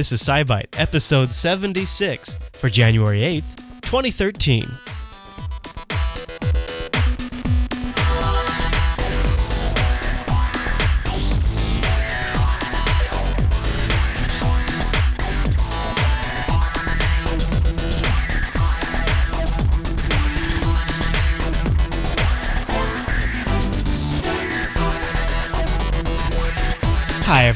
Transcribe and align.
This 0.00 0.12
is 0.12 0.22
SciByte, 0.22 0.80
episode 0.80 1.30
76 1.30 2.38
for 2.54 2.70
January 2.70 3.20
8th, 3.20 3.82
2013. 3.82 4.66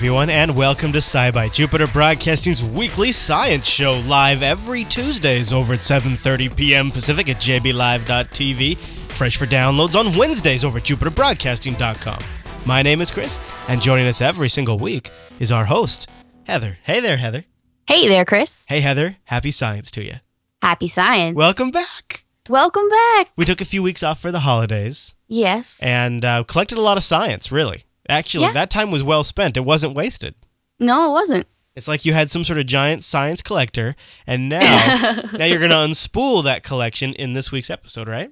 Everyone, 0.05 0.29
and 0.29 0.55
welcome 0.55 0.93
to 0.93 0.99
SciByte, 0.99 1.55
Jupiter 1.55 1.87
Broadcasting's 1.87 2.63
weekly 2.63 3.11
science 3.11 3.67
show, 3.67 3.93
live 4.01 4.43
every 4.43 4.85
Tuesdays 4.85 5.51
over 5.51 5.73
at 5.73 5.79
7.30 5.81 6.55
p.m. 6.55 6.91
Pacific 6.91 7.31
at 7.31 7.37
jblive.tv, 7.37 8.77
fresh 8.77 9.39
for 9.39 9.47
downloads 9.47 9.95
on 9.99 10.15
Wednesdays 10.15 10.63
over 10.63 10.77
at 10.77 10.85
jupiterbroadcasting.com. 10.85 12.19
My 12.67 12.83
name 12.83 13.01
is 13.01 13.11
Chris, 13.11 13.41
and 13.67 13.81
joining 13.81 14.07
us 14.07 14.21
every 14.21 14.51
single 14.51 14.77
week 14.79 15.11
is 15.41 15.51
our 15.51 15.65
host, 15.65 16.07
Heather. 16.47 16.77
Hey 16.83 17.01
there, 17.01 17.17
Heather. 17.17 17.47
Hey 17.87 18.07
there, 18.07 18.27
Chris. 18.27 18.67
Hey, 18.69 18.81
Heather. 18.81 19.17
Happy 19.25 19.53
science 19.53 19.91
to 19.93 20.05
you. 20.05 20.17
Happy 20.61 20.87
science. 20.87 21.35
Welcome 21.35 21.71
back. 21.71 22.27
Welcome 22.51 22.91
back. 22.91 23.31
We 23.39 23.47
took 23.47 23.63
a 23.63 23.65
few 23.65 23.83
weeks 23.83 24.03
off 24.03 24.21
for 24.21 24.31
the 24.31 24.41
holidays 24.41 25.15
Yes. 25.29 25.83
and 25.83 26.27
uh, 26.27 26.45
collected 26.45 26.77
a 26.77 26.83
lot 26.83 26.99
of 26.99 27.05
science, 27.05 27.51
really. 27.51 27.85
Actually, 28.09 28.45
Yeah. 28.45 28.53
that 28.53 28.71
time 28.71 28.91
was 28.91 29.03
well 29.03 29.25
spent. 29.25 29.57
It 29.57 29.65
wasn't 29.65 29.95
wasted. 29.95 30.35
no, 30.79 31.09
it 31.11 31.13
wasn't. 31.13 31.47
It's 31.77 31.89
like 31.89 32.05
you 32.05 32.13
had 32.13 32.31
some 32.31 32.45
sort 32.45 32.59
of 32.61 32.67
giant 32.67 33.03
science 33.03 33.43
collector, 33.43 33.97
and 34.27 34.49
now 34.49 34.61
now 35.33 35.45
you're 35.45 35.59
going 35.59 35.71
to 35.71 35.77
unspool 35.77 36.45
that 36.45 36.63
collection 36.63 37.13
in 37.15 37.33
this 37.33 37.51
week's 37.51 37.69
episode, 37.71 38.07
right? 38.07 38.31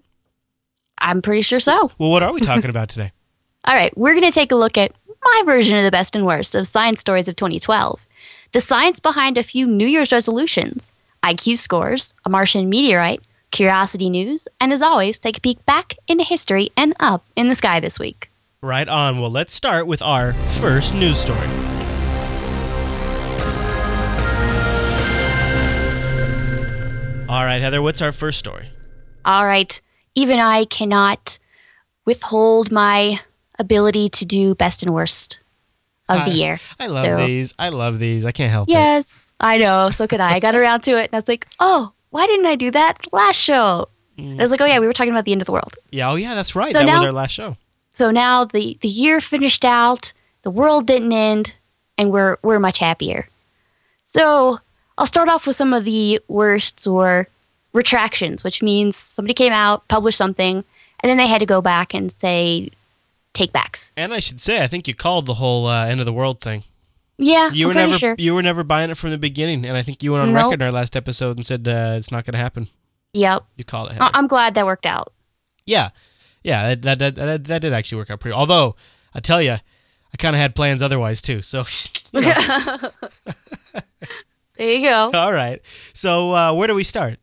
I'm 0.98 1.20
pretty 1.22 1.42
sure 1.42 1.58
so. 1.60 1.90
Well, 1.98 2.10
what 2.10 2.22
are 2.22 2.32
we 2.32 2.40
talking 2.40 2.70
about 2.70 2.88
today? 2.88 3.10
All 3.64 3.74
right, 3.74 3.96
we're 3.98 4.12
going 4.14 4.24
to 4.26 4.30
take 4.30 4.52
a 4.52 4.56
look 4.56 4.78
at 4.78 4.92
my 5.24 5.42
version 5.44 5.76
of 5.76 5.84
the 5.84 5.90
best 5.90 6.14
and 6.14 6.24
worst 6.26 6.54
of 6.54 6.66
science 6.66 7.00
stories 7.00 7.26
of 7.28 7.34
2012, 7.36 8.00
the 8.52 8.60
science 8.60 9.00
behind 9.00 9.36
a 9.38 9.42
few 9.42 9.66
New 9.66 9.86
Year's 9.86 10.12
resolutions, 10.12 10.92
IQ 11.24 11.56
scores, 11.58 12.14
a 12.24 12.30
Martian 12.30 12.68
meteorite, 12.68 13.22
curiosity 13.50 14.08
news, 14.10 14.46
and 14.60 14.72
as 14.72 14.82
always, 14.82 15.18
take 15.18 15.38
a 15.38 15.40
peek 15.40 15.64
back 15.66 15.94
into 16.08 16.24
history 16.24 16.70
and 16.76 16.94
up 17.00 17.24
in 17.36 17.48
the 17.48 17.54
sky 17.54 17.80
this 17.80 17.98
week. 17.98 18.30
Right 18.64 18.88
on. 18.88 19.18
Well, 19.18 19.28
let's 19.28 19.52
start 19.54 19.88
with 19.88 20.00
our 20.02 20.34
first 20.60 20.94
news 20.94 21.18
story. 21.18 21.48
All 27.28 27.44
right, 27.46 27.62
Heather, 27.62 27.80
what's 27.80 28.02
our 28.02 28.12
first 28.12 28.38
story? 28.38 28.68
All 29.24 29.46
right, 29.46 29.80
even 30.14 30.38
I 30.38 30.66
cannot 30.66 31.38
withhold 32.04 32.70
my 32.70 33.18
ability 33.58 34.10
to 34.10 34.26
do 34.26 34.54
best 34.54 34.82
and 34.82 34.92
worst 34.92 35.40
of 36.10 36.24
the 36.26 36.30
year. 36.30 36.60
I 36.78 36.86
love 36.88 37.04
So- 37.04 37.26
these. 37.26 37.54
I 37.58 37.70
love 37.70 37.98
these. 37.98 38.24
I 38.26 38.32
can't 38.32 38.50
help 38.52 38.68
it. 38.68 38.72
Yes, 38.72 39.32
I 39.40 39.56
know. 39.58 39.88
So 39.90 40.06
could 40.06 40.20
I. 40.20 40.34
I 40.34 40.40
got 40.40 40.54
around 40.54 40.82
to 40.82 40.92
it, 40.92 41.06
and 41.06 41.14
I 41.14 41.18
was 41.18 41.28
like, 41.28 41.46
"Oh, 41.58 41.92
why 42.10 42.26
didn't 42.26 42.46
I 42.46 42.54
do 42.54 42.70
that 42.70 42.98
last 43.12 43.36
show?" 43.36 43.88
Mm. 44.18 44.38
I 44.38 44.42
was 44.42 44.50
like, 44.50 44.60
"Oh 44.60 44.66
yeah, 44.66 44.78
we 44.78 44.86
were 44.86 44.92
talking 44.92 45.12
about 45.12 45.24
the 45.24 45.32
end 45.32 45.40
of 45.40 45.46
the 45.46 45.52
world." 45.52 45.74
Yeah, 45.90 46.10
oh 46.10 46.16
yeah, 46.16 46.34
that's 46.34 46.54
right. 46.54 46.72
So 46.72 46.80
that 46.84 46.94
was 46.94 47.02
our 47.02 47.12
last 47.12 47.32
show. 47.32 47.56
So 47.92 48.10
now 48.10 48.44
the 48.44 48.78
the 48.80 48.88
year 48.88 49.20
finished 49.20 49.64
out, 49.64 50.12
the 50.42 50.50
world 50.50 50.86
didn't 50.86 51.12
end, 51.12 51.54
and 51.98 52.10
we're 52.10 52.36
we're 52.42 52.58
much 52.58 52.78
happier. 52.78 53.28
So 54.02 54.58
I'll 54.98 55.06
start 55.06 55.28
off 55.28 55.46
with 55.46 55.56
some 55.56 55.72
of 55.72 55.84
the 55.84 56.20
worsts 56.28 56.86
or 56.86 57.28
retractions, 57.72 58.44
which 58.44 58.62
means 58.62 58.96
somebody 58.96 59.34
came 59.34 59.52
out, 59.52 59.86
published 59.88 60.18
something, 60.18 60.64
and 61.00 61.10
then 61.10 61.16
they 61.16 61.26
had 61.26 61.38
to 61.40 61.46
go 61.46 61.60
back 61.62 61.94
and 61.94 62.12
say 62.20 62.70
take 63.32 63.52
backs. 63.52 63.92
And 63.96 64.12
I 64.12 64.18
should 64.18 64.40
say, 64.40 64.62
I 64.62 64.66
think 64.66 64.86
you 64.86 64.94
called 64.94 65.24
the 65.26 65.34
whole 65.34 65.66
uh, 65.66 65.86
end 65.86 66.00
of 66.00 66.06
the 66.06 66.12
world 66.12 66.40
thing. 66.40 66.64
Yeah, 67.18 67.50
You 67.52 67.66
I'm 67.66 67.68
were 67.68 67.74
never 67.74 67.94
sure. 67.98 68.14
you 68.18 68.34
were 68.34 68.42
never 68.42 68.64
buying 68.64 68.90
it 68.90 68.96
from 68.96 69.10
the 69.10 69.18
beginning, 69.18 69.64
and 69.64 69.76
I 69.76 69.82
think 69.82 70.02
you 70.02 70.12
went 70.12 70.22
on 70.24 70.32
Nope. 70.32 70.44
record 70.44 70.60
in 70.60 70.66
our 70.66 70.72
last 70.72 70.96
episode 70.96 71.36
and 71.36 71.46
said 71.46 71.66
uh, 71.68 71.94
it's 71.96 72.10
not 72.10 72.24
going 72.24 72.32
to 72.32 72.38
happen. 72.38 72.68
Yep, 73.12 73.44
You 73.56 73.64
called 73.64 73.92
it. 73.92 73.98
I-. 74.00 74.10
I'm 74.14 74.26
glad 74.26 74.54
that 74.54 74.66
worked 74.66 74.86
out. 74.86 75.12
Yeah, 75.66 75.90
yeah, 76.44 76.74
that 76.74 76.98
that, 76.98 77.14
that 77.14 77.44
that 77.44 77.62
did 77.62 77.72
actually 77.72 77.98
work 77.98 78.10
out 78.10 78.20
pretty. 78.20 78.34
Although 78.34 78.76
I 79.14 79.20
tell 79.20 79.40
you, 79.42 79.52
I 79.52 80.16
kind 80.18 80.34
of 80.34 80.40
had 80.40 80.54
plans 80.54 80.82
otherwise 80.82 81.20
too. 81.22 81.42
So, 81.42 81.64
you 82.12 82.20
know. 82.22 82.90
There 84.56 84.74
you 84.74 84.88
go. 84.88 85.10
all 85.14 85.32
right. 85.32 85.60
So 85.92 86.34
uh, 86.34 86.54
where 86.54 86.68
do 86.68 86.74
we 86.74 86.84
start? 86.84 87.18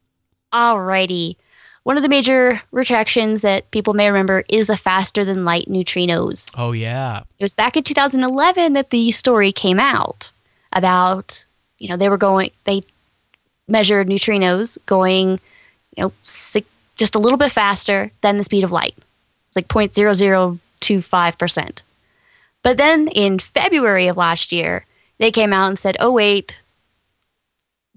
Alrighty. 0.51 1.35
One 1.83 1.95
of 1.95 2.03
the 2.03 2.09
major 2.09 2.61
retractions 2.71 3.41
that 3.43 3.71
people 3.71 3.93
may 3.93 4.07
remember 4.07 4.43
is 4.49 4.67
the 4.67 4.75
faster 4.75 5.23
than 5.23 5.45
light 5.45 5.67
neutrinos. 5.67 6.53
Oh 6.57 6.71
yeah, 6.73 7.21
It 7.39 7.43
was 7.43 7.53
back 7.53 7.77
in 7.77 7.83
2011 7.83 8.73
that 8.73 8.89
the 8.89 9.11
story 9.11 9.51
came 9.51 9.79
out 9.79 10.33
about, 10.73 11.45
you 11.77 11.87
know, 11.87 11.95
they 11.97 12.09
were 12.09 12.17
going, 12.17 12.51
they 12.65 12.81
measured 13.67 14.07
neutrinos 14.07 14.77
going, 14.85 15.39
you 15.95 16.03
know, 16.03 16.11
si 16.23 16.65
just 16.95 17.15
a 17.15 17.19
little 17.19 17.37
bit 17.37 17.51
faster 17.51 18.11
than 18.21 18.37
the 18.37 18.43
speed 18.43 18.65
of 18.65 18.71
light. 18.73 18.97
It's 19.49 19.55
like 19.55 19.67
0.0025%. 19.67 21.81
But 22.61 22.77
then 22.77 23.07
in 23.09 23.39
February 23.39 24.07
of 24.07 24.17
last 24.17 24.51
year, 24.51 24.85
they 25.17 25.31
came 25.31 25.53
out 25.53 25.69
and 25.69 25.79
said, 25.79 25.97
oh, 25.99 26.11
wait, 26.11 26.55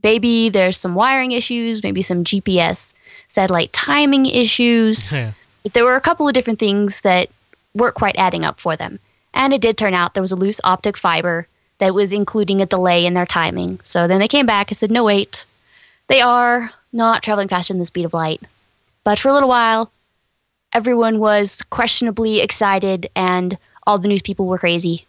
maybe 0.03 0.49
there's 0.49 0.79
some 0.79 0.95
wiring 0.95 1.33
issues, 1.33 1.83
maybe 1.83 2.03
some 2.03 2.25
GPS 2.25 2.95
satellite 3.29 3.73
timing 3.73 4.27
issues. 4.27 5.11
But 5.63 5.75
there 5.75 5.85
were 5.85 5.95
a 5.95 6.01
couple 6.01 6.27
of 6.27 6.35
different 6.35 6.59
things 6.59 7.03
that 7.03 7.31
weren't 7.73 7.95
quite 7.95 8.17
adding 8.17 8.45
up 8.45 8.59
for 8.59 8.75
them. 8.75 8.99
And 9.33 9.55
it 9.55 9.61
did 9.61 9.79
turn 9.79 9.95
out 9.95 10.15
there 10.15 10.21
was 10.21 10.33
a 10.33 10.37
loose 10.37 10.61
optic 10.65 10.97
fiber 10.97 11.47
that 11.79 11.95
was 11.95 12.13
including 12.13 12.61
a 12.61 12.67
delay 12.67 13.07
in 13.07 13.15
their 13.15 13.27
timing. 13.27 13.79
So 13.85 14.09
then 14.09 14.19
they 14.19 14.27
came 14.27 14.45
back 14.45 14.71
and 14.71 14.79
said, 14.79 14.91
no, 14.91 15.05
wait, 15.05 15.47
they 16.09 16.21
are 16.21 16.73
not 16.93 17.23
traveling 17.23 17.47
faster 17.47 17.73
than 17.73 17.79
the 17.79 17.85
speed 17.85 18.05
of 18.05 18.13
light. 18.13 18.43
But 19.05 19.19
for 19.19 19.29
a 19.29 19.33
little 19.33 19.49
while, 19.49 19.91
everyone 20.73 21.19
was 21.19 21.63
questionably 21.71 22.41
excited 22.41 23.09
and 23.15 23.59
all 23.87 23.99
the 23.99 24.09
news 24.09 24.23
people 24.23 24.47
were 24.47 24.59
crazy. 24.59 25.07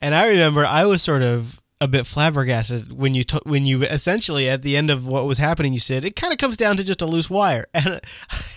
and 0.00 0.14
I 0.14 0.26
remember 0.28 0.64
I 0.66 0.84
was 0.84 1.02
sort 1.02 1.22
of 1.22 1.60
a 1.80 1.86
bit 1.88 2.06
flabbergasted 2.06 2.90
when 2.92 3.12
you 3.14 3.22
to- 3.24 3.42
when 3.44 3.66
you 3.66 3.82
essentially 3.82 4.48
at 4.48 4.62
the 4.62 4.76
end 4.76 4.90
of 4.90 5.06
what 5.06 5.26
was 5.26 5.36
happening 5.38 5.74
you 5.74 5.78
said 5.78 6.04
it 6.06 6.16
kind 6.16 6.32
of 6.32 6.38
comes 6.38 6.56
down 6.56 6.76
to 6.78 6.82
just 6.84 7.02
a 7.02 7.06
loose 7.06 7.28
wire 7.28 7.66
and 7.74 8.00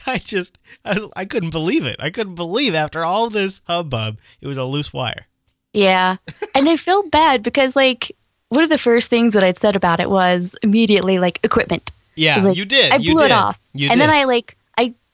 I 0.08 0.18
just 0.20 0.58
I, 0.86 0.94
was, 0.94 1.08
I 1.18 1.25
couldn't 1.25 1.50
believe 1.50 1.86
it 1.86 1.97
I 2.00 2.09
couldn't 2.12 2.36
believe 2.36 2.74
after 2.74 3.03
all 3.03 3.30
this 3.30 3.62
hubbub 3.68 4.20
it 4.40 4.47
was 4.47 4.58
a 4.58 4.64
loose 4.64 4.94
wire 4.94 5.28
Yeah. 5.74 6.16
and 6.56 6.70
I 6.70 6.78
feel 6.78 7.03
bad 7.09 7.44
because, 7.44 7.76
like, 7.76 8.12
one 8.47 8.64
of 8.64 8.70
the 8.70 8.78
first 8.80 9.09
things 9.09 9.34
that 9.34 9.44
I'd 9.44 9.58
said 9.58 9.76
about 9.76 10.00
it 10.00 10.09
was 10.09 10.56
immediately, 10.64 11.20
like, 11.20 11.40
equipment. 11.44 11.91
yeah 12.16 12.38
like, 12.41 12.58
you 12.58 12.66
did 12.66 12.91
I 12.94 12.96
you 12.97 13.14
blew 13.14 13.24
did 13.24 13.31
it 13.31 13.38
off. 13.44 13.59
you 13.74 13.90
and 13.91 14.00
did 14.00 14.09
then 14.09 14.16
I 14.16 14.24
like 14.24 14.56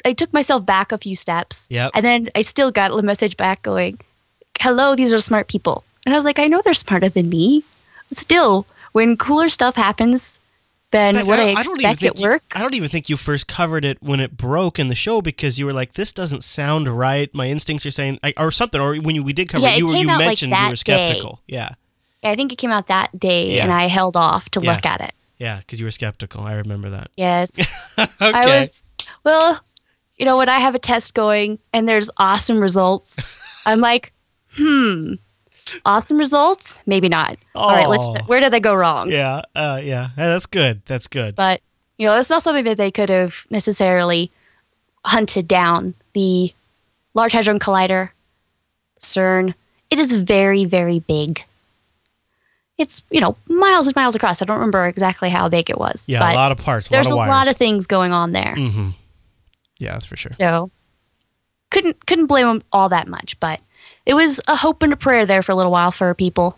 I 0.05 0.09
I 0.09 0.13
took 0.13 0.31
myself 0.33 0.66
back 0.66 0.91
a 0.91 0.97
few 0.97 1.16
steps. 1.16 1.67
Yep. 1.69 1.91
And 1.95 2.05
then 2.05 2.29
I 2.35 2.41
still 2.41 2.71
got 2.71 2.91
a 2.91 3.01
message 3.01 3.35
back 3.38 3.61
going, 3.63 3.99
"Hello, 4.59 4.95
these 4.95 5.11
are 5.13 5.17
smart 5.19 5.47
people." 5.47 5.83
And 6.05 6.13
I 6.13 6.17
was 6.17 6.25
like, 6.25 6.39
"I 6.39 6.47
know 6.47 6.61
they're 6.63 6.73
smarter 6.73 7.09
than 7.09 7.29
me." 7.29 7.63
Still, 8.11 8.65
when 8.91 9.17
cooler 9.17 9.49
stuff 9.49 9.75
happens 9.75 10.39
than 10.91 11.15
fact, 11.15 11.27
what 11.27 11.39
I, 11.39 11.49
even 11.49 11.57
expect 11.57 12.05
at 12.05 12.17
you- 12.19 12.23
work, 12.29 12.44
I 12.53 12.61
don't 12.61 12.73
even 12.75 12.89
think 12.89 13.09
you 13.09 13.17
first 13.17 13.47
covered 13.47 13.83
it 13.83 13.97
when 14.01 14.19
it 14.19 14.38
broke 14.38 14.77
in 14.79 14.88
the 14.88 14.95
show 14.95 15.21
because 15.21 15.57
you 15.59 15.65
were 15.65 15.73
like, 15.73 15.94
"This 15.94 16.13
doesn't 16.13 16.44
sound 16.44 16.88
right." 16.88 17.33
My 17.33 17.47
instincts 17.47 17.85
are 17.85 17.91
saying, 17.91 18.19
or 18.38 18.51
something. 18.51 18.79
Or 18.79 18.95
when 18.97 19.15
you, 19.15 19.23
we 19.23 19.33
did 19.33 19.49
cover 19.49 19.63
Yeah, 19.63 19.71
it, 19.73 19.79
you 19.79 19.85
it 19.85 19.89
were 19.89 19.94
came 19.95 20.07
you 20.07 20.11
out, 20.13 20.19
like, 20.19 20.27
mentioned 20.27 20.53
you 20.53 20.63
were 20.63 20.69
day. 20.69 20.75
skeptical. 20.75 21.41
Yeah, 21.47 21.69
Yeah, 22.23 22.31
I 22.31 22.35
think 22.35 22.53
it 22.53 22.57
came 22.57 22.71
out 22.71 22.88
that 22.88 23.19
day, 23.19 23.55
Yeah. 23.55 23.63
and 23.63 23.73
I 23.73 23.88
held 23.88 24.15
off 24.15 24.50
to 24.51 24.62
Yeah. 24.62 24.74
look 24.75 24.85
at 24.85 25.01
it. 25.01 25.13
yeah, 25.39 25.57
because 25.57 25.80
you 25.80 25.85
were 25.85 25.91
skeptical. 25.91 26.44
I 26.44 26.53
remember 26.53 26.89
that. 26.91 27.09
Yes. 27.18 27.59
okay. 28.00 28.09
I 28.21 28.45
was, 28.62 28.83
well, 29.25 29.59
you 30.17 30.25
know, 30.25 30.38
when 30.38 30.50
I 30.50 30.59
have 30.59 30.75
a 30.75 30.79
test 30.79 31.13
going 31.13 31.59
and 31.73 31.88
there's 31.88 32.09
awesome 32.17 32.59
results, 32.59 33.19
I'm 33.65 33.79
like, 33.81 34.13
hmm, 34.51 35.13
awesome 35.85 36.17
results? 36.17 36.79
Maybe 36.85 37.09
not. 37.09 37.38
All 37.53 37.69
right, 37.71 37.88
let's. 37.89 38.07
Where 38.27 38.39
did 38.39 38.53
I 38.53 38.59
go 38.59 38.73
wrong? 38.75 39.09
yeah, 39.12 39.41
uh, 39.56 39.81
yeah, 39.83 40.07
Hey, 40.15 40.27
that's 40.27 40.45
good. 40.45 40.81
That's 40.85 41.07
good. 41.07 41.35
But 41.35 41.62
you 41.97 42.06
know, 42.07 42.17
it's 42.17 42.29
not 42.29 42.44
something 42.44 42.65
that 42.65 42.77
they 42.77 42.91
could 42.91 43.09
have 43.09 43.45
necessarily 43.50 44.31
hunted 45.06 45.47
down. 45.47 45.94
The 46.13 46.53
Large 47.13 47.33
Hadron 47.33 47.59
Collider, 47.59 48.09
CERN, 49.00 49.53
it 49.89 50.00
is 50.00 50.13
very, 50.13 50.65
very 50.65 51.00
big. 51.00 51.45
It's 52.77 53.03
you 53.09 53.21
know 53.21 53.38
miles 53.47 53.88
and 53.88 53.95
miles 53.95 54.15
across. 54.15 54.41
I 54.41 54.45
don't 54.45 54.57
remember 54.57 54.85
exactly 54.85 55.29
how 55.29 55.47
big 55.47 55.69
it 55.69 55.77
was. 55.77 56.09
yeah, 56.09 56.19
a 56.19 56.35
lot 56.35 56.51
of 56.51 56.57
parts. 56.57 56.88
A 56.88 56.91
there's 56.91 57.07
lot 57.09 57.11
a 57.11 57.15
of 57.15 57.18
wires. 57.19 57.29
lot 57.29 57.47
of 57.50 57.56
things 57.57 57.88
going 57.88 58.11
on 58.11 58.33
there. 58.33 58.53
Mm-hmm. 58.57 58.89
Yeah, 59.77 59.94
that's 59.94 60.06
for 60.06 60.16
sure. 60.16 60.31
So 60.39 60.72
couldn't 61.72 62.06
couldn't 62.06 62.27
blame 62.27 62.48
them 62.48 62.63
all 62.72 62.89
that 62.89 63.07
much, 63.07 63.39
but 63.39 63.60
it 64.06 64.13
was 64.13 64.39
a 64.48 64.56
hope 64.56 64.81
and 64.83 64.94
a 64.94 64.98
prayer 64.98 65.25
there 65.25 65.44
for 65.44 65.51
a 65.51 65.56
little 65.56 65.72
while 65.72 65.92
for 65.92 66.13
people. 66.13 66.57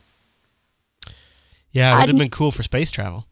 Yeah, 1.72 1.96
it 1.96 2.00
would 2.00 2.10
have 2.10 2.18
been 2.18 2.30
cool 2.30 2.52
for 2.52 2.64
space 2.64 2.92
travel. 2.92 3.26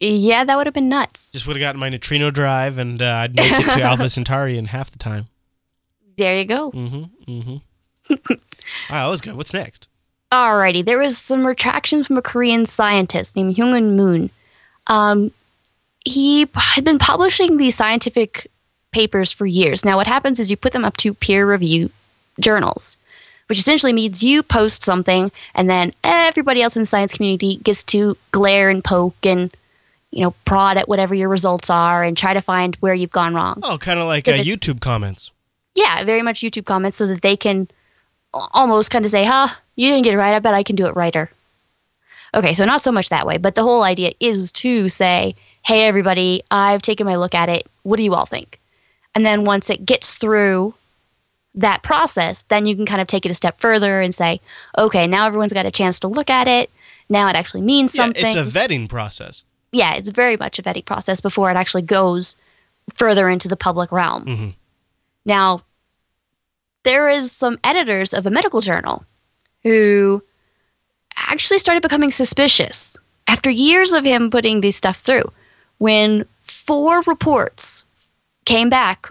Yeah, 0.00 0.44
that 0.44 0.56
would 0.56 0.66
have 0.66 0.74
been 0.74 0.88
nuts. 0.88 1.30
Just 1.32 1.46
would 1.46 1.56
have 1.56 1.60
gotten 1.60 1.80
my 1.80 1.88
neutrino 1.88 2.30
drive, 2.30 2.78
and 2.78 3.02
uh, 3.02 3.06
I'd 3.06 3.36
make 3.36 3.52
it 3.52 3.64
to 3.64 3.82
Alpha 3.82 4.08
Centauri 4.08 4.56
in 4.56 4.66
half 4.66 4.90
the 4.90 4.98
time. 4.98 5.26
There 6.16 6.36
you 6.36 6.44
go. 6.44 6.70
Mm-hmm. 6.72 7.30
Mm-hmm. 7.30 7.56
All 8.10 8.16
right, 8.18 8.38
that 8.88 9.06
was 9.06 9.20
good. 9.20 9.34
What's 9.36 9.54
next? 9.54 9.88
Alrighty, 10.32 10.84
there 10.84 10.98
was 10.98 11.16
some 11.16 11.46
retractions 11.46 12.06
from 12.06 12.18
a 12.18 12.22
Korean 12.22 12.66
scientist 12.66 13.34
named 13.34 13.56
Hyung-In 13.56 13.96
Moon. 13.96 14.30
Um, 14.88 15.30
he 16.04 16.46
had 16.54 16.84
been 16.84 16.98
publishing 16.98 17.56
these 17.56 17.74
scientific 17.74 18.50
papers 18.92 19.30
for 19.32 19.46
years. 19.46 19.84
Now, 19.84 19.96
what 19.96 20.06
happens 20.06 20.40
is 20.40 20.50
you 20.50 20.56
put 20.56 20.72
them 20.72 20.84
up 20.84 20.96
to 20.98 21.14
peer 21.14 21.50
review 21.50 21.90
journals, 22.40 22.96
which 23.48 23.58
essentially 23.58 23.92
means 23.92 24.22
you 24.22 24.42
post 24.42 24.82
something, 24.82 25.30
and 25.54 25.68
then 25.68 25.92
everybody 26.04 26.62
else 26.62 26.76
in 26.76 26.82
the 26.82 26.86
science 26.86 27.14
community 27.14 27.56
gets 27.62 27.82
to 27.84 28.16
glare 28.30 28.70
and 28.70 28.82
poke 28.84 29.24
and 29.24 29.54
you 30.10 30.22
know 30.22 30.30
prod 30.44 30.76
at 30.78 30.88
whatever 30.88 31.14
your 31.14 31.28
results 31.28 31.68
are 31.68 32.02
and 32.02 32.16
try 32.16 32.32
to 32.32 32.40
find 32.40 32.76
where 32.76 32.94
you've 32.94 33.10
gone 33.10 33.34
wrong. 33.34 33.60
Oh, 33.62 33.76
kind 33.78 33.98
of 33.98 34.06
like 34.06 34.24
So 34.24 34.32
uh, 34.32 34.36
the- 34.38 34.42
YouTube 34.44 34.80
comments. 34.80 35.30
Yeah, 35.74 36.02
very 36.04 36.22
much 36.22 36.40
YouTube 36.40 36.64
comments 36.64 36.96
so 36.96 37.06
that 37.06 37.22
they 37.22 37.36
can 37.36 37.68
almost 38.32 38.90
kind 38.90 39.04
of 39.04 39.10
say, 39.10 39.24
huh, 39.24 39.48
you 39.76 39.88
didn't 39.90 40.04
get 40.04 40.14
it 40.14 40.16
right. 40.18 40.34
I 40.34 40.38
bet 40.40 40.52
I 40.54 40.62
can 40.64 40.74
do 40.76 40.86
it 40.86 40.96
righter. 40.96 41.30
Okay, 42.34 42.52
so 42.52 42.64
not 42.64 42.82
so 42.82 42.90
much 42.92 43.08
that 43.10 43.26
way, 43.26 43.38
but 43.38 43.54
the 43.54 43.62
whole 43.62 43.82
idea 43.84 44.12
is 44.20 44.50
to 44.52 44.88
say, 44.88 45.34
hey, 45.64 45.84
everybody, 45.86 46.42
I've 46.50 46.82
taken 46.82 47.06
my 47.06 47.16
look 47.16 47.34
at 47.34 47.48
it. 47.48 47.66
What 47.84 47.96
do 47.96 48.02
you 48.02 48.14
all 48.14 48.26
think? 48.26 48.60
And 49.18 49.26
then 49.26 49.42
once 49.42 49.68
it 49.68 49.84
gets 49.84 50.14
through 50.14 50.74
that 51.52 51.82
process, 51.82 52.44
then 52.46 52.66
you 52.66 52.76
can 52.76 52.86
kind 52.86 53.00
of 53.00 53.08
take 53.08 53.26
it 53.26 53.30
a 53.30 53.34
step 53.34 53.60
further 53.60 54.00
and 54.00 54.14
say, 54.14 54.40
okay, 54.78 55.08
now 55.08 55.26
everyone's 55.26 55.52
got 55.52 55.66
a 55.66 55.72
chance 55.72 55.98
to 56.00 56.06
look 56.06 56.30
at 56.30 56.46
it. 56.46 56.70
Now 57.08 57.26
it 57.28 57.34
actually 57.34 57.62
means 57.62 57.92
something 57.92 58.22
Yeah, 58.22 58.28
it's 58.28 58.36
a 58.36 58.58
vetting 58.58 58.88
process. 58.88 59.42
yeah, 59.72 59.94
it's 59.94 60.08
very 60.10 60.36
much 60.36 60.60
a 60.60 60.62
vetting 60.62 60.84
process 60.84 61.20
before 61.20 61.50
it 61.50 61.56
actually 61.56 61.82
goes 61.82 62.36
further 62.94 63.28
into 63.28 63.48
the 63.48 63.56
public 63.56 63.90
realm. 63.90 64.24
Mhm. 64.24 64.54
Now, 65.24 65.62
there 66.84 67.08
is 67.08 67.32
some 67.32 67.58
editors 67.64 68.14
of 68.14 68.24
a 68.24 68.30
medical 68.30 68.60
journal 68.60 69.04
who 69.64 70.22
actually 71.16 71.58
started 71.58 71.82
becoming 71.82 72.12
suspicious 72.12 72.96
after 73.26 73.50
years 73.50 73.92
of 73.92 74.04
him 74.04 74.30
putting 74.30 74.60
these 74.60 74.76
stuff 74.76 75.00
through. 75.00 75.32
When 75.78 76.24
four 76.44 77.00
reports 77.00 77.84
came 78.48 78.68
back 78.68 79.10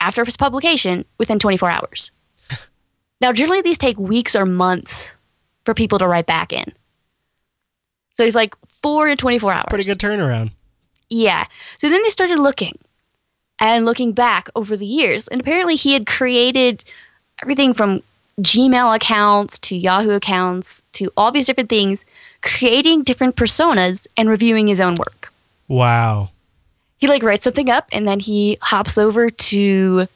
after 0.00 0.24
his 0.24 0.36
publication 0.36 1.04
within 1.18 1.38
24 1.38 1.70
hours. 1.70 2.12
now, 3.20 3.32
generally, 3.32 3.62
these 3.62 3.78
take 3.78 3.98
weeks 3.98 4.36
or 4.36 4.46
months 4.46 5.16
for 5.64 5.74
people 5.74 5.98
to 5.98 6.06
write 6.06 6.26
back 6.26 6.52
in. 6.52 6.72
So 8.14 8.24
he's 8.24 8.34
like 8.34 8.54
four 8.66 9.06
to 9.08 9.16
24 9.16 9.52
hours. 9.52 9.64
Pretty 9.68 9.84
good 9.84 9.98
turnaround. 9.98 10.50
Yeah. 11.08 11.46
So 11.78 11.88
then 11.88 12.02
they 12.02 12.10
started 12.10 12.38
looking 12.38 12.78
and 13.60 13.84
looking 13.84 14.12
back 14.12 14.48
over 14.54 14.76
the 14.76 14.86
years. 14.86 15.28
And 15.28 15.40
apparently 15.40 15.76
he 15.76 15.92
had 15.92 16.06
created 16.06 16.84
everything 17.42 17.74
from 17.74 18.02
Gmail 18.40 18.94
accounts 18.94 19.58
to 19.60 19.76
Yahoo 19.76 20.10
accounts 20.10 20.82
to 20.92 21.10
all 21.16 21.32
these 21.32 21.46
different 21.46 21.68
things, 21.68 22.04
creating 22.42 23.02
different 23.02 23.36
personas 23.36 24.06
and 24.16 24.28
reviewing 24.28 24.68
his 24.68 24.80
own 24.80 24.94
work. 24.94 25.32
Wow. 25.66 26.30
He 26.98 27.06
like 27.06 27.22
writes 27.22 27.44
something 27.44 27.70
up 27.70 27.88
and 27.92 28.06
then 28.06 28.20
he 28.20 28.58
hops 28.60 28.98
over 28.98 29.30
to 29.30 30.08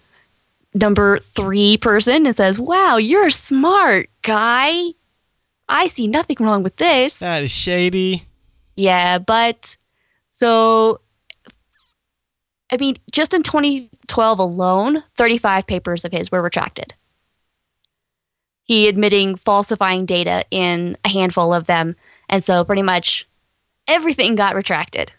number 0.74 1.18
three 1.18 1.76
person 1.76 2.26
and 2.26 2.34
says, 2.34 2.58
Wow, 2.58 2.96
you're 2.96 3.28
a 3.28 3.30
smart, 3.30 4.10
guy. 4.22 4.92
I 5.68 5.86
see 5.86 6.06
nothing 6.06 6.36
wrong 6.40 6.62
with 6.62 6.76
this. 6.76 7.20
That 7.20 7.42
is 7.42 7.50
shady. 7.50 8.24
Yeah, 8.74 9.18
but 9.18 9.76
so 10.30 11.00
I 12.72 12.78
mean, 12.78 12.96
just 13.12 13.34
in 13.34 13.42
2012 13.42 14.38
alone, 14.38 15.04
35 15.12 15.66
papers 15.66 16.06
of 16.06 16.12
his 16.12 16.32
were 16.32 16.40
retracted. 16.40 16.94
He 18.64 18.88
admitting 18.88 19.36
falsifying 19.36 20.06
data 20.06 20.46
in 20.50 20.96
a 21.04 21.08
handful 21.10 21.52
of 21.52 21.66
them, 21.66 21.96
and 22.30 22.42
so 22.42 22.64
pretty 22.64 22.82
much 22.82 23.28
everything 23.86 24.36
got 24.36 24.54
retracted. 24.54 25.12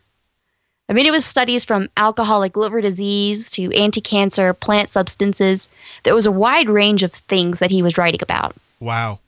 I 0.94 0.96
mean, 0.96 1.08
it 1.08 1.12
was 1.12 1.26
studies 1.26 1.66
from 1.66 1.90
alcoholic 1.98 2.56
liver 2.56 2.80
disease 2.80 3.50
to 3.52 3.74
anti-cancer 3.74 4.54
plant 4.54 4.92
substances. 4.92 5.68
There 6.04 6.14
was 6.14 6.28
a 6.28 6.32
wide 6.32 6.70
range 6.70 7.02
of 7.02 7.14
things 7.14 7.58
that 7.58 7.72
he 7.72 7.82
was 7.82 7.98
writing 7.98 8.20
about. 8.22 8.56
Wow. 8.80 9.20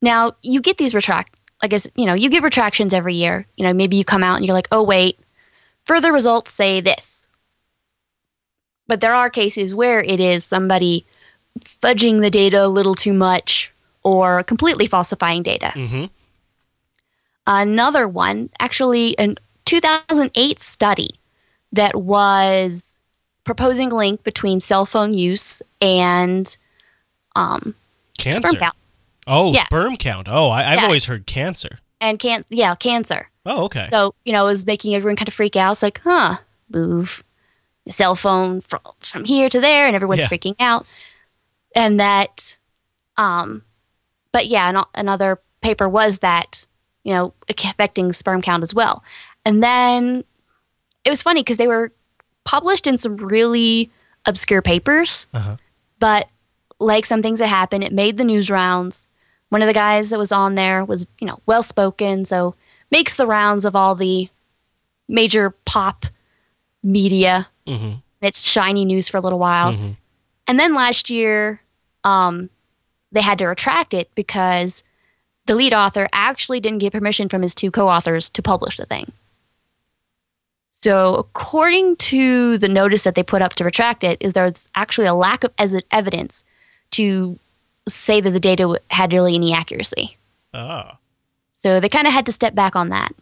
Now, 0.00 0.36
you 0.40 0.60
get 0.60 0.78
these 0.78 0.94
retract 0.94 1.34
I 1.62 1.66
guess, 1.66 1.86
you 1.94 2.06
know, 2.06 2.14
you 2.14 2.30
get 2.30 2.44
retractions 2.44 2.94
every 2.94 3.14
year. 3.14 3.44
You 3.56 3.64
know, 3.64 3.74
maybe 3.74 3.96
you 3.96 4.04
come 4.04 4.22
out 4.22 4.36
and 4.36 4.46
you're 4.46 4.54
like, 4.54 4.68
"Oh, 4.72 4.82
wait, 4.82 5.18
further 5.84 6.12
results 6.12 6.52
say 6.52 6.80
this." 6.80 7.28
But 8.86 9.00
there 9.00 9.14
are 9.14 9.28
cases 9.28 9.74
where 9.74 10.00
it 10.00 10.20
is 10.20 10.44
somebody 10.44 11.04
fudging 11.58 12.22
the 12.22 12.30
data 12.30 12.64
a 12.64 12.68
little 12.68 12.94
too 12.94 13.12
much 13.12 13.72
or 14.02 14.42
completely 14.42 14.86
falsifying 14.86 15.42
data. 15.42 15.72
Mm-hmm. 15.74 16.04
Another 17.46 18.08
one, 18.08 18.48
actually, 18.58 19.14
a 19.18 19.34
2008 19.74 20.58
study 20.58 21.10
that 21.72 21.94
was 22.00 22.98
proposing 23.44 23.92
a 23.92 23.94
link 23.94 24.24
between 24.24 24.58
cell 24.58 24.84
phone 24.84 25.14
use 25.14 25.62
and 25.80 26.56
um, 27.36 27.74
Cancer. 28.18 28.40
sperm 28.48 28.56
count 28.60 28.74
Oh, 29.28 29.52
Yeah. 29.52 29.64
sperm 29.66 29.96
count. 29.96 30.26
Oh, 30.28 30.48
I, 30.48 30.72
I've 30.72 30.78
Yeah. 30.80 30.84
always 30.86 31.04
heard 31.04 31.24
cancer. 31.26 31.78
and 32.00 32.18
can 32.18 32.44
yeah 32.48 32.74
cancer. 32.74 33.28
Oh, 33.46 33.64
okay. 33.66 33.88
So, 33.92 34.14
you 34.24 34.32
know, 34.32 34.44
it 34.46 34.50
was 34.50 34.66
making 34.66 34.94
everyone 34.94 35.16
kind 35.16 35.28
of 35.28 35.34
freak 35.34 35.54
out. 35.54 35.72
It's 35.72 35.82
like, 35.82 36.00
huh, 36.02 36.38
move 36.68 37.22
the 37.86 37.92
cell 37.92 38.16
phone 38.16 38.60
from, 38.62 38.80
from 39.00 39.24
here 39.24 39.48
to 39.48 39.60
there, 39.60 39.86
and 39.86 39.94
everyone's 39.94 40.20
Yeah. 40.22 40.28
freaking 40.28 40.56
out. 40.58 40.84
And 41.76 42.00
that, 42.00 42.56
um, 43.16 43.62
but 44.32 44.46
yeah, 44.48 44.68
an, 44.68 44.82
another 44.94 45.40
paper 45.62 45.88
was 45.88 46.18
that, 46.20 46.66
you 47.04 47.12
know, 47.14 47.32
affecting 47.48 48.12
sperm 48.12 48.42
count 48.42 48.62
as 48.62 48.74
well. 48.74 49.02
And 49.44 49.62
then 49.62 50.24
it 51.04 51.10
was 51.10 51.22
funny 51.22 51.40
because 51.42 51.56
they 51.56 51.66
were 51.68 51.92
published 52.44 52.86
in 52.86 52.98
some 52.98 53.16
really 53.16 53.90
obscure 54.26 54.62
papers, 54.62 55.26
Uh-huh. 55.32 55.56
but 55.98 56.28
like 56.78 57.06
some 57.06 57.22
things 57.22 57.38
that 57.38 57.48
happened, 57.48 57.84
it 57.84 57.92
made 57.92 58.16
the 58.16 58.24
news 58.24 58.50
rounds. 58.50 59.08
One 59.50 59.62
of 59.62 59.66
the 59.66 59.74
guys 59.74 60.10
that 60.10 60.18
was 60.18 60.32
on 60.32 60.54
there 60.54 60.84
was, 60.84 61.06
you 61.20 61.26
know, 61.26 61.40
well 61.46 61.62
spoken, 61.62 62.24
so 62.24 62.54
makes 62.90 63.16
the 63.16 63.26
rounds 63.26 63.64
of 63.64 63.74
all 63.76 63.94
the 63.94 64.28
major 65.08 65.50
pop 65.64 66.06
media. 66.82 67.48
Mm-hmm. 67.66 67.96
It's 68.22 68.42
shiny 68.48 68.84
news 68.84 69.08
for 69.08 69.16
a 69.16 69.20
little 69.20 69.38
while. 69.38 69.72
Mhm. 69.72 69.96
And 70.46 70.58
then 70.60 70.74
last 70.74 71.10
year, 71.10 71.60
um, 72.04 72.50
they 73.12 73.20
had 73.22 73.38
to 73.38 73.46
retract 73.46 73.92
it 73.94 74.10
because 74.14 74.82
the 75.46 75.54
lead 75.54 75.72
author 75.74 76.08
actually 76.12 76.60
didn't 76.60 76.78
get 76.78 76.92
permission 76.92 77.28
from 77.28 77.42
his 77.42 77.54
two 77.54 77.70
co 77.70 77.88
authors 77.88 78.30
to 78.30 78.42
publish 78.42 78.76
the 78.76 78.86
thing. 78.86 79.12
So, 80.82 81.14
according 81.16 81.96
to 81.96 82.56
the 82.56 82.68
notice 82.68 83.02
that 83.02 83.14
they 83.14 83.22
put 83.22 83.42
up 83.42 83.52
to 83.54 83.64
retract 83.64 84.02
it, 84.02 84.16
is 84.20 84.32
there's 84.32 84.68
actually 84.74 85.06
a 85.06 85.12
lack 85.14 85.44
of 85.44 85.52
evidence 85.90 86.42
to 86.92 87.38
say 87.86 88.20
that 88.20 88.30
the 88.30 88.40
data 88.40 88.80
had 88.90 89.12
really 89.12 89.34
any 89.34 89.52
accuracy. 89.52 90.16
Oh. 90.54 90.92
So 91.52 91.80
they 91.80 91.90
kind 91.90 92.06
of 92.06 92.14
had 92.14 92.24
to 92.26 92.32
step 92.32 92.54
back 92.54 92.74
on 92.76 92.88
that. 92.88 93.12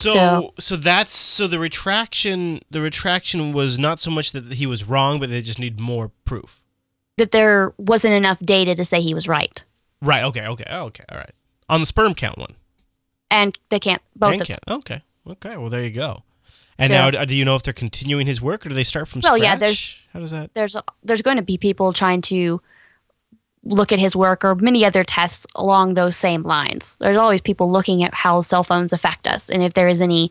So, 0.00 0.12
So- 0.12 0.54
so 0.60 0.76
that's 0.76 1.16
so 1.16 1.46
the 1.46 1.58
retraction 1.58 2.60
the 2.70 2.80
retraction 2.80 3.52
was 3.52 3.78
not 3.78 3.98
so 3.98 4.10
much 4.10 4.32
that 4.32 4.52
he 4.52 4.66
was 4.66 4.84
wrong, 4.84 5.18
but 5.18 5.30
they 5.30 5.42
just 5.42 5.58
need 5.58 5.80
more 5.80 6.10
proof. 6.24 6.62
That 7.16 7.32
there 7.32 7.72
wasn't 7.78 8.14
enough 8.14 8.38
data 8.40 8.74
to 8.74 8.84
say 8.84 9.00
he 9.00 9.14
was 9.14 9.26
right. 9.26 9.64
Right. 10.02 10.22
Okay. 10.24 10.46
Okay. 10.46 10.64
Okay. 10.70 11.04
All 11.08 11.18
right. 11.18 11.32
On 11.68 11.80
the 11.80 11.86
sperm 11.86 12.14
count 12.14 12.38
one. 12.38 12.54
And 13.30 13.58
they 13.70 13.80
can't, 13.80 14.00
both 14.14 14.34
And 14.40 14.50
of. 14.50 14.58
Okay. 14.68 15.02
Okay. 15.28 15.56
Well, 15.56 15.70
there 15.70 15.82
you 15.84 15.90
go. 15.90 16.22
And 16.78 16.90
So- 16.90 17.10
now, 17.10 17.24
do 17.24 17.34
you 17.34 17.44
know 17.44 17.56
if 17.56 17.62
they're 17.62 17.72
continuing 17.72 18.26
his 18.26 18.40
work, 18.40 18.64
or 18.64 18.68
do 18.68 18.74
they 18.74 18.84
start 18.84 19.08
from 19.08 19.20
Well, 19.22 19.34
scratch? 19.36 19.42
yeah, 19.44 19.56
there's- 19.56 19.96
How 20.12 20.20
does 20.20 20.30
that? 20.30 20.54
there's 20.54 20.76
there's 21.02 21.22
going 21.22 21.36
to 21.36 21.42
be 21.42 21.58
people 21.58 21.92
trying 21.92 22.20
to 22.22 22.60
look 23.64 23.90
at 23.92 23.98
his 23.98 24.14
work 24.16 24.44
or 24.44 24.54
many 24.54 24.84
other 24.84 25.02
tests 25.04 25.46
along 25.54 25.94
those 25.94 26.16
same 26.16 26.42
lines. 26.44 26.96
There's 27.00 27.16
always 27.16 27.40
people 27.40 27.70
looking 27.70 28.02
at 28.04 28.14
how 28.14 28.40
cell 28.40 28.62
phones 28.64 28.92
affect 28.92 29.26
us 29.26 29.50
and 29.50 29.62
if 29.62 29.74
there 29.74 29.88
is 29.88 30.00
any, 30.00 30.30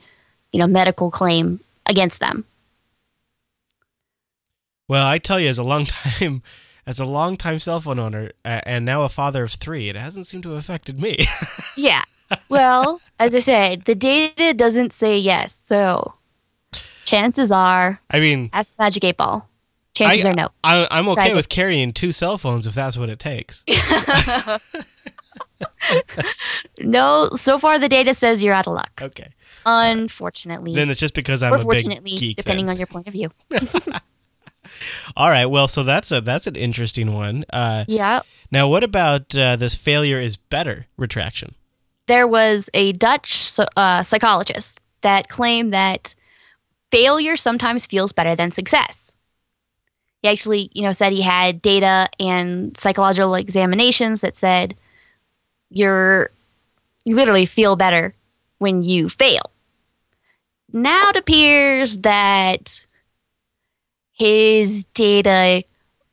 you 0.54 0.60
know, 0.60 0.66
medical 0.68 1.12
claim 1.12 1.60
against 1.86 2.20
them. 2.22 2.46
Well, 4.88 5.06
I 5.06 5.18
tell 5.18 5.40
you, 5.40 5.50
as 5.50 5.58
a 5.58 5.64
long 5.64 5.86
time, 5.86 6.42
as 6.88 7.00
a 7.00 7.06
long 7.06 7.36
time 7.36 7.60
cell 7.60 7.82
phone 7.82 8.00
owner, 8.00 8.32
and 8.46 8.86
now 8.86 9.04
a 9.04 9.10
father 9.10 9.44
of 9.44 9.52
three, 9.52 9.90
it 9.90 9.98
hasn't 9.98 10.28
seemed 10.28 10.44
to 10.44 10.50
have 10.52 10.60
affected 10.60 11.00
me. 11.00 11.26
Yeah. 11.76 12.04
Well, 12.50 13.02
as 13.20 13.34
I 13.36 13.40
said, 13.40 13.86
the 13.86 13.96
data 13.96 14.54
doesn't 14.54 14.94
say 14.94 15.18
yes. 15.18 15.60
So 15.66 16.14
chances 17.06 17.52
are, 17.52 18.02
I 18.12 18.20
mean, 18.20 18.50
ask 18.54 18.76
the 18.76 18.84
Magic 18.84 19.04
8 19.04 19.18
Ball. 19.18 19.50
Chances 19.94 20.26
I- 20.26 20.30
are 20.30 20.34
no. 20.34 20.50
I, 20.64 20.88
I'm 20.92 21.06
Try 21.06 21.24
okay 21.24 21.32
it. 21.32 21.36
with 21.36 21.50
carrying 21.50 21.92
two 21.94 22.12
cell 22.12 22.38
phones 22.38 22.68
if 22.68 22.76
that's 22.76 22.98
what 22.98 23.10
it 23.10 23.20
takes. 23.20 23.64
no, 26.80 27.30
so 27.34 27.58
far 27.60 27.80
the 27.80 27.90
data 27.90 28.14
says 28.14 28.44
you're 28.44 28.54
out 28.54 28.68
of 28.68 28.74
luck. 28.74 28.92
Okay. 29.02 29.30
Unfortunately. 29.66 30.74
Then 30.74 30.90
it's 30.90 31.00
just 31.00 31.14
because 31.14 31.42
I'm 31.44 31.54
or 31.54 31.58
a 31.58 31.66
big 31.66 32.06
geek. 32.06 32.38
depending 32.38 32.66
then. 32.68 32.74
on 32.76 32.78
your 32.78 32.88
point 32.88 33.08
of 33.08 33.14
view. 33.14 33.32
All 35.18 35.30
right. 35.30 35.46
Well, 35.46 35.68
so 35.68 35.84
that's 35.84 36.12
a 36.12 36.22
that's 36.22 36.48
an 36.48 36.56
interesting 36.56 37.14
one. 37.14 37.46
Uh, 37.52 37.86
Yeah. 37.88 38.22
now, 38.52 38.68
what 38.68 38.84
about 38.84 39.36
uh, 39.38 39.56
this 39.56 39.76
failure 39.76 40.22
is 40.22 40.38
better 40.38 40.88
retraction? 40.98 41.56
There 42.08 42.28
was 42.28 42.70
a 42.74 42.94
Dutch 42.94 43.60
uh, 43.76 44.04
psychologist 44.04 44.80
that 45.02 45.30
claimed 45.30 45.74
that 45.74 46.16
failure 46.92 47.38
sometimes 47.38 47.86
feels 47.86 48.12
better 48.12 48.36
than 48.36 48.52
success. 48.52 49.16
He 50.22 50.30
actually, 50.30 50.72
you 50.74 50.82
know, 50.82 50.94
said 50.94 51.14
he 51.14 51.22
had 51.22 51.62
data 51.62 52.08
and 52.20 52.76
psychological 52.78 53.36
examinations 53.36 54.22
that 54.22 54.38
said 54.38 54.76
you're 55.70 56.32
you 57.04 57.16
literally 57.16 57.46
feel 57.46 57.76
better 57.76 58.16
when 58.58 58.84
you 58.84 59.10
fail. 59.10 59.52
Now 60.74 61.10
it 61.10 61.16
appears 61.16 62.00
that 62.00 62.86
his 64.12 64.86
data 64.94 65.64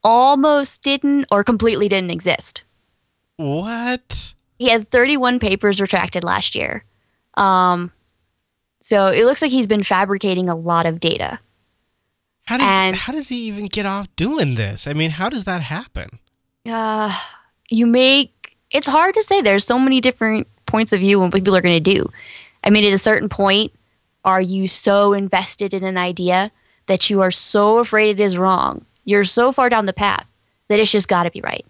almost 0.02 0.82
didn't 0.82 1.26
or 1.32 1.42
completely 1.42 1.88
didn't 1.88 2.10
exist. 2.10 2.62
What? 3.36 4.33
He 4.58 4.68
had 4.70 4.88
31 4.88 5.38
papers 5.40 5.80
retracted 5.80 6.24
last 6.24 6.54
year. 6.54 6.84
Um, 7.36 7.90
so 8.80 9.06
it 9.06 9.24
looks 9.24 9.42
like 9.42 9.50
he's 9.50 9.66
been 9.66 9.82
fabricating 9.82 10.48
a 10.48 10.54
lot 10.54 10.86
of 10.86 11.00
data. 11.00 11.38
How 12.46 12.58
does 12.58 12.66
And- 12.66 12.96
how 12.96 13.12
does 13.12 13.28
he 13.28 13.36
even 13.48 13.66
get 13.66 13.86
off 13.86 14.06
doing 14.16 14.54
this? 14.54 14.86
I 14.86 14.92
mean, 14.92 15.10
how 15.12 15.28
does 15.28 15.44
that 15.44 15.62
happen? 15.62 16.18
Uh, 16.66 17.18
you 17.70 17.86
make 17.86 18.56
it's 18.70 18.86
hard 18.88 19.14
to 19.14 19.22
say. 19.22 19.40
There's 19.40 19.64
so 19.64 19.78
many 19.78 20.00
different 20.00 20.48
points 20.66 20.92
of 20.92 20.98
view 21.00 21.22
and 21.22 21.32
what 21.32 21.38
people 21.40 21.54
are 21.56 21.60
going 21.60 21.82
to 21.82 21.94
do. 21.94 22.10
I 22.64 22.70
mean, 22.70 22.84
at 22.84 22.92
a 22.92 22.98
certain 22.98 23.28
point, 23.28 23.72
are 24.24 24.40
you 24.40 24.66
so 24.66 25.12
invested 25.12 25.72
in 25.72 25.84
an 25.84 25.96
idea 25.96 26.50
that 26.86 27.08
you 27.08 27.20
are 27.20 27.30
so 27.30 27.78
afraid 27.78 28.10
it 28.10 28.20
is 28.22 28.36
wrong? 28.36 28.84
You're 29.04 29.24
so 29.24 29.52
far 29.52 29.68
down 29.68 29.86
the 29.86 29.92
path 29.92 30.26
that 30.68 30.80
it's 30.80 30.90
just 30.90 31.06
got 31.08 31.22
to 31.24 31.30
be 31.30 31.40
right. 31.42 31.64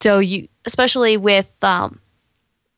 So 0.00 0.18
you, 0.18 0.48
especially 0.64 1.16
with 1.16 1.52
um, 1.62 2.00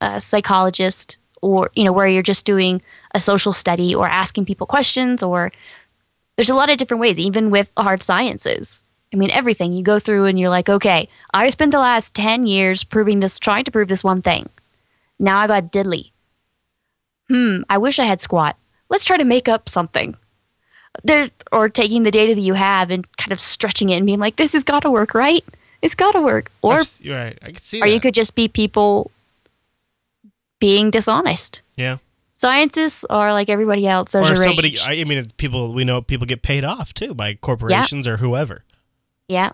a 0.00 0.20
psychologist, 0.20 1.18
or 1.42 1.70
you 1.74 1.84
know, 1.84 1.92
where 1.92 2.06
you're 2.06 2.22
just 2.22 2.46
doing 2.46 2.82
a 3.14 3.20
social 3.20 3.52
study 3.52 3.94
or 3.94 4.06
asking 4.08 4.44
people 4.44 4.66
questions, 4.66 5.22
or 5.22 5.52
there's 6.36 6.50
a 6.50 6.54
lot 6.54 6.70
of 6.70 6.78
different 6.78 7.00
ways. 7.00 7.18
Even 7.18 7.50
with 7.50 7.72
hard 7.76 8.02
sciences, 8.02 8.88
I 9.14 9.16
mean, 9.16 9.30
everything 9.30 9.72
you 9.72 9.84
go 9.84 10.00
through 10.00 10.24
and 10.24 10.40
you're 10.40 10.50
like, 10.50 10.68
okay, 10.68 11.08
I 11.32 11.48
spent 11.50 11.70
the 11.70 11.78
last 11.78 12.14
10 12.14 12.46
years 12.46 12.82
proving 12.82 13.20
this, 13.20 13.38
trying 13.38 13.64
to 13.64 13.70
prove 13.70 13.86
this 13.86 14.02
one 14.02 14.22
thing. 14.22 14.48
Now 15.20 15.38
I 15.38 15.46
got 15.46 15.70
diddly. 15.70 16.10
Hmm, 17.28 17.62
I 17.70 17.78
wish 17.78 18.00
I 18.00 18.04
had 18.04 18.20
squat. 18.20 18.56
Let's 18.88 19.04
try 19.04 19.16
to 19.16 19.24
make 19.24 19.48
up 19.48 19.68
something. 19.68 20.16
There, 21.04 21.28
or 21.52 21.68
taking 21.68 22.02
the 22.02 22.10
data 22.10 22.34
that 22.34 22.40
you 22.40 22.54
have 22.54 22.90
and 22.90 23.06
kind 23.16 23.30
of 23.30 23.40
stretching 23.40 23.90
it 23.90 23.96
and 23.96 24.06
being 24.06 24.18
like, 24.18 24.34
this 24.34 24.52
has 24.52 24.64
got 24.64 24.80
to 24.80 24.90
work, 24.90 25.14
right? 25.14 25.44
It's 25.84 25.94
got 25.94 26.12
to 26.12 26.20
work. 26.22 26.50
Or, 26.62 26.76
right. 27.04 27.38
I 27.42 27.52
see 27.62 27.78
or 27.80 27.86
that. 27.86 27.92
you 27.92 28.00
could 28.00 28.14
just 28.14 28.34
be 28.34 28.48
people 28.48 29.10
being 30.58 30.90
dishonest. 30.90 31.60
yeah. 31.76 31.98
Scientists 32.36 33.04
are 33.08 33.32
like 33.32 33.48
everybody 33.48 33.86
else. 33.86 34.10
There's 34.12 34.28
or 34.28 34.36
somebody. 34.36 34.76
I, 34.86 35.00
I 35.00 35.04
mean, 35.04 35.24
people 35.38 35.72
we 35.72 35.84
know 35.84 36.02
people 36.02 36.26
get 36.26 36.42
paid 36.42 36.64
off 36.64 36.92
too 36.92 37.14
by 37.14 37.34
corporations 37.34 38.08
or 38.08 38.16
whoever. 38.18 38.64
yeah. 39.28 39.52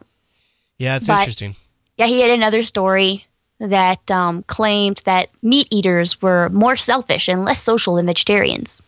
Yeah, 0.79 0.97
it's 0.97 1.07
But- 1.07 1.19
interesting. 1.21 1.57
Yeah, 1.99 2.07
he 2.07 2.21
had 2.23 2.31
another 2.31 2.63
story 2.63 3.27
that 3.59 4.11
um, 4.11 4.43
claimed 4.45 5.03
that 5.05 5.29
meat 5.43 5.69
eaters 5.71 6.23
were 6.23 6.49
more 6.49 6.75
selfish 6.77 7.29
and 7.29 7.45
less 7.45 7.63
social 7.63 7.97
than 7.97 8.07
vegetarians. 8.07 8.81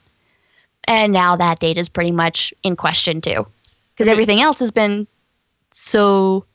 And 0.88 1.12
now 1.12 1.37
that 1.37 1.58
data 1.61 1.78
is 1.78 1.90
pretty 1.90 2.12
much 2.12 2.54
in 2.62 2.75
question 2.76 3.20
too. 3.20 3.46
Because 3.92 4.08
everything 4.08 4.40
else 4.40 4.58
has 4.61 4.70
been 4.70 5.06
so 5.70 6.46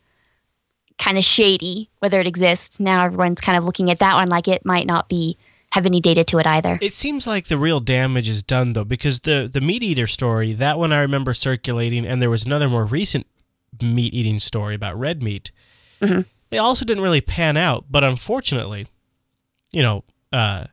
kind 0.98 1.18
of 1.18 1.24
shady, 1.24 1.90
whether 2.00 2.20
it 2.20 2.28
exists. 2.28 2.80
Now 2.80 3.06
everyone's 3.06 3.42
kind 3.42 3.58
of 3.58 3.66
looking 3.66 3.92
at 3.92 4.00
that 4.00 4.16
one 4.16 4.30
like 4.30 4.48
it 4.48 4.66
might 4.66 4.88
not 4.88 5.10
be 5.10 5.38
have 5.74 5.86
any 5.86 6.00
data 6.00 6.24
to 6.24 6.40
it 6.40 6.48
either. 6.48 6.80
It 6.82 6.94
seems 6.94 7.28
like 7.28 7.48
the 7.48 7.58
real 7.58 7.80
damage 7.80 8.30
is 8.30 8.42
done 8.42 8.74
though, 8.74 8.84
because 8.86 9.22
the 9.22 9.50
the 9.52 9.62
meat 9.62 9.84
eater 9.84 10.08
story 10.08 10.54
that 10.54 10.80
one 10.80 10.94
I 10.94 11.02
remember 11.02 11.34
circulating, 11.34 12.06
and 12.06 12.22
there 12.22 12.30
was 12.30 12.46
another 12.46 12.70
more 12.70 12.86
recent 12.86 13.28
meat 13.82 14.14
eating 14.14 14.40
story 14.40 14.76
about 14.76 14.98
red 14.98 15.22
meat. 15.22 15.52
Mhm. 16.02 16.26
They 16.50 16.58
also 16.58 16.86
didn't 16.86 17.04
really 17.04 17.22
pan 17.22 17.58
out, 17.58 17.86
but 17.92 18.04
unfortunately, 18.04 18.88
you 19.74 19.82
know, 19.84 20.04
uh, 20.32 20.66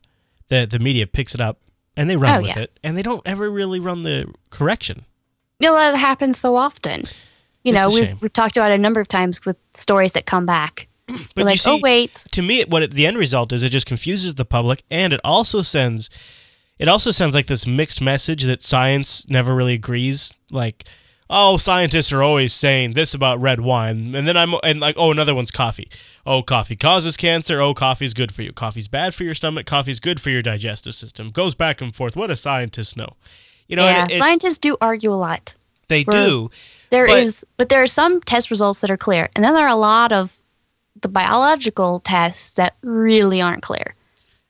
the 0.49 0.67
the 0.67 0.79
media 0.79 1.07
picks 1.07 1.35
it 1.35 1.41
up 1.41 1.59
and 1.97 2.09
they 2.09 2.17
run 2.17 2.39
Oh, 2.39 2.43
with 2.43 2.57
yeah. 2.57 2.63
it, 2.63 2.79
and 2.85 2.97
they 2.97 3.03
don't 3.03 3.23
ever 3.27 3.51
really 3.51 3.81
run 3.81 4.05
the 4.05 4.33
correction. 4.51 5.05
You 5.59 5.69
know, 5.69 5.75
that 5.75 5.97
happens 5.97 6.39
so 6.39 6.57
often. 6.57 7.05
You 7.65 7.73
know, 7.73 7.89
we've, 7.89 8.21
we've 8.21 8.33
talked 8.33 8.57
about 8.57 8.71
it 8.71 8.75
a 8.75 8.79
number 8.79 9.01
of 9.01 9.09
times 9.09 9.45
with 9.45 9.57
stories 9.73 10.13
that 10.13 10.27
come 10.27 10.47
back. 10.47 10.87
But 11.35 11.45
like, 11.47 11.55
oh, 11.55 11.57
see, 11.57 11.71
oh, 11.71 11.81
wait. 11.83 12.15
to 12.31 12.43
me, 12.43 12.65
what 12.65 12.83
it, 12.83 12.91
the 12.93 13.07
end 13.07 13.19
result 13.19 13.53
is, 13.53 13.63
it 13.63 13.71
just 13.71 13.87
confuses 13.87 14.37
the 14.37 14.45
public, 14.45 14.83
and 14.91 15.13
it 15.13 15.21
also 15.25 15.61
sends, 15.63 16.09
it 16.79 16.89
also 16.89 17.11
sends 17.11 17.35
like 17.35 17.47
this 17.47 17.67
mixed 17.67 18.01
message 18.01 18.45
that 18.45 18.63
science 18.63 19.29
never 19.29 19.55
really 19.55 19.75
agrees. 19.75 20.33
Like, 20.51 20.85
oh, 21.29 21.57
scientists 21.57 22.13
are 22.13 22.23
always 22.23 22.53
saying 22.55 22.93
this 22.93 23.13
about 23.13 23.41
red 23.41 23.61
wine, 23.61 24.15
and 24.15 24.27
then 24.27 24.37
I'm 24.37 24.55
and 24.63 24.81
like, 24.81 24.95
oh, 24.97 25.11
another 25.11 25.35
one's 25.35 25.51
coffee. 25.51 25.91
Oh, 26.25 26.43
coffee 26.43 26.77
causes 26.77 27.17
cancer. 27.17 27.61
Oh, 27.61 27.75
coffee's 27.75 28.15
good 28.15 28.33
for 28.33 28.43
you. 28.43 28.53
Coffee's 28.53 28.89
bad 28.89 29.15
for 29.15 29.25
your 29.25 29.35
stomach. 29.35 29.67
Coffee's 29.67 30.01
good 30.01 30.21
for 30.21 30.31
your 30.31 30.43
digestive 30.43 30.95
system. 30.95 31.31
Goes 31.31 31.55
back 31.55 31.81
and 31.81 31.95
forth. 31.95 32.17
What 32.17 32.29
do 32.29 32.37
scientists 32.37 32.97
know? 32.97 33.17
You 33.69 33.77
know, 33.77 33.85
yeah, 33.85 34.07
it- 34.11 34.19
scientists 34.19 34.59
do 34.59 34.77
argue 34.81 35.13
a 35.13 35.17
lot. 35.17 35.57
they 35.89 36.05
we're- 36.07 36.25
do. 36.25 36.51
There 36.91 37.07
But- 37.07 37.19
is, 37.23 37.45
but 37.57 37.69
there 37.69 37.83
are 37.83 37.87
some 37.87 38.21
test 38.23 38.51
results 38.51 38.81
that 38.81 38.91
are 38.91 38.97
clear, 38.97 39.29
and 39.35 39.45
then 39.45 39.55
there 39.55 39.65
are 39.67 39.69
a 39.69 39.75
lot 39.77 40.13
of 40.13 40.33
the 41.01 41.09
biological 41.09 42.01
tests 42.01 42.55
that 42.55 42.77
really 42.83 43.41
aren't 43.41 43.63
clear. 43.63 43.95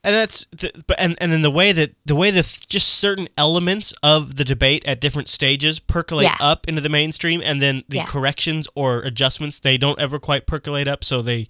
and 0.07 0.15
that's 0.15 0.45
but 0.87 1.01
and 1.01 1.17
and 1.19 1.33
then 1.33 1.41
the 1.41 1.51
way 1.51 1.73
that 1.73 1.93
the 2.05 2.15
way 2.15 2.31
that 2.31 2.45
just 2.69 2.89
certain 2.89 3.27
elements 3.39 3.95
of 4.03 4.37
the 4.37 4.45
debate 4.45 4.87
at 4.87 5.01
different 5.01 5.31
stages 5.31 5.81
percolate 5.81 6.25
Yeah. 6.27 6.37
up 6.41 6.69
into 6.69 6.83
the 6.83 6.91
mainstream 6.91 7.41
and 7.43 7.63
then 7.63 7.81
the 7.89 7.97
Yeah. 7.97 8.05
corrections 8.05 8.69
or 8.75 9.01
adjustments 9.01 9.59
they 9.61 9.79
don't 9.79 9.99
ever 9.99 10.19
quite 10.19 10.47
percolate 10.47 10.87
up 10.87 11.05
so 11.05 11.23
they 11.23 11.49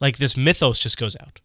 like 0.00 0.16
this 0.16 0.34
mythos 0.34 0.78
just 0.78 0.96
goes 0.96 1.14
out 1.20 1.40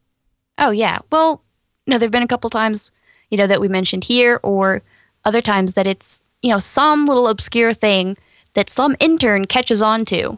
Oh 0.57 0.71
yeah, 0.71 0.99
well, 1.11 1.43
no, 1.87 1.97
there've 1.97 2.09
been 2.11 2.23
a 2.23 2.27
couple 2.27 2.49
times, 2.49 2.93
you 3.29 3.37
know, 3.37 3.47
that 3.47 3.59
we 3.59 3.67
mentioned 3.67 4.05
here, 4.05 4.39
or 4.41 4.81
other 5.25 5.41
times 5.41 5.73
that 5.73 5.87
it's 5.87 6.23
you 6.41 6.51
know 6.51 6.57
some 6.59 7.05
little 7.05 7.27
obscure 7.27 7.73
thing 7.73 8.15
that 8.53 8.69
some 8.69 8.95
intern 8.99 9.45
catches 9.45 9.81
on 9.81 10.05
to, 10.05 10.37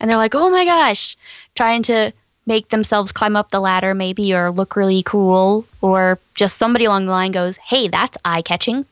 and 0.00 0.08
they're 0.10 0.16
like, 0.16 0.34
oh 0.34 0.50
my 0.50 0.64
gosh, 0.64 1.16
trying 1.54 1.82
to 1.84 2.12
make 2.44 2.70
themselves 2.70 3.12
climb 3.12 3.36
up 3.36 3.50
the 3.50 3.60
ladder 3.60 3.94
maybe 3.94 4.34
or 4.34 4.50
look 4.50 4.74
really 4.76 5.02
cool, 5.02 5.64
or 5.80 6.18
just 6.34 6.56
somebody 6.58 6.84
along 6.84 7.06
the 7.06 7.12
line 7.12 7.32
goes, 7.32 7.56
hey, 7.56 7.88
that's 7.88 8.18
eye 8.24 8.42
catching. 8.42 8.84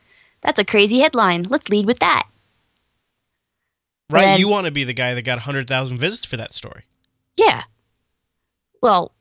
That's 0.42 0.59
a 0.59 0.64
crazy 0.64 1.00
headline. 1.00 1.42
Let's 1.44 1.68
lead 1.68 1.87
with 1.87 1.99
that. 1.99 2.26
right 4.09 4.23
Then- 4.25 4.38
you 4.40 4.49
want 4.49 4.66
to 4.66 4.70
be 4.73 4.85
the 4.85 4.92
guy 4.92 5.14
that 5.14 5.23
got 5.23 5.38
100,000 5.38 5.99
visits 5.99 6.25
for 6.26 6.37
that 6.37 6.54
story 6.54 6.85
Yeah. 7.37 7.64
Well, 8.82 9.12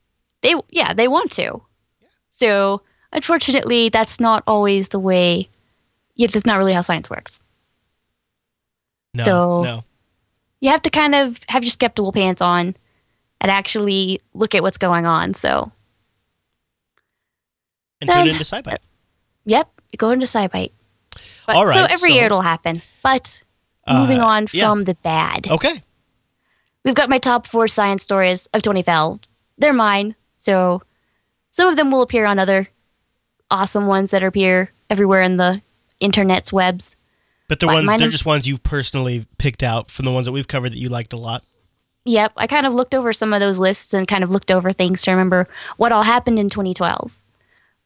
they 0.42 0.54
yeah, 0.70 0.94
they 0.94 1.08
want 1.08 1.32
to. 1.34 1.62
So, 2.30 2.82
unfortunately, 3.12 3.90
that's 3.90 4.20
not 4.20 4.44
always 4.48 4.90
the 4.90 5.00
way 5.00 5.50
yeah, 6.16 6.28
that's 6.28 6.46
not 6.46 6.58
really 6.58 6.74
how 6.74 6.82
science 6.82 7.10
works. 7.10 7.44
No 9.14 9.24
So- 9.24 9.62
no 9.64 9.84
You 10.62 10.70
have 10.72 10.82
to 10.84 10.90
kind 10.90 11.16
of 11.16 11.40
have 11.50 11.64
your 11.64 11.72
skeptical 11.72 12.12
pants 12.12 12.42
on 12.42 12.76
and 13.42 13.50
actually 13.52 14.20
look 14.34 14.54
at 14.54 14.62
what's 14.62 14.78
going 14.78 15.06
on. 15.06 15.34
So, 15.34 15.72
and 18.02 18.10
tune 18.10 18.18
Then- 18.26 18.28
into 18.30 18.44
SciByte. 18.44 18.80
yep, 19.46 19.70
go 19.98 20.10
into 20.12 20.26
SciByte. 20.26 20.72
But, 21.48 21.56
All 21.56 21.72
so 21.74 21.86
every 21.86 22.10
so- 22.10 22.16
year 22.16 22.26
it'll 22.26 22.42
happen. 22.42 22.82
But 23.04 23.42
Uh, 23.88 24.00
moving 24.02 24.20
on 24.20 24.48
yeah. 24.52 24.68
from 24.70 24.84
the 24.84 24.96
bad. 24.96 25.48
okay 25.50 25.82
We've 26.86 26.96
got 26.96 27.10
my 27.10 27.18
top 27.20 27.46
four 27.46 27.68
science 27.68 28.04
stories 28.04 28.48
of 28.48 28.62
2012. 28.62 29.20
They're 29.58 29.74
mine. 29.74 30.16
So 30.38 30.82
some 31.52 31.68
of 31.68 31.76
them 31.76 31.92
will 31.92 32.02
appear 32.02 32.26
on 32.26 32.40
other 32.40 32.70
awesome 33.52 33.86
ones 33.86 34.12
that 34.12 34.24
appear 34.24 34.72
everywhere 34.90 35.22
in 35.22 35.36
the 35.36 35.62
internet's 36.00 36.54
webs. 36.54 36.96
But 37.50 37.60
the 37.60 37.68
ones 37.68 37.86
they're 37.86 38.08
just 38.08 38.26
ones 38.26 38.48
you've 38.48 38.64
personally 38.64 39.26
picked 39.38 39.64
out 39.64 39.92
from 39.92 40.06
the 40.06 40.12
ones 40.12 40.26
that 40.28 40.32
we've 40.32 40.48
covered 40.48 40.72
that 40.72 40.78
you 40.78 40.88
liked 40.88 41.12
a 41.12 41.18
lot 41.18 41.44
Yep, 42.06 42.34
I 42.38 42.48
kind 42.48 42.66
of 42.66 42.74
looked 42.74 42.96
over 42.96 43.14
some 43.14 43.34
of 43.34 43.40
those 43.40 43.60
lists 43.60 43.94
and 43.94 44.08
kind 44.08 44.24
of 44.24 44.32
looked 44.32 44.52
over 44.52 44.72
things 44.72 45.04
to 45.04 45.12
remember 45.12 45.48
what 45.78 45.92
all 45.92 46.04
happened 46.04 46.40
in 46.40 46.50
2012. 46.50 47.22